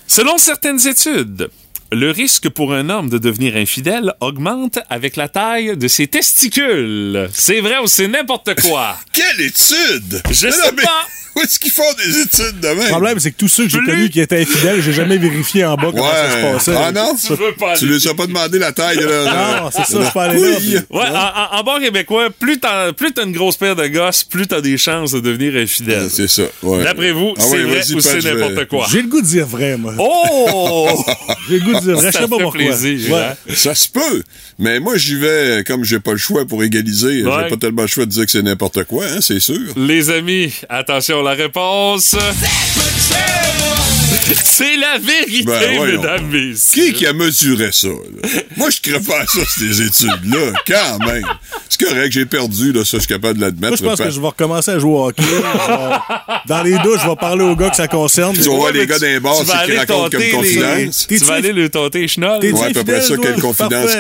Selon 0.08 0.38
certaines 0.38 0.86
études, 0.86 1.50
le 1.94 2.12
risque 2.12 2.50
pour 2.50 2.74
un 2.74 2.90
homme 2.90 3.10
de 3.10 3.18
devenir 3.18 3.56
infidèle 3.56 4.14
augmente 4.20 4.80
avec 4.90 5.16
la 5.16 5.30
taille 5.30 5.78
de 5.78 5.88
ses 5.88 6.08
testicules. 6.08 7.30
C'est 7.34 7.62
vrai 7.62 7.78
ou 7.82 7.88
c'est 7.88 8.08
n'importe 8.10 8.60
quoi? 8.62 8.98
Quelle 9.14 9.46
étude! 9.46 10.22
Je 10.30 10.48
Non, 10.48 10.54
sais 10.54 10.60
non, 10.60 10.74
mais 10.76 10.84
pas. 10.84 11.08
Où 11.36 11.42
est-ce 11.42 11.58
qu'ils 11.60 11.72
font 11.72 11.84
des 11.98 12.20
études 12.22 12.60
de 12.60 12.68
même? 12.68 12.78
Le 12.80 12.90
problème, 12.90 13.20
c'est 13.20 13.32
que 13.32 13.38
tous 13.38 13.48
ceux 13.48 13.64
que 13.66 13.70
j'ai 13.70 13.80
connus 13.80 14.10
qui 14.10 14.20
étaient 14.22 14.42
infidèles, 14.42 14.82
j'ai 14.82 14.94
jamais 14.94 15.18
vérifié 15.18 15.66
en 15.66 15.76
bas 15.76 15.88
comment 15.92 16.04
ça 16.12 16.30
se 16.32 16.54
passait. 16.54 16.76
Ah 16.78 16.92
non? 16.92 17.16
Tu 17.16 17.34
veux 17.34 17.54
pas 17.58 17.76
Tu 17.78 17.88
lui 17.88 17.96
as 18.08 18.14
pas 18.14 18.28
demandé 18.28 18.60
la 18.60 18.72
taille 18.72 18.98
de 18.98 19.06
leur... 19.06 19.26
Non, 19.64 19.70
c'est 19.72 19.86
ça, 19.92 20.04
je 20.06 20.12
peux 20.12 20.20
aller 20.20 20.40
là. 20.40 20.58
Oui. 20.60 20.76
Ouais, 20.92 21.08
en, 21.08 21.58
en- 21.58 21.60
en 21.60 21.64
bon 21.64 21.80
québécois, 21.82 22.30
plus 22.30 22.60
t'as 22.60 22.94
plus 22.94 23.12
t'as 23.14 23.24
une 23.26 23.32
grosse 23.32 23.58
paire 23.58 23.76
de 23.76 23.88
gosses, 23.88 24.24
plus 24.24 24.48
t'as 24.48 24.62
des 24.62 24.78
chances 24.78 25.12
de 25.12 25.20
devenir 25.20 25.56
infidèle. 25.56 26.08
C'est 26.12 26.28
ça, 26.28 26.44
ouais. 26.62 26.84
D'après 26.84 27.12
vous, 27.12 27.34
Ah 27.38 27.42
c'est 27.42 27.52
ouais, 27.58 27.64
vrai 27.64 27.94
ou 27.94 28.00
c'est 28.00 28.20
vais- 28.20 28.34
n'importe 28.36 28.68
quoi? 28.68 28.88
J'ai 28.92 29.02
le 29.02 29.08
goût 29.08 29.22
de 29.22 29.26
dire 29.28 29.48
vrai, 29.48 29.78
moi. 29.78 29.94
Oh! 30.00 31.04
J'ai 31.50 31.60
le 31.60 31.66
goût 31.66 31.74
de 31.74 31.80
dire 31.80 31.96
vrai. 31.96 32.08
Je 32.08 32.12
Ça 32.12 32.22
sais 32.22 32.28
pas 32.28 32.38
fait 32.38 32.44
pourquoi. 32.44 32.52
plaisir, 32.62 33.12
Ouais. 33.14 33.20
hein? 33.20 33.36
Ça 33.56 33.76
se 33.76 33.90
peut. 33.90 34.24
Mais 34.60 34.80
moi, 34.80 34.98
j'y 34.98 35.16
vais, 35.16 35.64
comme 35.66 35.84
j'ai 35.84 36.00
pas 36.00 36.12
le 36.12 36.18
choix 36.18 36.46
pour 36.46 36.64
égaliser, 36.64 37.20
j'ai 37.20 37.24
pas 37.50 37.58
tellement 37.60 37.82
le 37.82 37.88
choix 37.88 38.06
de 38.06 38.12
dire 38.12 38.26
que 38.26 38.32
c'est 38.32 38.42
n'importe 38.44 38.84
quoi, 38.86 39.06
hein, 39.06 39.20
c'est 39.22 39.40
sûr. 39.40 39.60
Les 39.76 40.10
amis, 40.12 40.54
attention, 40.70 41.23
la 41.24 41.34
réponse. 41.34 42.16
C'est 44.46 44.78
la 44.78 44.98
vérité, 45.00 45.44
Ben, 45.46 45.86
mesdames, 45.86 46.28
messieurs. 46.28 46.86
Qui 46.86 46.94
qui 46.94 47.08
a 47.08 47.14
mesuré 47.14 47.70
ça? 47.72 47.88
là? 47.88 48.30
Moi, 48.56 48.70
je 48.70 48.80
crée 48.80 49.00
pas 49.02 49.22
à 49.22 49.26
ça, 49.26 49.40
ces 49.58 49.82
études-là, 49.82 50.54
quand 50.68 51.06
même. 51.06 51.24
C'est 51.68 51.84
correct, 51.86 52.12
j'ai 52.12 52.26
perdu, 52.26 52.72
là, 52.72 52.86
ça, 52.86 52.98
je 52.98 53.00
suis 53.00 53.08
capable 53.08 53.34
de 53.36 53.40
Moi, 53.40 53.48
l'admettre. 53.50 53.78
je 53.78 53.84
pense 53.84 53.98
Pat. 53.98 54.08
que 54.08 54.14
je 54.14 54.22
vais 54.22 54.28
recommencer 54.28 54.72
à 54.72 54.80
jouer 54.80 54.92
au 54.92 55.08
hockey. 55.08 55.24
Dans 56.48 56.64
les 56.64 56.78
douches, 56.80 57.02
je 57.04 57.10
vais 57.10 57.16
parler 57.16 57.44
aux 57.44 57.56
gars 57.56 57.70
que 57.72 57.76
ça 57.76 57.88
concerne. 57.88 58.36
Tu 58.36 58.44
vas 58.44 58.56
voir 58.56 58.72
les 58.72 58.86
gars 58.88 59.00
d'un 59.00 59.20
bar, 59.20 59.36
c'est 59.36 59.44
qu'ils 59.46 59.54
aller 59.54 59.78
racontent 59.80 60.02
comme 60.04 60.12
tenter 60.12 60.26
les- 60.26 60.32
confidence. 60.32 61.08
Tu 61.08 61.18
vas 61.18 61.34
aller 61.34 61.54
le 61.54 61.70
tenter. 61.70 62.06
T'es- 62.06 62.52
Ouais, 62.54 62.64
à 62.66 62.70
peu 62.74 62.84
près 62.84 63.02
ça, 63.02 63.16
quelle 63.22 63.42
confidence, 63.42 63.92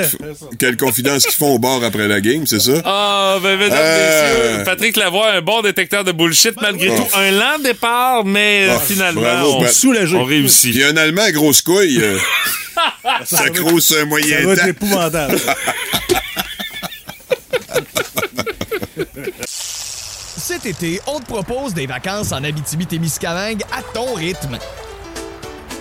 quelle 0.59 0.77
confidence 0.77 1.23
qu'ils 1.25 1.35
font 1.35 1.55
au 1.55 1.59
bar 1.59 1.83
après 1.83 2.07
la 2.07 2.21
game, 2.21 2.45
c'est 2.47 2.61
ça? 2.61 2.81
Ah, 2.85 3.37
ben, 3.41 3.57
mesdames, 3.57 3.79
Euh. 3.81 4.49
messieurs, 4.51 4.63
Patrick 4.63 4.95
Lavoie, 4.97 5.31
un 5.33 5.41
bon 5.41 5.61
détecteur 5.61 6.03
de 6.03 6.11
bullshit 6.11 6.53
malgré 6.61 6.89
Oh. 6.89 6.95
tout. 6.97 7.17
Un 7.17 7.31
lent 7.31 7.59
départ, 7.63 8.23
mais 8.23 8.67
Oh, 8.69 8.79
finalement, 8.93 9.21
bravo, 9.21 9.53
on, 9.57 9.61
Pat. 9.61 9.71
Soulagé. 9.73 10.15
on 10.17 10.23
réussit. 10.23 10.71
Puis 10.73 10.83
un 10.83 10.95
Allemand 10.97 11.21
à 11.23 11.31
grosse 11.31 11.61
couille, 11.61 11.99
euh, 12.01 12.17
ça 13.25 13.49
crouse 13.49 13.91
un 13.91 13.99
Ça 14.01 14.05
moyen 14.05 14.45
va 14.45 14.53
être 14.53 14.61
temps. 14.61 14.67
épouvantable. 14.67 15.39
Cet 20.37 20.65
été, 20.65 20.99
on 21.07 21.19
te 21.19 21.25
propose 21.25 21.73
des 21.73 21.87
vacances 21.87 22.31
en 22.31 22.43
Abitibi-Témiscamingue 22.43 23.63
à 23.71 23.81
ton 23.93 24.13
rythme. 24.13 24.57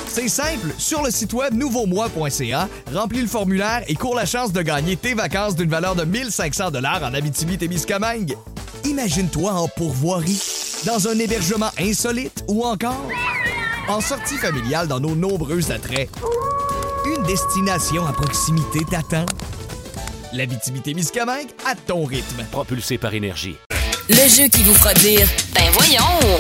C'est 0.07 0.29
simple, 0.29 0.68
sur 0.79 1.03
le 1.03 1.11
site 1.11 1.33
web 1.33 1.55
nouveaumois.ca, 1.55 2.68
remplis 2.92 3.22
le 3.22 3.27
formulaire 3.27 3.83
et 3.88 3.94
cours 3.94 4.14
la 4.14 4.27
chance 4.27 4.53
de 4.53 4.61
gagner 4.62 4.96
tes 4.96 5.14
vacances 5.14 5.57
d'une 5.57 5.70
valeur 5.70 5.94
de 5.94 6.05
1500 6.05 6.70
dollars 6.70 7.03
en 7.03 7.14
Abitibi-Témiscamingue. 7.14 8.37
Imagine-toi 8.85 9.53
en 9.53 9.68
pourvoirie, 9.68 10.40
dans 10.85 11.09
un 11.09 11.18
hébergement 11.18 11.71
insolite 11.79 12.45
ou 12.49 12.64
encore 12.64 13.09
en 13.88 14.01
sortie 14.01 14.37
familiale 14.37 14.88
dans 14.88 15.01
nos 15.01 15.14
nombreux 15.14 15.71
attraits. 15.71 16.09
Une 17.05 17.23
destination 17.25 18.07
à 18.07 18.12
proximité 18.12 18.81
t'attend. 18.90 19.27
L'Abitibi-Témiscamingue 20.33 21.51
à 21.66 21.75
ton 21.75 22.05
rythme. 22.05 22.45
Propulsé 22.51 22.99
par 22.99 23.14
énergie. 23.14 23.57
Le 24.09 24.29
jeu 24.29 24.49
qui 24.49 24.62
vous 24.62 24.75
fera 24.75 24.95
dire 24.95 25.29
Ben 25.55 25.71
voyons! 25.73 26.38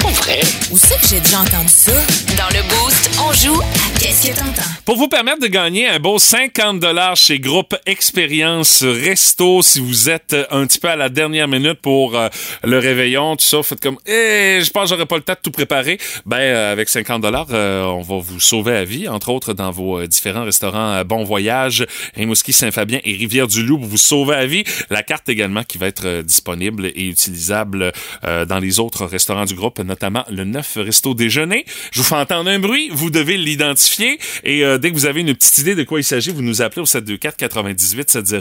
Pas 0.00 0.08
vrai? 0.08 0.40
Où 0.70 0.78
c'est 0.78 1.00
que 1.00 1.06
j'ai 1.08 1.20
déjà 1.20 1.40
entendu 1.40 1.68
ça? 1.68 1.92
Dans 2.36 2.48
le 2.56 2.62
Boost, 2.68 3.10
on 3.20 3.32
joue 3.32 3.60
à 3.60 3.88
Qu'est-ce 4.00 4.28
que 4.28 4.36
t'entends? 4.38 4.62
Pour 4.84 4.96
vous 4.96 5.08
permettre 5.08 5.40
de 5.40 5.48
gagner 5.48 5.88
un 5.88 5.98
beau 5.98 6.18
50 6.20 6.84
chez 7.16 7.40
Groupe 7.40 7.74
Expérience 7.84 8.84
Resto, 8.84 9.60
si 9.60 9.80
vous 9.80 10.08
êtes 10.08 10.36
un 10.52 10.66
petit 10.66 10.78
peu 10.78 10.88
à 10.88 10.94
la 10.94 11.08
dernière 11.08 11.48
minute 11.48 11.80
pour 11.82 12.16
euh, 12.16 12.28
le 12.62 12.78
réveillon, 12.78 13.34
tout 13.34 13.44
ça, 13.44 13.60
faites 13.64 13.80
comme 13.80 13.98
eh, 14.06 14.60
je 14.62 14.70
pense 14.70 14.84
que 14.84 14.88
j'aurais 14.90 15.06
pas 15.06 15.16
le 15.16 15.22
temps 15.22 15.32
de 15.32 15.40
tout 15.42 15.50
préparer. 15.50 15.98
Ben 16.26 16.38
euh, 16.38 16.72
avec 16.72 16.88
50 16.88 17.24
euh, 17.50 17.82
on 17.84 18.02
va 18.02 18.18
vous 18.18 18.38
sauver 18.38 18.72
la 18.72 18.84
vie, 18.84 19.08
entre 19.08 19.30
autres 19.30 19.52
dans 19.52 19.72
vos 19.72 19.98
euh, 19.98 20.06
différents 20.06 20.44
restaurants 20.44 20.92
euh, 20.92 21.04
Bon 21.04 21.24
Voyage, 21.24 21.84
Rimouski, 22.14 22.52
Saint-Fabien 22.52 23.00
et 23.04 23.14
Rivière-du-Loup, 23.14 23.80
vous 23.82 23.98
sauver 23.98 24.36
la 24.36 24.46
vie. 24.46 24.62
La 24.90 25.02
carte 25.02 25.28
également 25.28 25.64
qui 25.64 25.76
va 25.76 25.88
être 25.88 26.06
euh, 26.06 26.22
disponible 26.22 26.86
et 26.86 27.08
utilisable 27.08 27.92
euh, 28.38 28.44
dans 28.44 28.58
les 28.58 28.80
autres 28.80 29.04
restaurants 29.06 29.44
du 29.44 29.54
groupe, 29.54 29.78
notamment 29.80 30.24
le 30.30 30.44
9 30.44 30.78
Resto 30.78 31.14
Déjeuner. 31.14 31.64
Je 31.92 32.00
vous 32.00 32.06
fais 32.06 32.16
entendre 32.16 32.50
un 32.50 32.58
bruit, 32.58 32.88
vous 32.92 33.10
devez 33.10 33.36
l'identifier 33.36 34.18
et 34.44 34.64
euh, 34.64 34.78
dès 34.78 34.90
que 34.90 34.94
vous 34.94 35.06
avez 35.06 35.20
une 35.20 35.34
petite 35.34 35.58
idée 35.58 35.74
de 35.74 35.84
quoi 35.84 36.00
il 36.00 36.04
s'agit, 36.04 36.30
vous 36.30 36.42
nous 36.42 36.62
appelez 36.62 36.82
au 36.82 36.86
724 36.86 37.36
98 37.36 38.10
70 38.10 38.34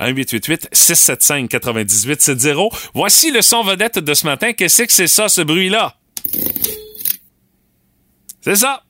1888 0.00 0.68
675 0.72 1.48
98 1.48 2.22
70. 2.22 2.78
Voici 2.94 3.30
le 3.30 3.42
son 3.42 3.62
vedette 3.62 3.98
de 3.98 4.14
ce 4.14 4.26
matin. 4.26 4.52
Qu'est-ce 4.52 4.82
que 4.82 4.92
c'est 4.92 5.06
ça, 5.06 5.28
ce 5.28 5.40
bruit-là? 5.40 5.96
C'est 8.42 8.56
ça. 8.56 8.82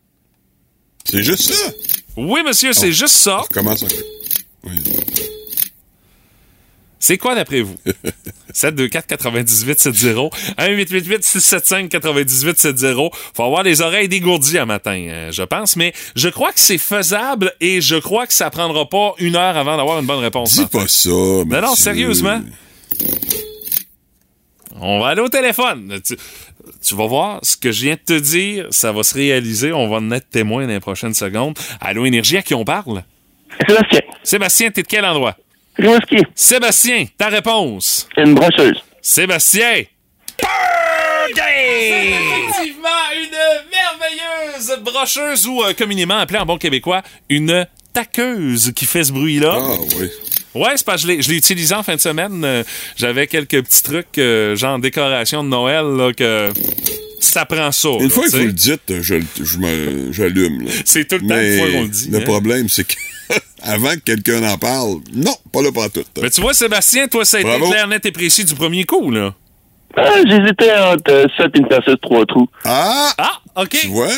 C'est 1.05 1.23
juste 1.23 1.53
ça? 1.53 1.73
Oui, 2.17 2.41
monsieur, 2.47 2.73
c'est 2.73 2.93
juste 2.93 3.17
ça. 3.17 3.43
Un 3.57 3.63
peu. 3.65 3.87
Oui. 4.65 5.00
C'est 7.03 7.17
quoi 7.17 7.35
d'après 7.35 7.63
vous? 7.63 7.77
724 8.53 9.07
98 9.07 9.81
70 9.81 10.05
1888 10.59 11.25
675 11.25 11.89
98 11.89 12.59
70 12.59 13.11
Faut 13.35 13.43
avoir 13.43 13.63
les 13.63 13.81
oreilles 13.81 14.09
dégourdies 14.09 14.59
un 14.59 14.67
matin, 14.67 15.07
euh, 15.09 15.33
je 15.33 15.43
pense, 15.43 15.77
mais 15.77 15.95
je 16.15 16.29
crois 16.29 16.53
que 16.53 16.61
c'est 16.61 16.79
faisable 16.79 17.55
et 17.61 17.81
je 17.81 17.97
crois 17.97 18.27
que 18.27 18.35
ça 18.35 18.51
prendra 18.51 18.87
pas 18.87 19.15
une 19.19 19.35
heure 19.35 19.57
avant 19.57 19.79
d'avoir 19.79 19.99
une 19.99 20.07
bonne 20.07 20.19
réponse. 20.21 20.55
Dis 20.55 20.67
pas 20.67 20.87
ça. 20.87 21.09
Non, 21.09 21.61
non, 21.63 21.75
sérieusement. 21.75 22.43
On 24.79 25.01
va 25.01 25.09
aller 25.09 25.23
au 25.23 25.29
téléphone. 25.29 26.01
Tu, 26.05 26.17
tu 26.83 26.95
vas 26.95 27.07
voir, 27.07 27.41
ce 27.43 27.57
que 27.57 27.73
je 27.73 27.83
viens 27.85 27.95
de 27.95 28.01
te 28.15 28.19
dire, 28.19 28.67
ça 28.71 28.93
va 28.93 29.03
se 29.03 29.15
réaliser. 29.15 29.73
On 29.73 29.89
va 29.89 29.97
en 29.97 30.11
être 30.11 30.29
témoin 30.29 30.63
dans 30.67 30.73
les 30.73 30.81
prochaines 30.81 31.15
secondes. 31.15 31.59
Allô, 31.81 32.05
Énergie, 32.05 32.37
à 32.37 32.43
qui 32.43 32.55
on 32.55 32.65
parle? 32.65 33.05
Sébastien. 33.67 34.01
Sébastien, 34.23 34.71
t'es 34.71 34.83
de 34.83 34.87
quel 34.87 35.05
endroit? 35.05 35.37
Rimouski. 35.77 36.17
Sébastien, 36.35 37.07
ta 37.17 37.29
réponse? 37.29 38.09
Une 38.17 38.35
brocheuse. 38.35 38.83
Sébastien. 39.01 39.83
C'est 41.35 42.11
effectivement 42.11 42.89
une 43.15 43.31
merveilleuse 43.71 44.79
brocheuse 44.83 45.47
ou 45.47 45.63
euh, 45.63 45.73
communément 45.75 46.19
appelée 46.19 46.39
en 46.39 46.47
bon 46.47 46.59
québécois 46.59 47.03
une 47.29 47.67
taqueuse 47.93 48.73
qui 48.75 48.85
fait 48.85 49.05
ce 49.05 49.13
bruit-là. 49.13 49.57
Ah 49.59 49.77
oui. 49.99 50.09
Ouais, 50.55 50.71
c'est 50.75 50.85
parce 50.85 51.03
que 51.03 51.09
je 51.09 51.13
l'ai- 51.15 51.23
je 51.23 51.31
l'ai 51.31 51.37
utilisé 51.37 51.75
en 51.75 51.83
fin 51.85 51.95
de 51.95 52.01
semaine. 52.01 52.43
Euh, 52.45 52.65
J'avais 52.97 53.29
quelques 53.29 53.63
petits 53.63 53.83
trucs, 53.85 54.19
euh, 54.19 54.57
genre 54.57 54.79
décoration 54.81 55.45
de 55.45 55.49
Noël, 55.49 55.85
là, 55.97 56.13
que 56.13 56.51
ça 57.21 57.45
prend 57.45 57.71
ça. 57.71 57.89
Une 58.01 58.05
là, 58.05 58.11
fois 58.11 58.25
que 58.25 58.31
vous 58.37 58.47
le 58.47 58.53
dites, 58.53 59.01
je, 59.01 59.15
je. 59.41 60.83
C'est 60.85 61.07
tout 61.07 61.17
le 61.23 61.29
temps 61.29 61.39
une 61.41 61.59
fois 61.59 61.71
qu'on 61.71 61.83
le 61.83 61.89
dit. 61.89 62.09
Le 62.11 62.19
hein. 62.19 62.23
problème, 62.23 62.69
c'est 62.69 62.85
que 62.85 62.95
avant 63.63 63.95
que 63.95 64.01
quelqu'un 64.01 64.43
en 64.49 64.59
parle, 64.59 64.97
non, 65.13 65.35
pas 65.53 65.63
là 65.63 65.71
pas 65.73 65.89
tout. 65.89 66.05
Mais 66.23 66.31
tu 66.31 66.41
vois, 66.41 66.55
Sébastien, 66.55 67.07
toi, 67.09 67.25
ça 67.25 67.39
a 67.39 67.41
été 67.41 67.59
clair, 67.61 67.87
net 67.89 68.05
et 68.07 68.13
précis 68.13 68.45
du 68.45 68.55
premier 68.55 68.85
coup, 68.85 69.11
là. 69.11 69.35
Ah, 69.97 70.19
j'hésitais 70.25 70.73
entre 70.79 71.11
euh, 71.13 71.27
7 71.37 71.47
et 71.55 71.59
une 71.59 71.67
perceuse 71.69 71.97
3 72.01 72.25
trous. 72.27 72.49
Ah! 72.65 73.13
Ah, 73.19 73.41
OK. 73.57 73.71
Tu 73.81 73.89
vois? 73.89 74.09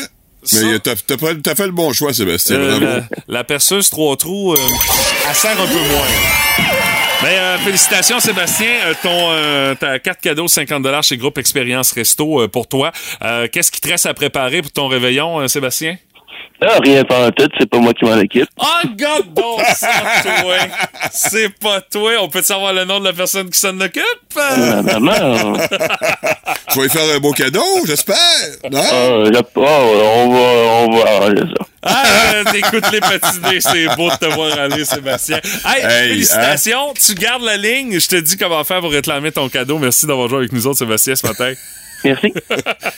Ça- 0.43 0.57
Mais 0.65 0.77
t'as 0.79 0.95
t'as 0.95 1.55
fait, 1.55 1.65
le 1.65 1.71
bon 1.71 1.93
choix, 1.93 2.13
Sébastien. 2.13 2.57
Euh, 2.57 2.79
la, 2.79 3.01
la 3.29 3.43
perceuse 3.45 3.89
trois 3.89 4.17
trous, 4.17 4.53
euh, 4.53 4.57
elle 5.29 5.35
sert 5.35 5.51
un 5.51 5.65
peu 5.65 5.73
moins. 5.73 6.07
Mais 7.23 7.29
euh, 7.37 7.57
félicitations 7.59 8.19
Sébastien, 8.19 8.67
Euh, 8.87 8.93
ton 9.01 9.09
euh, 9.31 9.73
ta 9.75 9.99
carte 9.99 10.19
cadeau 10.19 10.49
50 10.49 10.85
chez 11.03 11.15
Groupe 11.15 11.37
Expérience 11.37 11.93
Resto 11.93 12.41
euh, 12.41 12.47
pour 12.49 12.67
toi. 12.67 12.91
Euh, 13.23 13.47
Qu'est-ce 13.49 13.71
qui 13.71 13.79
te 13.79 13.87
reste 13.87 14.05
à 14.05 14.13
préparer 14.13 14.61
pour 14.61 14.71
ton 14.73 14.87
réveillon, 14.89 15.39
euh, 15.39 15.47
Sébastien? 15.47 15.95
Ah, 16.61 16.77
rien 16.81 17.03
pas 17.03 17.27
en 17.27 17.31
tête, 17.31 17.51
c'est 17.59 17.69
pas 17.69 17.77
moi 17.79 17.93
qui 17.93 18.05
m'en 18.05 18.13
occupe. 18.13 18.47
Oh 18.57 18.87
God, 18.97 19.33
donc 19.33 19.61
ça, 19.75 19.89
toi! 20.23 20.55
C'est 21.11 21.49
pas 21.59 21.81
toi! 21.81 22.11
On 22.21 22.29
peut 22.29 22.41
savoir 22.41 22.71
le 22.73 22.85
nom 22.85 22.99
de 23.01 23.05
la 23.05 23.11
personne 23.13 23.49
qui 23.49 23.59
s'en 23.59 23.77
occupe? 23.81 24.03
Ah, 24.39 24.81
maman, 24.81 25.57
Tu 26.71 26.77
vas 26.77 26.83
lui 26.83 26.89
faire 26.89 27.15
un 27.15 27.19
beau 27.19 27.31
cadeau, 27.33 27.63
j'espère. 27.85 28.15
Non? 28.71 29.25
j'ai- 29.25 29.37
ah, 29.37 29.41
on 29.57 30.29
va, 30.29 30.39
on 30.39 30.97
va 30.97 31.09
arranger 31.11 31.43
ça. 31.57 31.65
Ah, 31.85 32.03
euh, 32.35 32.43
t'écoutes 32.49 32.91
les 32.93 33.01
patinés, 33.01 33.59
c'est 33.59 33.87
beau 33.97 34.09
de 34.09 34.15
te 34.15 34.25
voir 34.33 34.57
aller, 34.57 34.85
Sébastien. 34.85 35.41
Hey, 35.65 35.83
Hey, 35.83 36.09
félicitations, 36.11 36.93
tu 36.93 37.13
gardes 37.15 37.43
la 37.43 37.57
ligne. 37.57 37.99
Je 37.99 38.07
te 38.07 38.15
dis 38.15 38.37
comment 38.37 38.63
faire 38.63 38.79
pour 38.79 38.91
réclamer 38.91 39.33
ton 39.33 39.49
cadeau. 39.49 39.77
Merci 39.79 40.05
d'avoir 40.05 40.29
joué 40.29 40.37
avec 40.39 40.53
nous 40.53 40.65
autres, 40.65 40.77
Sébastien, 40.79 41.15
ce 41.15 41.27
matin. 41.27 41.51
Merci. 42.03 42.33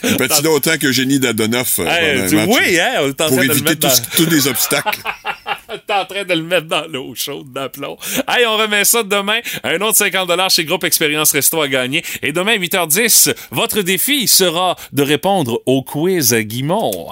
Il 0.04 0.16
patine 0.16 0.46
autant 0.48 0.76
que 0.78 0.90
Génie 0.92 1.18
Dadonoff. 1.18 1.78
euh, 1.78 1.86
Hey, 1.86 2.34
oui, 2.48 2.80
hein, 2.80 2.94
on 3.02 3.08
est 3.08 3.20
en 3.20 3.26
Pour 3.28 3.36
train 3.36 3.36
de 3.36 3.40
le 3.42 3.52
éviter 3.52 3.68
mettre 3.70 3.80
tout 3.80 3.86
dans... 3.88 3.94
ce- 3.94 4.16
tous 4.24 4.30
les 4.30 4.46
obstacles. 4.48 4.98
T'es 5.86 5.92
en 5.94 6.04
train 6.04 6.24
de 6.24 6.34
le 6.34 6.42
mettre 6.42 6.66
dans 6.68 6.86
l'eau 6.88 7.12
chaude 7.14 7.52
d'aplomb. 7.52 7.96
Hey, 8.28 8.46
on 8.46 8.56
remet 8.56 8.84
ça 8.84 9.02
demain. 9.02 9.40
Un 9.64 9.80
autre 9.80 9.96
50 9.96 10.30
chez 10.50 10.64
Groupe 10.64 10.84
Expérience 10.84 11.32
Resto 11.32 11.60
à 11.60 11.68
gagner. 11.68 12.04
Et 12.22 12.32
demain, 12.32 12.56
8h10, 12.56 13.34
votre 13.50 13.82
défi 13.82 14.26
sera 14.28 14.76
de 14.92 15.02
répondre 15.02 15.60
au 15.66 15.82
quiz 15.82 16.32
à 16.34 16.42
Guimont. 16.42 17.08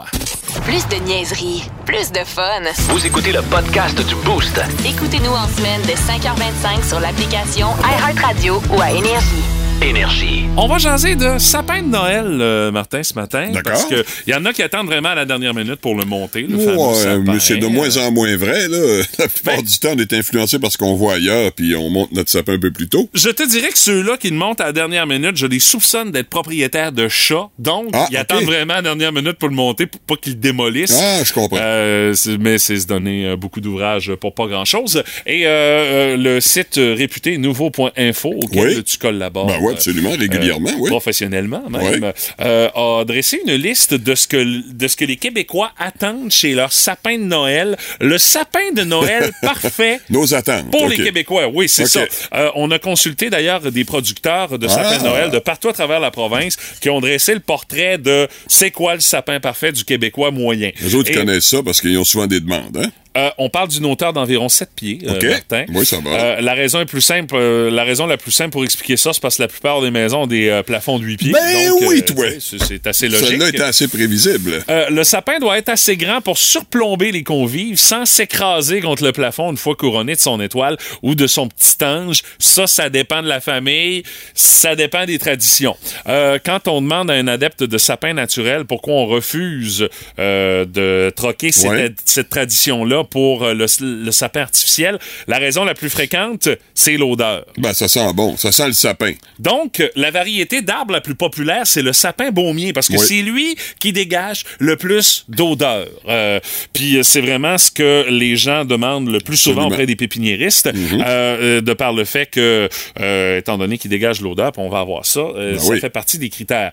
Plus 0.64 0.86
de 0.88 0.97
niaiserie, 1.05 1.64
plus 1.84 2.11
de 2.12 2.20
fun. 2.24 2.62
Vous 2.88 3.05
écoutez 3.05 3.32
le 3.32 3.42
podcast 3.42 3.97
du 4.07 4.14
Boost. 4.24 4.59
Écoutez-nous 4.86 5.32
en 5.32 5.49
semaine 5.49 5.82
de 5.82 5.88
5h25 5.92 6.88
sur 6.88 7.01
l'application 7.01 7.68
iHeartRadio 7.82 8.62
ou 8.70 8.80
à 8.80 8.90
Énergie. 8.92 9.63
Énergie. 9.82 10.44
On 10.56 10.66
va 10.68 10.78
jaser 10.78 11.16
de 11.16 11.38
sapin 11.38 11.82
de 11.82 11.88
Noël, 11.88 12.24
euh, 12.40 12.70
Martin, 12.70 13.02
ce 13.02 13.14
matin. 13.14 13.50
D'accord. 13.52 13.72
Parce 13.72 13.84
que 13.86 14.04
il 14.26 14.32
y 14.32 14.34
en 14.34 14.44
a 14.46 14.52
qui 14.52 14.62
attendent 14.62 14.86
vraiment 14.86 15.10
à 15.10 15.14
la 15.14 15.24
dernière 15.24 15.52
minute 15.52 15.76
pour 15.76 15.94
le 15.94 16.04
monter, 16.04 16.42
le 16.42 16.58
fameux 16.58 16.94
sapin. 16.94 17.32
mais 17.34 17.40
c'est 17.40 17.56
de 17.56 17.66
moins 17.66 17.94
en 17.98 18.10
moins 18.12 18.34
vrai. 18.36 18.68
Là. 18.68 18.78
La 19.18 19.28
plupart 19.28 19.56
Ben- 19.56 19.62
du 19.64 19.78
temps, 19.78 19.90
on 19.94 19.98
est 19.98 20.12
influencé 20.12 20.58
par 20.58 20.70
ce 20.72 20.78
qu'on 20.78 20.94
voit 20.94 21.14
ailleurs, 21.14 21.52
puis 21.52 21.74
on 21.74 21.90
monte 21.90 22.12
notre 22.12 22.30
sapin 22.30 22.54
un 22.54 22.58
peu 22.58 22.70
plus 22.70 22.88
tôt. 22.88 23.10
Je 23.14 23.28
te 23.30 23.46
dirais 23.48 23.68
que 23.68 23.78
ceux-là 23.78 24.16
qui 24.16 24.30
le 24.30 24.36
montent 24.36 24.60
à 24.60 24.66
la 24.66 24.72
dernière 24.72 25.06
minute, 25.06 25.36
je 25.36 25.46
les 25.46 25.58
soupçonne 25.60 26.12
d'être 26.12 26.28
propriétaires 26.30 26.92
de 26.92 27.08
chats. 27.08 27.48
Donc, 27.58 27.88
Ah, 27.92 28.06
ils 28.10 28.16
attendent 28.16 28.44
vraiment 28.44 28.74
à 28.74 28.76
la 28.76 28.82
dernière 28.82 29.12
minute 29.12 29.34
pour 29.38 29.48
le 29.48 29.54
monter 29.56 29.86
pour 29.86 30.00
pas 30.02 30.16
qu'ils 30.16 30.34
le 30.34 30.38
démolissent. 30.38 30.98
Ah, 30.98 31.24
je 31.24 31.32
comprends. 31.32 31.58
Euh, 31.60 32.14
mais 32.40 32.58
c'est 32.58 32.78
se 32.78 32.86
donner 32.86 33.26
euh, 33.26 33.36
beaucoup 33.36 33.60
d'ouvrages 33.60 34.12
pour 34.20 34.34
pas 34.34 34.46
grand-chose. 34.46 35.02
Et 35.26 35.42
euh, 35.46 36.16
le 36.16 36.40
site 36.40 36.76
réputé 36.76 37.38
nouveau.info 37.38 38.34
auquel 38.42 38.76
Oui. 38.78 38.84
tu 38.84 38.98
collabores. 38.98 39.46
Ben 39.46 39.58
ouais, 39.66 39.72
absolument, 39.72 40.12
euh, 40.12 40.16
régulièrement, 40.18 40.70
oui. 40.78 40.90
Professionnellement 40.90 41.62
même. 41.68 42.02
Oui. 42.04 42.08
euh, 42.40 42.68
a 42.74 43.04
dressé 43.04 43.40
une 43.46 43.54
liste 43.54 43.94
de 43.94 44.14
ce, 44.14 44.26
que, 44.28 44.72
de 44.72 44.88
ce 44.88 44.96
que 44.96 45.04
les 45.04 45.16
Québécois 45.16 45.70
attendent 45.78 46.30
chez 46.30 46.52
leur 46.54 46.72
sapin 46.72 47.18
de 47.18 47.24
Noël. 47.24 47.76
Le 48.00 48.18
sapin 48.18 48.72
de 48.74 48.82
Noël 48.82 49.30
parfait 49.42 50.00
Nos 50.10 50.34
attentes. 50.34 50.70
pour 50.70 50.88
les 50.88 50.96
Québécois, 50.96 51.48
oui, 51.52 51.68
c'est 51.68 51.86
ça. 51.86 52.04
Euh, 52.34 52.50
on 52.54 52.70
a 52.70 52.78
consulté 52.78 53.30
d'ailleurs 53.30 53.60
des 53.60 53.84
producteurs 53.84 54.58
de 54.58 54.68
sapins 54.68 54.90
Ah. 54.94 54.98
de 54.98 55.04
Noël 55.04 55.30
de 55.30 55.38
partout 55.38 55.68
à 55.68 55.72
travers 55.72 56.00
la 56.00 56.10
province 56.10 56.56
qui 56.80 56.90
ont 56.90 57.00
dressé 57.00 57.34
le 57.34 57.40
portrait 57.40 57.98
de 57.98 58.28
c'est 58.46 58.70
quoi 58.70 58.94
le 58.94 59.00
sapin 59.00 59.40
parfait 59.40 59.72
du 59.72 59.84
Québécois 59.84 60.30
moyen. 60.30 60.70
Les 60.80 60.94
autres 60.94 61.10
Et, 61.10 61.14
connaissent 61.14 61.46
ça 61.46 61.62
parce 61.62 61.80
qu'ils 61.80 61.98
ont 61.98 62.04
souvent 62.04 62.26
des 62.26 62.40
demandes. 62.40 62.76
Hein? 62.76 62.90
Euh, 63.16 63.30
on 63.38 63.48
parle 63.48 63.68
d'une 63.68 63.86
hauteur 63.86 64.12
d'environ 64.12 64.48
7 64.48 64.70
pieds, 64.74 64.98
euh. 65.06 65.30
Martin. 65.30 65.64
Oui, 65.72 65.86
ça 65.86 65.98
va. 66.00 66.10
Euh, 66.10 66.40
la 66.40 66.54
raison 66.54 66.80
est 66.80 66.86
plus 66.86 67.00
simple. 67.00 67.36
la 67.38 67.84
raison 67.84 68.06
la 68.06 68.16
plus 68.16 68.32
simple 68.32 68.50
pour 68.50 68.64
expliquer 68.64 68.96
ça, 68.96 69.12
c'est 69.12 69.22
parce 69.22 69.36
que 69.36 69.42
la 69.42 69.48
plupart 69.48 69.80
des 69.80 69.92
maisons 69.92 70.22
ont 70.22 70.26
des 70.26 70.62
plafonds 70.66 70.98
de 70.98 71.04
8 71.04 71.16
pieds. 71.18 71.32
Ben 71.32 71.68
Donc, 71.68 71.82
oui, 71.88 72.02
toi. 72.02 72.26
C'est 72.40 72.86
assez 72.86 73.08
logique. 73.08 73.28
Celle-là 73.28 73.48
était 73.48 73.62
assez 73.62 73.88
prévisible. 73.88 74.64
Le 74.68 75.04
sapin 75.04 75.38
doit 75.38 75.58
être 75.58 75.68
assez 75.68 75.96
grand 75.96 76.20
pour 76.20 76.38
surplomber 76.38 77.12
les 77.12 77.22
convives 77.22 77.78
sans 77.78 78.04
s'écraser 78.04 78.80
contre 78.80 79.04
le 79.04 79.12
plafond 79.12 79.50
une 79.50 79.56
fois 79.56 79.76
couronné 79.76 80.14
de 80.14 80.20
son 80.20 80.40
étoile 80.40 80.76
ou 81.02 81.14
de 81.14 81.26
son 81.26 81.48
petit 81.48 81.82
ange. 81.84 82.22
Ça, 82.38 82.66
ça 82.66 82.90
dépend 82.90 83.22
de 83.22 83.28
la 83.28 83.40
famille, 83.40 84.02
ça 84.34 84.74
dépend 84.74 85.04
des 85.06 85.18
traditions. 85.18 85.76
Quand 86.06 86.66
on 86.66 86.80
demande 86.80 87.10
à 87.10 87.14
un 87.14 87.28
adepte 87.28 87.62
de 87.62 87.78
sapin 87.78 88.14
naturel 88.14 88.64
pourquoi 88.64 88.94
on 88.94 89.06
refuse 89.06 89.88
de 90.18 91.12
troquer 91.14 91.52
cette 91.52 92.28
tradition-là 92.28 93.03
pour 93.05 93.44
euh, 93.44 93.55
le, 93.55 93.66
le 94.05 94.11
sapin 94.12 94.40
artificiel, 94.42 94.98
la 95.26 95.38
raison 95.38 95.64
la 95.64 95.74
plus 95.74 95.90
fréquente, 95.90 96.48
c'est 96.74 96.96
l'odeur. 96.96 97.44
Ben, 97.59 97.72
ça 97.72 97.88
sent 97.88 98.12
bon. 98.14 98.36
Ça 98.36 98.52
sent 98.52 98.66
le 98.68 98.72
sapin. 98.72 99.12
Donc, 99.38 99.82
la 99.96 100.11
variété 100.11 100.62
d'arbre 100.62 100.92
la 100.92 101.00
plus 101.00 101.14
populaire, 101.14 101.66
c'est 101.66 101.82
le 101.82 101.92
sapin 101.92 102.30
baumier, 102.30 102.72
parce 102.72 102.88
que 102.88 102.94
Oui. 102.94 103.07
c'est 103.07 103.22
lui 103.22 103.57
qui 103.78 103.92
dégage 103.92 104.44
le 104.59 104.76
plus 104.76 105.24
d'odeur. 105.28 105.86
Euh, 106.09 106.40
Puis 106.72 106.96
euh, 106.98 107.02
c'est 107.02 107.20
vraiment 107.20 107.59
ce 107.59 107.70
que 107.70 108.07
les 108.09 108.36
gens 108.36 108.64
demandent 108.64 109.09
le 109.11 109.18
plus 109.20 109.36
souvent 109.36 109.62
Absolument. 109.62 109.68
Mhm. 109.68 109.72
auprès 109.74 109.86
des 109.86 109.96
pépiniéristes, 109.96 110.70
euh, 111.07 111.61
de 111.61 111.72
par 111.72 111.92
le 111.92 112.05
fait 112.05 112.26
que, 112.26 112.68
euh, 113.00 113.38
étant 113.38 113.59
donné 113.59 113.78
qu'il 113.78 113.90
dégage 113.90 114.20
l'odeur, 114.20 114.52
on 114.57 114.68
va 114.68 114.80
avoir 114.80 115.05
ça, 115.07 115.22
Ben 115.34 115.59
ça 115.59 115.68
oui. 115.70 115.80
fait 115.80 115.90
partie 115.90 116.18
des 116.18 116.28
critères. 116.30 116.72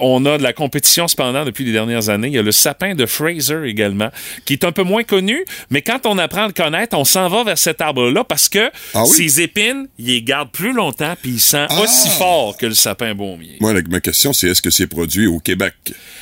On 0.00 0.24
a 0.26 0.38
de 0.38 0.42
la 0.42 0.52
compétition 0.52 1.08
cependant 1.08 1.44
depuis 1.44 1.64
les 1.64 1.72
dernières 1.72 2.08
années. 2.08 2.28
Il 2.28 2.34
y 2.34 2.38
a 2.38 2.42
le 2.42 2.52
sapin 2.52 2.94
de 2.94 3.06
Fraser 3.06 3.66
également, 3.66 4.10
qui 4.44 4.52
est 4.54 4.64
un 4.64 4.72
peu 4.72 4.82
moins 4.82 5.02
connu, 5.04 5.44
mais 5.70 5.82
quand 5.82 6.06
on 6.06 6.18
apprend 6.18 6.44
à 6.44 6.46
le 6.46 6.52
connaître, 6.52 6.96
on 6.96 7.04
s'en 7.04 7.28
va 7.28 7.44
vers 7.44 7.58
cet 7.58 7.80
arbre-là 7.80 8.24
parce 8.24 8.48
que 8.48 8.70
Ah 8.94 9.02
oui? 9.04 9.08
ses 9.10 9.40
épines, 9.42 9.88
il 9.98 10.06
les 10.06 10.22
garde 10.22 10.50
plus 10.50 10.72
longtemps, 10.72 11.14
puis 11.20 11.32
il 11.32 11.40
sent 11.40 11.66
Ah! 11.68 11.80
aussi 11.80 12.08
fort 12.10 12.56
que 12.56 12.66
le 12.66 12.74
sapin 12.74 13.14
baumier. 13.14 13.56
Moi, 13.60 13.72
ma 13.88 14.00
question, 14.00 14.32
c'est 14.32 14.48
est-ce 14.48 14.62
que 14.62 14.70
c'est 14.70 14.86
produit 14.86 15.26
au 15.26 15.38
Québec? 15.38 15.74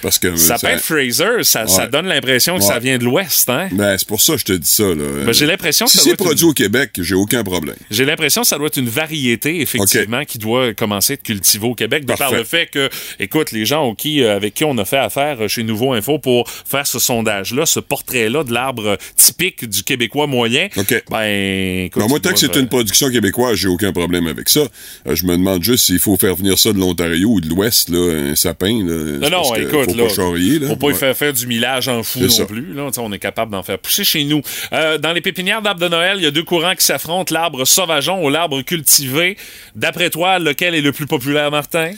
Parce 0.03 0.19
que. 0.19 0.29
euh, 0.29 0.37
Sapin 0.37 0.69
ça- 0.71 0.75
de 0.77 0.81
Fraser, 0.81 1.43
ça, 1.45 1.87
donne 1.87 2.07
l'impression 2.07 2.57
que 2.59 2.65
ça 2.65 2.79
vient 2.79 2.99
de 2.99 3.05
l'Ouest, 3.05 3.49
hein? 3.51 3.69
Ben, 3.73 3.97
c'est 3.99 4.09
pour 4.09 4.21
ça 4.21 4.35
que 4.35 4.41
je 4.41 4.45
te 4.45 4.53
dis 4.53 4.69
ça. 4.69 4.85
Là. 4.85 5.25
Ben, 5.25 5.33
j'ai 5.33 5.47
l'impression 5.47 5.87
que 5.87 5.93
Si 5.93 5.99
ça 5.99 6.03
c'est 6.05 6.09
doit 6.11 6.15
être 6.15 6.25
produit 6.25 6.45
au 6.47 6.53
Québec, 6.53 6.91
j'ai 6.99 7.15
aucun 7.15 7.43
problème. 7.43 7.77
J'ai 7.91 8.05
l'impression 8.05 8.43
que 8.43 8.47
ça 8.49 8.57
doit 8.59 8.67
être 8.69 8.77
une 8.77 8.89
variété, 8.89 9.61
effectivement, 9.61 10.25
qui 10.25 10.39
doit 10.39 10.75
commencer 10.75 11.13
à 11.13 11.15
être 11.15 11.23
cultivée 11.23 11.67
au 11.67 11.75
Québec, 11.75 12.05
de 12.05 12.15
par 12.15 12.33
le 12.33 12.45
fait 12.45 12.67
que, 12.67 12.89
écoute, 13.19 13.53
les 13.53 13.65
gens 13.65 13.85
au 13.85 13.95
qui, 13.95 14.23
euh, 14.23 14.37
avec 14.37 14.55
qui 14.55 14.65
on 14.65 14.77
a 14.79 14.85
fait 14.85 14.99
affaire 14.99 15.37
euh, 15.41 15.49
chez 15.49 15.63
Nouveau 15.63 15.93
Info 15.93 16.19
pour 16.19 16.49
faire 16.51 16.87
ce 16.87 16.99
sondage-là, 16.99 17.67
ce 17.67 17.81
portrait-là 17.81 18.45
de 18.45 18.53
l'arbre 18.53 18.87
euh, 18.87 18.97
typique 19.35 19.69
du 19.69 19.83
Québécois 19.83 20.27
moyen, 20.27 20.69
OK. 20.77 21.05
ben, 21.11 21.85
écoute, 21.87 22.09
moi, 22.09 22.21
tant 22.21 22.31
que 22.33 22.39
c'est 22.39 22.47
doivent, 22.47 22.63
une 22.63 22.69
production 22.69 23.11
québécoise, 23.11 23.57
j'ai 23.57 23.69
aucun 23.69 23.93
problème 23.93 24.27
avec 24.27 24.49
ça. 24.49 24.61
Euh, 25.07 25.15
je 25.15 25.27
me 25.27 25.37
demande 25.37 25.63
juste 25.63 25.87
s'il 25.87 25.99
faut 25.99 26.17
faire 26.17 26.37
venir 26.37 26.59
ça 26.59 26.73
de 26.73 26.79
l'Ontario 26.79 27.29
ou 27.31 27.41
de 27.41 27.49
l'Ouest, 27.49 27.89
là, 27.89 28.31
un 28.31 28.35
sapin. 28.37 28.67
Là, 28.85 29.29
Non, 29.29 29.31
non, 29.31 29.55
écoute, 29.57 29.91
faut 29.91 29.97
là, 29.97 30.05
pas 30.05 30.15
charrier, 30.15 30.59
là. 30.61 30.69
faut 30.69 30.77
pas 30.77 30.91
y 30.91 30.95
faire 30.95 31.17
faire 31.17 31.33
du 31.33 31.47
millage 31.47 31.89
en 31.89 32.03
fou 32.03 32.21
non 32.21 32.29
ça. 32.29 32.45
plus. 32.47 32.73
Là. 32.75 32.89
On 32.99 33.13
est 33.13 33.19
capable 33.19 33.53
d'en 33.53 33.63
faire 33.63 33.79
pousser 33.79 34.05
chez 34.05 34.25
nous. 34.25 34.41
Euh, 34.73 34.99
dans 34.99 35.13
les 35.13 35.21
pépinières 35.21 35.63
d'arbres 35.63 35.81
de 35.81 35.89
Noël, 35.89 36.19
il 36.19 36.25
y 36.25 36.27
a 36.27 36.31
deux 36.31 36.45
courants 36.45 36.75
qui 36.75 36.85
s'affrontent, 36.85 37.35
l'arbre 37.35 37.65
sauvageon 37.65 38.25
ou 38.25 38.31
l'arbre 38.31 38.63
cultivé. 38.63 39.37
D'après 39.75 40.11
toi, 40.11 40.39
lequel 40.39 40.75
est 40.75 40.81
le 40.81 40.93
plus 40.93 41.07
populaire, 41.07 41.51
Martin? 41.51 41.91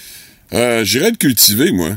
Euh, 0.53 0.85
J'irais 0.85 1.11
le 1.11 1.17
cultiver, 1.17 1.73
moi. 1.73 1.91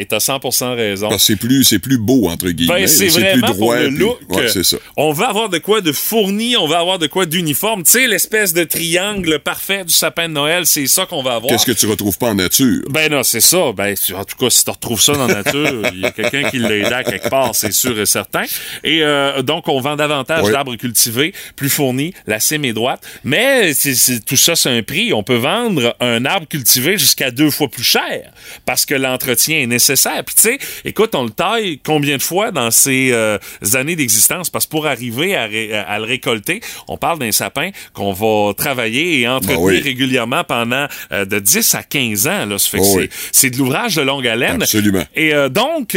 Et 0.00 0.06
t'as 0.06 0.16
100% 0.18 0.74
raison. 0.76 1.10
Parce 1.10 1.20
que 1.20 1.26
c'est 1.26 1.36
plus, 1.36 1.62
c'est 1.62 1.78
plus 1.78 1.98
beau, 1.98 2.28
entre 2.30 2.48
guillemets. 2.48 2.80
Ben, 2.80 2.86
c'est 2.88 3.08
plus 3.32 3.40
pour 3.42 3.54
droit. 3.54 3.76
le 3.76 3.88
puis- 3.88 3.98
look. 3.98 4.18
Ouais, 4.30 4.48
c'est 4.48 4.64
ça. 4.64 4.78
On 4.96 5.12
va 5.12 5.28
avoir 5.28 5.50
de 5.50 5.58
quoi 5.58 5.82
de 5.82 5.92
fourni, 5.92 6.56
on 6.56 6.66
va 6.66 6.78
avoir 6.78 6.98
de 6.98 7.06
quoi 7.06 7.26
d'uniforme. 7.26 7.82
Tu 7.82 7.90
sais, 7.90 8.06
l'espèce 8.06 8.54
de 8.54 8.64
triangle 8.64 9.38
parfait 9.40 9.84
du 9.84 9.92
sapin 9.92 10.26
de 10.28 10.32
Noël, 10.32 10.64
c'est 10.64 10.86
ça 10.86 11.04
qu'on 11.04 11.22
va 11.22 11.34
avoir. 11.34 11.52
Qu'est-ce 11.52 11.66
que 11.66 11.72
tu 11.72 11.84
retrouves 11.86 12.16
pas 12.16 12.28
en 12.30 12.34
nature? 12.34 12.80
Ben 12.88 13.10
non, 13.12 13.22
c'est 13.22 13.40
ça. 13.40 13.72
Ben, 13.76 13.94
en 14.16 14.24
tout 14.24 14.36
cas, 14.38 14.48
si 14.48 14.64
tu 14.64 14.70
retrouves 14.70 15.02
ça 15.02 15.12
dans 15.12 15.26
la 15.26 15.42
nature, 15.42 15.82
il 15.92 16.00
y 16.00 16.06
a 16.06 16.12
quelqu'un 16.12 16.48
qui 16.48 16.56
l'a 16.58 16.76
aidé 16.76 16.86
à 16.94 17.04
quelque 17.04 17.28
part, 17.28 17.54
c'est 17.54 17.72
sûr 17.72 18.00
et 18.00 18.06
certain. 18.06 18.44
Et 18.82 19.02
euh, 19.02 19.42
donc, 19.42 19.68
on 19.68 19.80
vend 19.80 19.96
davantage 19.96 20.44
d'arbres 20.50 20.76
cultivés, 20.76 21.34
plus 21.56 21.68
fournis, 21.68 22.14
la 22.26 22.40
cime 22.40 22.64
est 22.64 22.72
droite. 22.72 23.02
Mais 23.22 23.74
c'est, 23.74 23.94
c'est- 23.94 24.24
tout 24.24 24.36
ça, 24.36 24.56
c'est 24.56 24.70
un 24.70 24.82
prix. 24.82 25.12
On 25.12 25.22
peut 25.22 25.36
vendre 25.36 25.94
un 26.00 26.24
arbre 26.24 26.48
cultivé 26.48 26.96
jusqu'à 26.96 27.30
deux 27.30 27.50
fois 27.50 27.68
plus 27.68 27.84
cher 27.84 28.32
parce 28.64 28.86
que 28.86 28.94
l'entretien 28.94 29.58
est 29.58 29.66
nécessaire. 29.66 29.89
Puis 30.24 30.34
tu 30.34 30.42
sais, 30.42 30.58
écoute, 30.84 31.14
on 31.14 31.24
le 31.24 31.30
taille 31.30 31.80
combien 31.84 32.16
de 32.16 32.22
fois 32.22 32.50
dans 32.50 32.70
ces 32.70 33.10
euh, 33.12 33.38
années 33.74 33.96
d'existence? 33.96 34.50
Parce 34.50 34.66
que 34.66 34.70
pour 34.70 34.86
arriver 34.86 35.34
à, 35.36 35.46
ré- 35.46 35.72
à 35.72 35.98
le 35.98 36.04
récolter, 36.04 36.60
on 36.88 36.96
parle 36.96 37.18
d'un 37.18 37.32
sapin 37.32 37.70
qu'on 37.92 38.12
va 38.12 38.52
travailler 38.54 39.20
et 39.20 39.28
entretenir 39.28 39.58
Ben 39.58 39.64
oui. 39.64 39.80
régulièrement 39.80 40.44
pendant 40.44 40.86
euh, 41.12 41.24
de 41.24 41.38
10 41.38 41.74
à 41.74 41.82
15 41.82 42.26
ans. 42.26 42.46
Là. 42.46 42.58
Fait 42.58 42.78
Oh 42.80 42.94
oui. 42.96 43.08
c'est 43.32 43.50
de 43.50 43.56
l'ouvrage 43.58 43.96
de 43.96 44.02
longue 44.02 44.26
haleine. 44.26 44.62
Absolument. 44.62 45.04
Et 45.14 45.34
euh, 45.34 45.48
donc, 45.48 45.96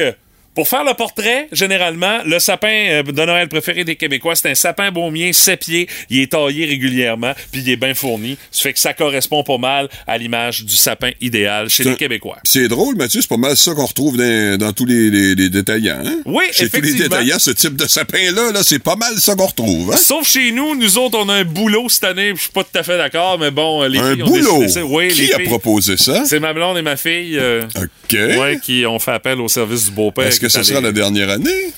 Pour 0.56 0.68
faire 0.68 0.84
le 0.84 0.94
portrait, 0.94 1.48
généralement, 1.52 2.20
le 2.26 2.38
sapin 2.38 2.68
euh, 2.90 3.04
de 3.04 3.26
Noël 3.26 3.48
préféré 3.50 3.84
des 3.84 3.96
Québécois, 3.96 4.36
c'est 4.36 4.50
un 4.52 4.56
sapin 4.56 4.92
baumier 4.92 5.34
7 5.34 5.60
pieds. 5.62 5.90
Il 6.12 6.20
est 6.20 6.32
taillé 6.32 6.66
régulièrement, 6.66 7.34
puis 7.52 7.62
il 7.62 7.70
est 7.72 7.76
bien 7.76 7.96
fourni. 7.96 8.38
Ça 8.52 8.62
fait 8.62 8.74
que 8.74 8.80
ça 8.80 8.94
correspond 8.94 9.44
pas 9.44 9.58
mal 9.58 9.90
à 10.06 10.18
l'image 10.18 10.64
du 10.64 10.76
sapin 10.76 11.10
idéal 11.22 11.70
chez 11.70 11.84
les 11.84 11.96
Québécois. 11.96 12.38
C'est 12.44 12.68
drôle, 12.68 12.96
Mathieu, 12.96 13.22
c'est 13.22 13.30
pas 13.30 13.38
mal 13.38 13.58
ça 13.58 13.74
qu'on 13.74 13.86
retrouve 13.88 14.18
dans, 14.18 14.58
dans 14.60 14.74
tous 14.74 14.86
les, 14.86 15.10
les- 15.10 15.34
les 15.36 15.50
détaillants. 15.50 16.02
Hein? 16.06 16.18
Oui, 16.26 16.44
Chez 16.52 16.70
tous 16.70 16.76
les 16.82 16.90
effectivement. 16.90 17.10
détaillants, 17.18 17.40
ce 17.40 17.50
type 17.52 17.76
de 17.76 17.88
sapin-là, 17.88 18.52
là, 18.52 18.62
c'est 18.64 18.78
pas 18.80 18.96
mal 18.96 19.14
ça 19.18 19.34
qu'on 19.36 19.48
retrouve. 19.48 19.92
Hein? 19.92 19.98
Sauf 19.98 20.28
chez 20.28 20.52
nous, 20.52 20.76
nous 20.76 20.98
autres, 21.00 21.18
on 21.20 21.30
a 21.30 21.34
un 21.34 21.46
boulot 21.46 21.90
cette 21.90 22.04
année. 22.04 22.34
Je 22.36 22.42
suis 22.42 22.52
pas 22.52 22.64
tout 22.64 22.78
à 22.78 22.84
fait 22.84 22.98
d'accord, 22.98 23.40
mais 23.40 23.50
bon, 23.50 23.82
les 23.88 23.98
Un 23.98 24.14
filles 24.14 24.24
ont 24.24 24.28
boulot? 24.28 24.60
décidé 24.60 24.68
ça. 24.70 24.86
Oui, 24.86 25.08
Qui 25.08 25.22
les 25.22 25.34
a 25.34 25.38
filles- 25.38 25.48
proposé 25.48 25.98
ça? 25.98 26.24
C'est 26.26 26.40
ma 26.40 26.54
blonde 26.54 26.78
et 26.78 26.82
ma 26.84 26.96
fille. 26.96 27.40
euh, 27.40 27.64
OK. 27.76 28.14
ouais, 28.14 28.60
qui 28.62 28.86
ont 28.86 29.00
fait 29.00 29.12
appel 29.12 29.42
au 29.42 29.48
service 29.48 29.86
du 29.86 29.92
beau-père. 29.92 30.26
Que 30.44 30.50
ce 30.50 30.62
sera 30.64 30.82
la 30.82 30.92
dernière 30.92 31.30
année? 31.30 31.72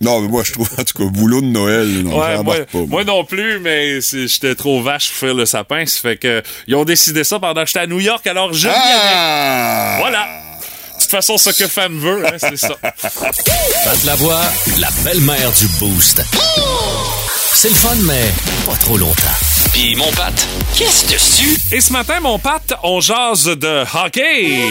non, 0.00 0.20
mais 0.20 0.28
moi, 0.28 0.44
je 0.44 0.52
trouve, 0.52 0.70
en 0.78 0.84
tout 0.84 0.96
cas, 0.96 1.10
boulot 1.10 1.40
de 1.40 1.46
Noël, 1.46 1.88
non, 2.04 2.16
Ouais, 2.18 2.40
moi, 2.42 2.56
pas. 2.58 2.64
moi. 2.74 2.86
moi 2.88 3.04
non 3.04 3.24
plus, 3.24 3.58
mais 3.58 4.00
j'étais 4.00 4.54
trop 4.54 4.80
vache 4.82 5.08
pour 5.10 5.16
faire 5.18 5.34
le 5.34 5.44
sapin. 5.44 5.84
Ça 5.84 6.00
fait 6.00 6.16
que 6.16 6.42
ils 6.68 6.76
ont 6.76 6.84
décidé 6.84 7.24
ça 7.24 7.40
pendant 7.40 7.60
que 7.62 7.66
j'étais 7.66 7.80
à 7.80 7.86
New 7.88 7.98
York, 7.98 8.24
alors 8.28 8.52
je. 8.52 8.68
Ah! 8.72 9.96
Voilà. 9.98 10.26
De 10.96 11.00
toute 11.02 11.10
façon, 11.10 11.36
ce 11.36 11.50
que 11.50 11.66
femme 11.66 11.98
veut, 11.98 12.24
hein, 12.24 12.36
c'est 12.38 12.56
ça. 12.56 12.76
Pat 12.80 14.04
Lavoie, 14.04 14.40
la 14.78 14.88
belle-mère 15.02 15.50
du 15.58 15.66
Boost. 15.80 16.22
C'est 17.52 17.68
le 17.68 17.74
fun, 17.74 17.96
mais 18.04 18.32
pas 18.66 18.76
trop 18.78 18.96
longtemps. 18.96 19.22
Puis 19.72 19.96
mon 19.96 20.10
Pat, 20.12 20.32
qu'est-ce 20.76 21.12
dessus? 21.12 21.58
Et 21.72 21.80
ce 21.80 21.92
matin, 21.92 22.20
mon 22.20 22.38
Pat, 22.38 22.74
on 22.84 23.00
jase 23.00 23.44
de 23.46 23.84
hockey. 23.96 24.70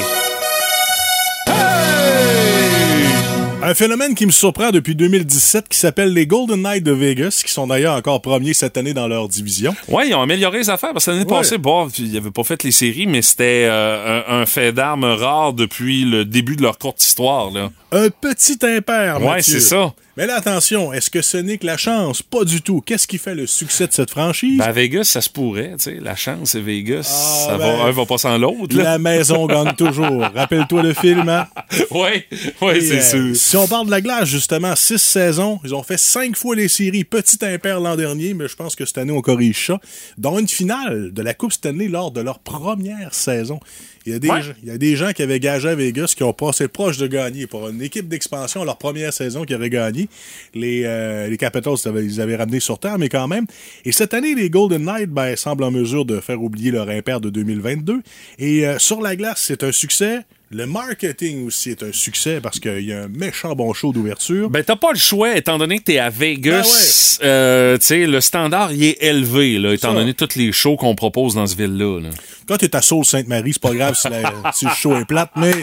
Un 3.66 3.74
phénomène 3.76 4.14
qui 4.14 4.26
me 4.26 4.32
surprend 4.32 4.72
depuis 4.72 4.94
2017 4.94 5.70
qui 5.70 5.78
s'appelle 5.78 6.12
les 6.14 6.28
Golden 6.28 6.62
Knights 6.62 6.84
de 6.84 6.92
Vegas, 6.92 7.42
qui 7.46 7.52
sont 7.52 7.66
d'ailleurs 7.68 7.96
encore 7.96 8.22
premiers 8.22 8.54
cette 8.54 8.76
année 8.76 8.94
dans 8.94 9.08
leur 9.08 9.30
division. 9.30 9.74
Ouais, 9.88 10.10
ils 10.10 10.14
ont 10.16 10.22
amélioré 10.22 10.58
les 10.60 10.70
affaires 10.70 10.92
parce 10.92 11.06
que 11.06 11.12
l'année 11.12 11.24
Ouais. 11.24 11.30
passée, 11.38 11.58
bon, 11.58 11.88
ils 11.98 12.12
n'avaient 12.12 12.30
pas 12.32 12.44
fait 12.44 12.62
les 12.64 12.72
séries, 12.72 13.08
mais 13.08 13.22
c'était 13.22 13.68
euh, 13.70 14.22
un, 14.28 14.42
un 14.42 14.46
fait 14.46 14.74
d'armes 14.74 15.06
rare 15.06 15.54
depuis 15.54 16.04
le 16.04 16.26
début 16.26 16.58
de 16.58 16.62
leur 16.62 16.78
courte 16.78 17.02
histoire. 17.02 17.52
Là. 17.52 17.70
Un 17.94 18.10
petit 18.10 18.58
impair, 18.64 19.22
Ouais, 19.22 19.28
Mathieu. 19.38 19.54
c'est 19.54 19.60
ça. 19.62 19.94
Mais 20.16 20.28
là, 20.28 20.36
attention, 20.36 20.94
est-ce 20.94 21.10
que 21.10 21.24
ce 21.24 21.38
n'est 21.38 21.58
que 21.58 21.66
la 21.66 21.76
chance? 21.76 22.22
Pas 22.22 22.44
du 22.44 22.62
tout. 22.62 22.82
Qu'est-ce 22.82 23.08
qui 23.08 23.18
fait 23.18 23.34
le 23.34 23.48
succès 23.48 23.88
de 23.88 23.94
cette 23.94 24.12
franchise? 24.12 24.60
Ben, 24.60 24.66
à 24.66 24.72
Vegas, 24.72 25.06
ça 25.06 25.22
se 25.22 25.30
pourrait, 25.30 25.72
tu 25.80 25.86
sais. 25.86 25.98
La 26.00 26.16
chance, 26.16 26.52
c'est 26.52 26.62
Vegas. 26.62 27.10
Ah, 27.12 27.46
ça 27.48 27.58
ben, 27.58 27.78
va, 27.78 27.84
un 27.86 27.92
va 27.92 28.06
pas 28.06 28.20
sans 28.20 28.38
l'autre. 28.38 28.78
La 28.78 29.00
maison 29.00 29.48
gagne 29.48 29.74
toujours. 29.78 30.22
Rappelle-toi 30.36 30.84
le 30.84 30.94
film, 30.94 31.28
hein? 31.30 31.48
Ouais, 31.90 32.28
Et, 32.30 32.82
c'est 32.82 33.16
euh, 33.16 33.34
sûr. 33.34 33.36
Si 33.36 33.58
on 33.58 33.68
parle 33.68 33.88
de 33.88 33.92
la 33.92 34.02
glace, 34.02 34.28
justement, 34.28 34.76
six 34.76 35.00
saisons, 35.02 35.60
ils 35.64 35.74
ont 35.74 35.82
fait 35.82 35.98
cinq 35.98 36.36
fois 36.36 36.56
les 36.56 36.68
séries. 36.68 37.06
Petit 37.06 37.44
impair 37.44 37.80
l'an 37.80 37.96
dernier, 37.96 38.36
mais 38.36 38.48
je 38.48 38.56
pense 38.56 38.76
que 38.76 38.86
cette 38.86 39.00
année, 39.00 39.12
on 39.12 39.22
corrige 39.22 39.66
ça. 39.66 39.80
Dont 40.20 40.38
une 40.38 40.48
finale 40.48 41.12
de 41.12 41.22
la 41.24 41.34
Coupe 41.34 41.54
Stanley 41.54 41.88
lors 41.88 42.12
de 42.12 42.22
leur 42.22 42.38
première 42.38 43.16
saison. 43.16 43.60
Il 44.06 44.12
y, 44.12 44.16
a 44.16 44.20
des, 44.20 44.28
Ouais. 44.30 44.42
gens- 44.42 44.54
il 44.62 44.68
y 44.68 44.72
a 44.72 44.78
des 44.78 44.96
gens 44.98 45.12
qui 45.14 45.22
avaient 45.22 45.40
gagé 45.40 45.70
à 45.70 45.76
Vegas 45.76 46.14
qui 46.16 46.24
ont 46.24 46.34
passé 46.34 46.68
proche 46.68 46.98
de 46.98 47.08
gagner. 47.08 47.48
Pour 47.48 47.70
une 47.70 47.82
équipe 47.82 48.08
d'expansion, 48.10 48.64
leur 48.66 48.78
première 48.78 49.14
saison 49.14 49.44
qui 49.46 49.56
aurait 49.56 49.70
gagné, 49.70 50.10
les, 50.54 50.84
euh, 50.86 51.28
les 51.28 51.38
Capitals, 51.38 51.76
ils 51.86 52.20
avaient- 52.20 52.36
ramené 52.36 52.60
sur 52.60 52.80
terre, 52.80 52.98
mais 52.98 53.08
quand 53.10 53.28
même. 53.28 53.46
Et 53.86 53.92
cette 53.92 54.14
année, 54.14 54.36
les 54.36 54.50
Golden 54.50 54.84
Knights 54.84 55.10
ben, 55.10 55.36
semblent 55.38 55.64
en 55.64 55.72
mesure 55.72 56.04
de 56.04 56.20
faire 56.20 56.42
oublier 56.42 56.72
leur 56.72 56.90
impair 56.90 57.22
de 57.22 57.30
2022. 57.30 58.02
Et 58.40 58.66
euh, 58.68 58.78
sur 58.80 59.02
la 59.02 59.16
glace, 59.16 59.42
c'est 59.46 59.64
un 59.64 59.72
succès. 59.72 60.20
Le 60.52 60.68
marketing 60.68 61.48
aussi 61.48 61.72
est 61.72 61.82
un 61.82 61.92
succès 61.92 62.40
parce 62.40 62.60
qu'il 62.60 62.82
y 62.82 62.94
a 62.94 63.04
un 63.04 63.08
méchant 63.08 63.56
bon 63.56 63.74
show 63.74 63.92
d'ouverture. 63.92 64.52
Ben, 64.52 64.64
t'as 64.64 64.76
pas 64.76 64.92
le 64.92 65.00
choix, 65.00 65.36
étant 65.36 65.58
donné 65.58 65.80
que 65.80 65.84
t'es 65.86 65.98
à 65.98 66.12
Vegas. 66.12 67.18
Ben 67.22 67.28
euh, 67.28 67.78
tu 67.80 67.86
sais, 67.88 68.06
le 68.06 68.22
standard, 68.22 68.72
il 68.72 68.84
est 68.84 68.98
élevé, 69.02 69.58
là, 69.58 69.74
étant 69.74 69.94
Ça. 69.94 69.96
donné 69.96 70.14
tous 70.14 70.36
les 70.36 70.52
shows 70.52 70.76
qu'on 70.76 70.94
propose 70.94 71.34
dans 71.36 71.48
ce 71.48 71.56
ville-là. 71.56 72.02
là. 72.02 72.10
Quand 72.48 72.58
t'es 72.58 72.76
à 72.76 72.82
Sault-Sainte-Marie, 72.82 73.54
c'est 73.54 73.62
pas 73.62 73.74
grave 73.74 73.96
si, 73.96 74.10
la- 74.10 74.52
si 74.54 74.66
le 74.66 74.72
show 74.72 74.96
est 74.98 75.06
plate, 75.06 75.32
mais 75.36 75.54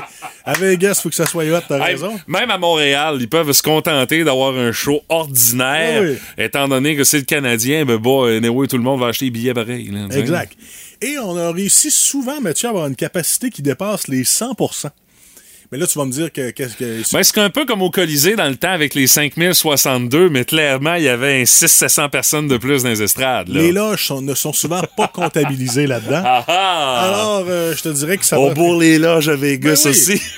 à 0.44 0.52
Vegas, 0.54 1.00
faut 1.02 1.08
que 1.08 1.14
ça 1.14 1.26
soit 1.26 1.44
hot, 1.44 1.60
t'as 1.68 1.76
Hey, 1.78 1.92
raison. 1.94 2.18
même 2.26 2.50
à 2.50 2.58
Montréal, 2.58 3.18
ils 3.20 3.28
peuvent 3.28 3.52
se 3.52 3.62
contenter 3.62 4.24
d'avoir 4.24 4.54
un 4.56 4.72
show 4.72 5.00
ordinaire, 5.08 6.02
Oui, 6.02 6.16
étant 6.38 6.68
donné 6.68 6.96
que 6.96 7.04
c'est 7.04 7.18
le 7.18 7.24
Canadien, 7.24 7.84
ben 7.84 7.96
bon, 7.96 8.24
anyway, 8.24 8.66
tout 8.66 8.76
le 8.78 8.82
monde 8.82 9.00
va 9.00 9.08
acheter 9.08 9.26
des 9.26 9.30
billets 9.30 9.54
pareils. 9.54 9.90
Exact. 10.12 10.52
Et 11.02 11.18
on 11.18 11.36
a 11.36 11.50
réussi 11.52 11.90
souvent, 11.90 12.40
Mathieu, 12.40 12.68
à 12.68 12.70
avoir 12.70 12.86
une 12.86 12.96
capacité 12.96 13.48
qui 13.50 13.62
dépasse 13.62 14.08
les 14.08 14.24
100 14.24 14.54
Mais 15.72 15.78
là, 15.78 15.86
tu 15.86 15.96
vas 15.98 16.04
me 16.04 16.10
dire 16.10 16.32
que... 16.32 16.50
qu'est-ce 16.50 16.74
que 16.76 17.02
Ben, 17.12 17.22
c'est 17.22 17.38
un 17.38 17.48
peu 17.50 17.64
comme 17.64 17.80
au 17.82 17.90
Colisée 17.90 18.34
dans 18.34 18.48
le 18.48 18.56
temps 18.56 18.72
avec 18.72 18.94
les 18.94 19.06
5062, 19.06 20.28
mais 20.28 20.44
clairement, 20.44 20.94
il 20.94 21.04
y 21.04 21.08
avait 21.08 21.40
un 21.40 21.44
600-700 21.44 22.10
personnes 22.10 22.48
de 22.48 22.56
plus 22.56 22.82
dans 22.82 22.88
les 22.88 23.02
estrades. 23.02 23.48
Là. 23.48 23.60
les 23.60 23.70
loges 23.70 24.06
sont- 24.06 24.20
ne 24.20 24.34
sont 24.34 24.52
souvent 24.52 24.82
pas 24.96 25.06
comptabilisées 25.14 25.86
là-dedans. 25.86 26.22
Ah 26.24 26.44
ah! 26.48 27.00
Alors, 27.06 27.44
euh, 27.48 27.72
je 27.76 27.82
te 27.82 27.88
dirais 27.90 28.16
que 28.18 28.24
ça 28.24 28.38
On 28.40 28.48
va... 28.48 28.54
bourre 28.54 28.80
les 28.80 28.98
loges 28.98 29.28
à 29.28 29.36
Vegas 29.36 29.82
Ben 29.84 29.90
oui. 29.90 29.90
aussi. 29.90 30.20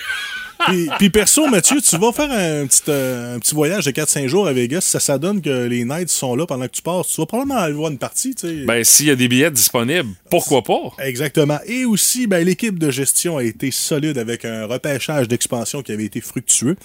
Puis, 0.69 0.89
puis 0.99 1.11
perso, 1.11 1.47
Mathieu, 1.47 1.81
tu 1.81 1.97
vas 1.99 2.13
faire 2.13 2.31
un 2.31 2.67
petit, 2.67 2.83
euh, 2.89 3.37
un 3.37 3.39
petit 3.39 3.55
voyage 3.55 3.85
de 3.85 3.91
4-5 3.91 4.27
jours 4.27 4.47
à 4.47 4.53
Vegas. 4.53 4.83
Ça, 4.83 5.01
ça 5.01 5.19
donne 5.19 5.41
que 5.41 5.67
les 5.67 5.85
Knights 5.85 6.11
sont 6.11 6.35
là 6.35 6.47
pendant 6.47 6.67
que 6.67 6.73
tu 6.73 6.83
passes. 6.83 7.09
Tu 7.09 7.21
vas 7.21 7.27
probablement 7.27 7.61
aller 7.61 7.75
voir 7.75 7.91
une 7.91 7.99
partie, 7.99 8.35
tu 8.35 8.49
sais. 8.49 8.65
Ben, 8.65 8.85
s'il 8.85 9.07
y 9.07 9.11
a 9.11 9.17
des 9.17 9.29
billets 9.29 9.51
disponibles, 9.51 10.11
pourquoi 10.31 10.63
pas? 10.63 10.93
Exactement. 10.99 11.59
Et 11.67 11.85
aussi, 11.85 12.27
ben, 12.27 12.45
l'équipe 12.45 12.79
de 12.79 12.91
gestion 12.91 13.39
a 13.39 13.45
été 13.45 13.71
solide 13.71 14.19
avec 14.19 14.45
un 14.45 14.67
repêchage 14.67 15.29
d'expansion 15.29 15.83
qui 15.83 15.93
avait 15.93 16.05
été 16.05 16.21
fructueux. 16.21 16.77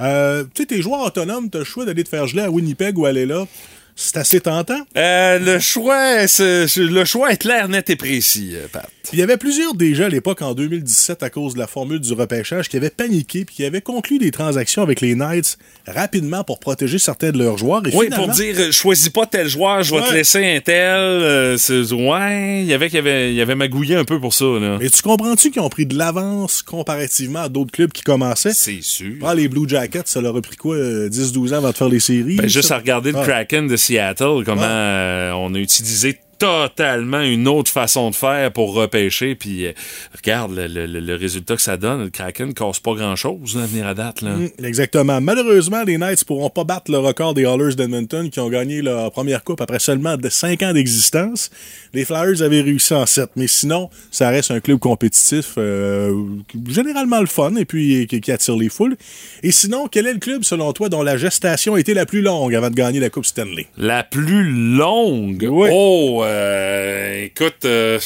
Euh, 0.00 0.44
tu 0.54 0.62
sais, 0.62 0.66
tes 0.66 0.82
joueurs 0.82 1.04
autonomes, 1.06 1.50
tu 1.50 1.56
as 1.56 1.60
le 1.60 1.64
choix 1.64 1.84
d'aller 1.84 2.04
te 2.04 2.08
faire 2.08 2.26
geler 2.26 2.42
à 2.42 2.50
Winnipeg 2.50 2.98
ou 2.98 3.06
aller 3.06 3.26
là. 3.26 3.46
C'est 3.94 4.16
assez 4.16 4.40
tentant. 4.40 4.80
Euh, 4.96 5.38
le 5.38 5.58
choix, 5.58 6.24
le 6.24 7.04
choix 7.04 7.30
est 7.32 7.36
clair, 7.36 7.68
net 7.68 7.90
et 7.90 7.96
précis, 7.96 8.52
euh, 8.54 8.66
Pat. 8.72 8.88
Il 9.12 9.18
y 9.18 9.22
avait 9.22 9.36
plusieurs 9.36 9.74
déjà 9.74 10.06
à 10.06 10.08
l'époque, 10.08 10.40
en 10.42 10.54
2017, 10.54 11.22
à 11.22 11.28
cause 11.28 11.54
de 11.54 11.58
la 11.58 11.66
formule 11.66 12.00
du 12.00 12.12
repêchage, 12.14 12.68
qui 12.70 12.76
avaient 12.78 12.88
paniqué 12.88 13.44
puis 13.44 13.56
qui 13.56 13.64
avaient 13.64 13.82
conclu 13.82 14.18
des 14.18 14.30
transactions 14.30 14.80
avec 14.82 15.00
les 15.02 15.14
Knights 15.14 15.58
rapidement 15.86 16.42
pour 16.42 16.58
protéger 16.58 16.98
certains 16.98 17.30
de 17.30 17.38
leurs 17.38 17.58
joueurs. 17.58 17.82
Et 17.86 17.94
Oui, 17.94 18.06
finalement- 18.06 18.26
pour 18.28 18.34
dire, 18.34 18.54
euh, 18.58 18.72
choisis 18.72 19.10
pas 19.10 19.26
tel 19.26 19.46
joueur, 19.48 19.82
je 19.82 19.94
vais 19.94 20.02
te 20.02 20.12
laisser 20.14 20.56
un 20.56 20.60
tel. 20.60 20.72
euh, 20.96 21.56
ouais, 21.92 22.62
il 22.62 22.66
y 22.68 22.72
avait 22.74 22.86
qu'il 22.88 22.96
y 22.96 22.98
avait, 23.00 23.40
avait 23.40 23.54
magouillé 23.54 23.96
un 23.96 24.04
peu 24.04 24.18
pour 24.18 24.32
ça, 24.32 24.44
là. 24.46 24.78
Mais 24.80 24.88
tu 24.88 25.02
comprends-tu 25.02 25.50
qu'ils 25.50 25.60
ont 25.62 25.68
pris 25.68 25.84
de 25.84 25.98
l'avance 25.98 26.62
comparativement 26.62 27.40
à 27.42 27.48
d'autres 27.50 27.72
clubs 27.72 27.92
qui 27.92 28.02
commençaient? 28.02 28.54
C'est 28.54 28.82
sûr. 28.82 29.16
Ah, 29.22 29.34
les 29.34 29.48
Blue 29.48 29.68
Jackets, 29.68 30.02
ça 30.06 30.20
leur 30.22 30.34
a 30.36 30.40
pris 30.40 30.56
quoi, 30.56 30.76
euh, 30.76 31.08
10-12 31.10 31.52
ans 31.52 31.58
avant 31.58 31.70
de 31.72 31.76
faire 31.76 31.88
les 31.90 32.00
séries? 32.00 32.36
Ben, 32.36 32.48
juste 32.48 32.68
Ça- 32.68 32.76
à 32.76 32.78
regarder 32.78 33.12
le 33.12 33.18
Ah. 33.18 33.24
Kraken 33.24 33.66
de 33.68 33.76
Seattle, 33.82 34.44
comment 34.44 34.62
euh, 34.62 35.32
on 35.32 35.54
a 35.54 35.58
utilisé 35.58 36.20
totalement 36.42 37.20
une 37.20 37.46
autre 37.48 37.70
façon 37.70 38.10
de 38.10 38.14
faire 38.14 38.52
pour 38.52 38.74
repêcher. 38.74 39.34
Puis 39.34 39.66
euh, 39.66 39.72
regarde 40.16 40.52
le, 40.56 40.66
le- 40.86 41.00
le 41.00 41.14
résultat 41.14 41.56
que 41.56 41.62
ça 41.62 41.76
donne. 41.76 42.04
Le 42.04 42.10
Kraken 42.10 42.48
ne 42.48 42.52
casse 42.52 42.80
pas 42.80 42.94
grand-chose 42.94 43.56
à 43.62 43.66
venir 43.66 43.86
à 43.86 43.94
date. 43.94 44.22
Là. 44.22 44.30
Mm, 44.36 44.48
Exactement. 44.64 45.20
Malheureusement, 45.20 45.82
les 45.84 45.98
Knights 45.98 46.24
pourront 46.24 46.50
pas 46.50 46.64
battre 46.64 46.90
le 46.90 46.98
record 46.98 47.34
des 47.34 47.44
Hallers 47.44 47.74
d'Edmonton 47.76 48.28
qui 48.30 48.40
ont 48.40 48.48
gagné 48.48 48.82
leur 48.82 49.10
première 49.12 49.44
coupe 49.44 49.60
après 49.60 49.78
seulement 49.78 50.16
de 50.16 50.28
5 50.28 50.62
ans 50.62 50.72
d'existence. 50.72 51.50
Les 51.94 52.04
Flyers 52.04 52.42
avaient 52.42 52.62
réussi 52.62 52.94
en 52.94 53.06
7, 53.06 53.30
mais 53.36 53.46
sinon, 53.46 53.90
ça 54.10 54.28
reste 54.30 54.50
un 54.50 54.60
club 54.60 54.78
compétitif, 54.78 55.54
euh, 55.58 56.12
généralement 56.68 57.20
le 57.20 57.26
fun 57.26 57.54
et 57.56 57.64
puis 57.64 58.06
qui, 58.08 58.20
qui 58.20 58.32
attire 58.32 58.56
les 58.56 58.68
foules. 58.68 58.96
Et 59.42 59.52
sinon, 59.52 59.86
quel 59.90 60.06
est 60.06 60.12
le 60.14 60.18
club, 60.18 60.42
selon 60.44 60.72
toi, 60.72 60.88
dont 60.88 61.02
la 61.02 61.16
gestation 61.16 61.74
a 61.74 61.80
été 61.80 61.94
la 61.94 62.06
plus 62.06 62.22
longue 62.22 62.54
avant 62.54 62.70
de 62.70 62.74
gagner 62.74 62.98
la 63.00 63.10
Coupe 63.10 63.26
Stanley? 63.26 63.66
La 63.76 64.02
plus 64.02 64.44
longue? 64.50 65.46
Oui. 65.50 65.68
Oh, 65.72 66.22
euh, 66.24 66.31
écoute, 67.24 67.64
euh, 67.64 67.98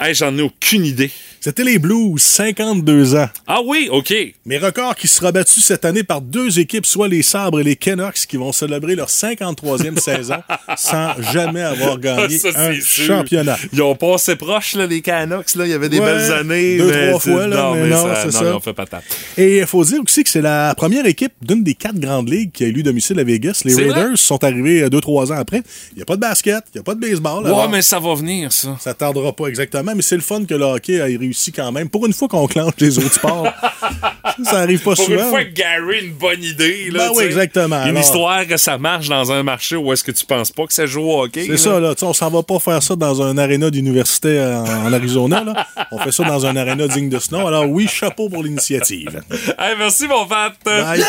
hey, 0.00 0.14
j'en 0.14 0.36
ai 0.38 0.42
aucune 0.42 0.84
idée. 0.84 1.10
C'était 1.46 1.62
les 1.62 1.78
Blues, 1.78 2.20
52 2.20 3.14
ans. 3.14 3.28
Ah 3.46 3.60
oui, 3.64 3.88
OK. 3.92 4.12
Mais 4.46 4.58
record 4.58 4.96
qui 4.96 5.06
sera 5.06 5.30
battu 5.30 5.60
cette 5.60 5.84
année 5.84 6.02
par 6.02 6.20
deux 6.20 6.58
équipes, 6.58 6.84
soit 6.84 7.06
les 7.06 7.22
Sabres 7.22 7.60
et 7.60 7.62
les 7.62 7.76
Canucks, 7.76 8.26
qui 8.28 8.36
vont 8.36 8.50
célébrer 8.50 8.96
leur 8.96 9.06
53e 9.08 9.96
saison 10.00 10.42
sans 10.76 11.12
jamais 11.32 11.62
avoir 11.62 12.00
gagné 12.00 12.36
Ça, 12.40 12.48
un 12.56 12.72
sûr. 12.80 13.04
championnat. 13.06 13.56
Ils 13.72 13.80
ont 13.80 13.94
passé 13.94 14.34
proche, 14.34 14.74
là, 14.74 14.88
les 14.88 15.00
Canucks. 15.02 15.54
Là. 15.54 15.66
Il 15.66 15.70
y 15.70 15.72
avait 15.74 15.88
des 15.88 16.00
Ouais, 16.00 16.06
belles 16.06 16.32
années. 16.32 16.78
deux, 16.78 16.90
mais 16.90 17.08
trois 17.10 17.20
fois, 17.20 17.46
là, 17.46 17.56
non, 17.62 17.74
mais 17.76 17.90
non, 17.90 18.08
c'est 18.16 18.24
non, 18.24 18.30
ça. 18.32 18.40
ils 18.44 18.52
ont 18.54 18.60
fait 18.60 18.72
patate. 18.72 19.04
Et 19.38 19.58
il 19.58 19.66
faut 19.66 19.84
dire 19.84 20.00
aussi 20.02 20.24
que 20.24 20.30
c'est 20.30 20.42
la 20.42 20.74
première 20.76 21.06
équipe 21.06 21.34
d'une 21.42 21.62
des 21.62 21.74
quatre 21.74 22.00
grandes 22.00 22.28
ligues 22.28 22.50
qui 22.50 22.64
a 22.64 22.66
élu 22.66 22.82
domicile 22.82 23.20
à 23.20 23.22
Vegas. 23.22 23.62
Les 23.64 23.72
vrai? 23.74 23.84
Raiders 23.92 24.18
sont 24.18 24.42
arrivés 24.42 24.82
euh, 24.82 24.88
deux, 24.90 25.00
trois 25.00 25.30
ans 25.30 25.36
après. 25.38 25.62
Il 25.92 25.98
n'y 25.98 26.02
a 26.02 26.06
pas 26.06 26.16
de 26.16 26.20
basket, 26.22 26.64
il 26.74 26.78
n'y 26.78 26.80
a 26.80 26.82
pas 26.82 26.96
de 26.96 27.00
baseball. 27.00 27.44
Ouais, 27.44 27.50
alors 27.50 27.70
mais 27.70 27.82
ça 27.82 28.00
va 28.00 28.14
venir, 28.16 28.50
ça. 28.52 28.76
Ça 28.80 28.94
tardera 28.94 29.32
pas 29.32 29.46
exactement, 29.46 29.92
mais 29.94 30.02
c'est 30.02 30.16
le 30.16 30.22
fun 30.22 30.44
que 30.44 30.54
le 30.54 30.64
hockey 30.64 30.94
ait 30.94 31.04
réussi 31.16 31.35
réussi 31.36 31.52
quand 31.52 31.70
même. 31.72 31.88
Pour 31.88 32.06
une 32.06 32.12
fois 32.12 32.28
qu'on 32.28 32.46
clenche 32.46 32.72
les 32.78 32.98
autres 32.98 33.12
sports, 33.12 33.46
ça, 33.60 34.32
ça 34.44 34.58
arrive 34.60 34.78
pas 34.82 34.94
Pour 34.94 35.04
souvent. 35.04 35.22
une 35.24 35.28
fois 35.30 35.44
que 35.44 35.50
Gary 35.52 35.96
a 35.98 36.00
une 36.00 36.12
bonne 36.12 36.42
idée. 36.42 36.90
Là, 36.90 37.08
Ben 37.08 37.12
oui, 37.16 37.24
exactement. 37.24 37.76
Une 37.82 37.88
Alors- 37.90 38.02
histoire 38.02 38.46
que 38.46 38.56
ça 38.56 38.78
marche 38.78 39.08
dans 39.08 39.30
un 39.32 39.42
marché 39.42 39.76
où 39.76 39.92
est-ce 39.92 40.02
que 40.02 40.12
tu 40.12 40.24
penses 40.24 40.50
pas 40.50 40.66
que 40.66 40.72
ça 40.72 40.86
joue 40.86 41.02
au 41.02 41.22
hockey. 41.24 41.46
C'est 41.46 41.56
ça, 41.58 41.78
là. 41.78 41.94
Tu 41.94 42.00
sais, 42.00 42.06
on 42.06 42.12
s'en 42.14 42.30
va 42.30 42.42
pas 42.42 42.58
faire 42.58 42.82
ça 42.82 42.96
dans 42.96 43.22
un 43.22 43.36
aréna 43.38 43.70
d'université 43.70 44.40
en, 44.40 44.64
en 44.86 44.92
Arizona, 44.92 45.44
là. 45.44 45.66
On 45.92 45.98
fait 45.98 46.12
ça 46.12 46.24
dans 46.24 46.46
un 46.46 46.56
aréna 46.56 46.88
digne 46.88 47.08
de 47.08 47.18
ce 47.18 47.32
nom. 47.34 47.46
Alors 47.46 47.68
oui, 47.68 47.86
chapeau 47.86 48.28
pour 48.28 48.42
l'initiative. 48.42 49.22
Hey, 49.58 49.74
merci, 49.78 50.06
mon 50.08 50.26
Fat. 50.26 50.52
Bye. 50.64 51.02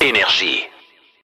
Énergie. 0.00 0.60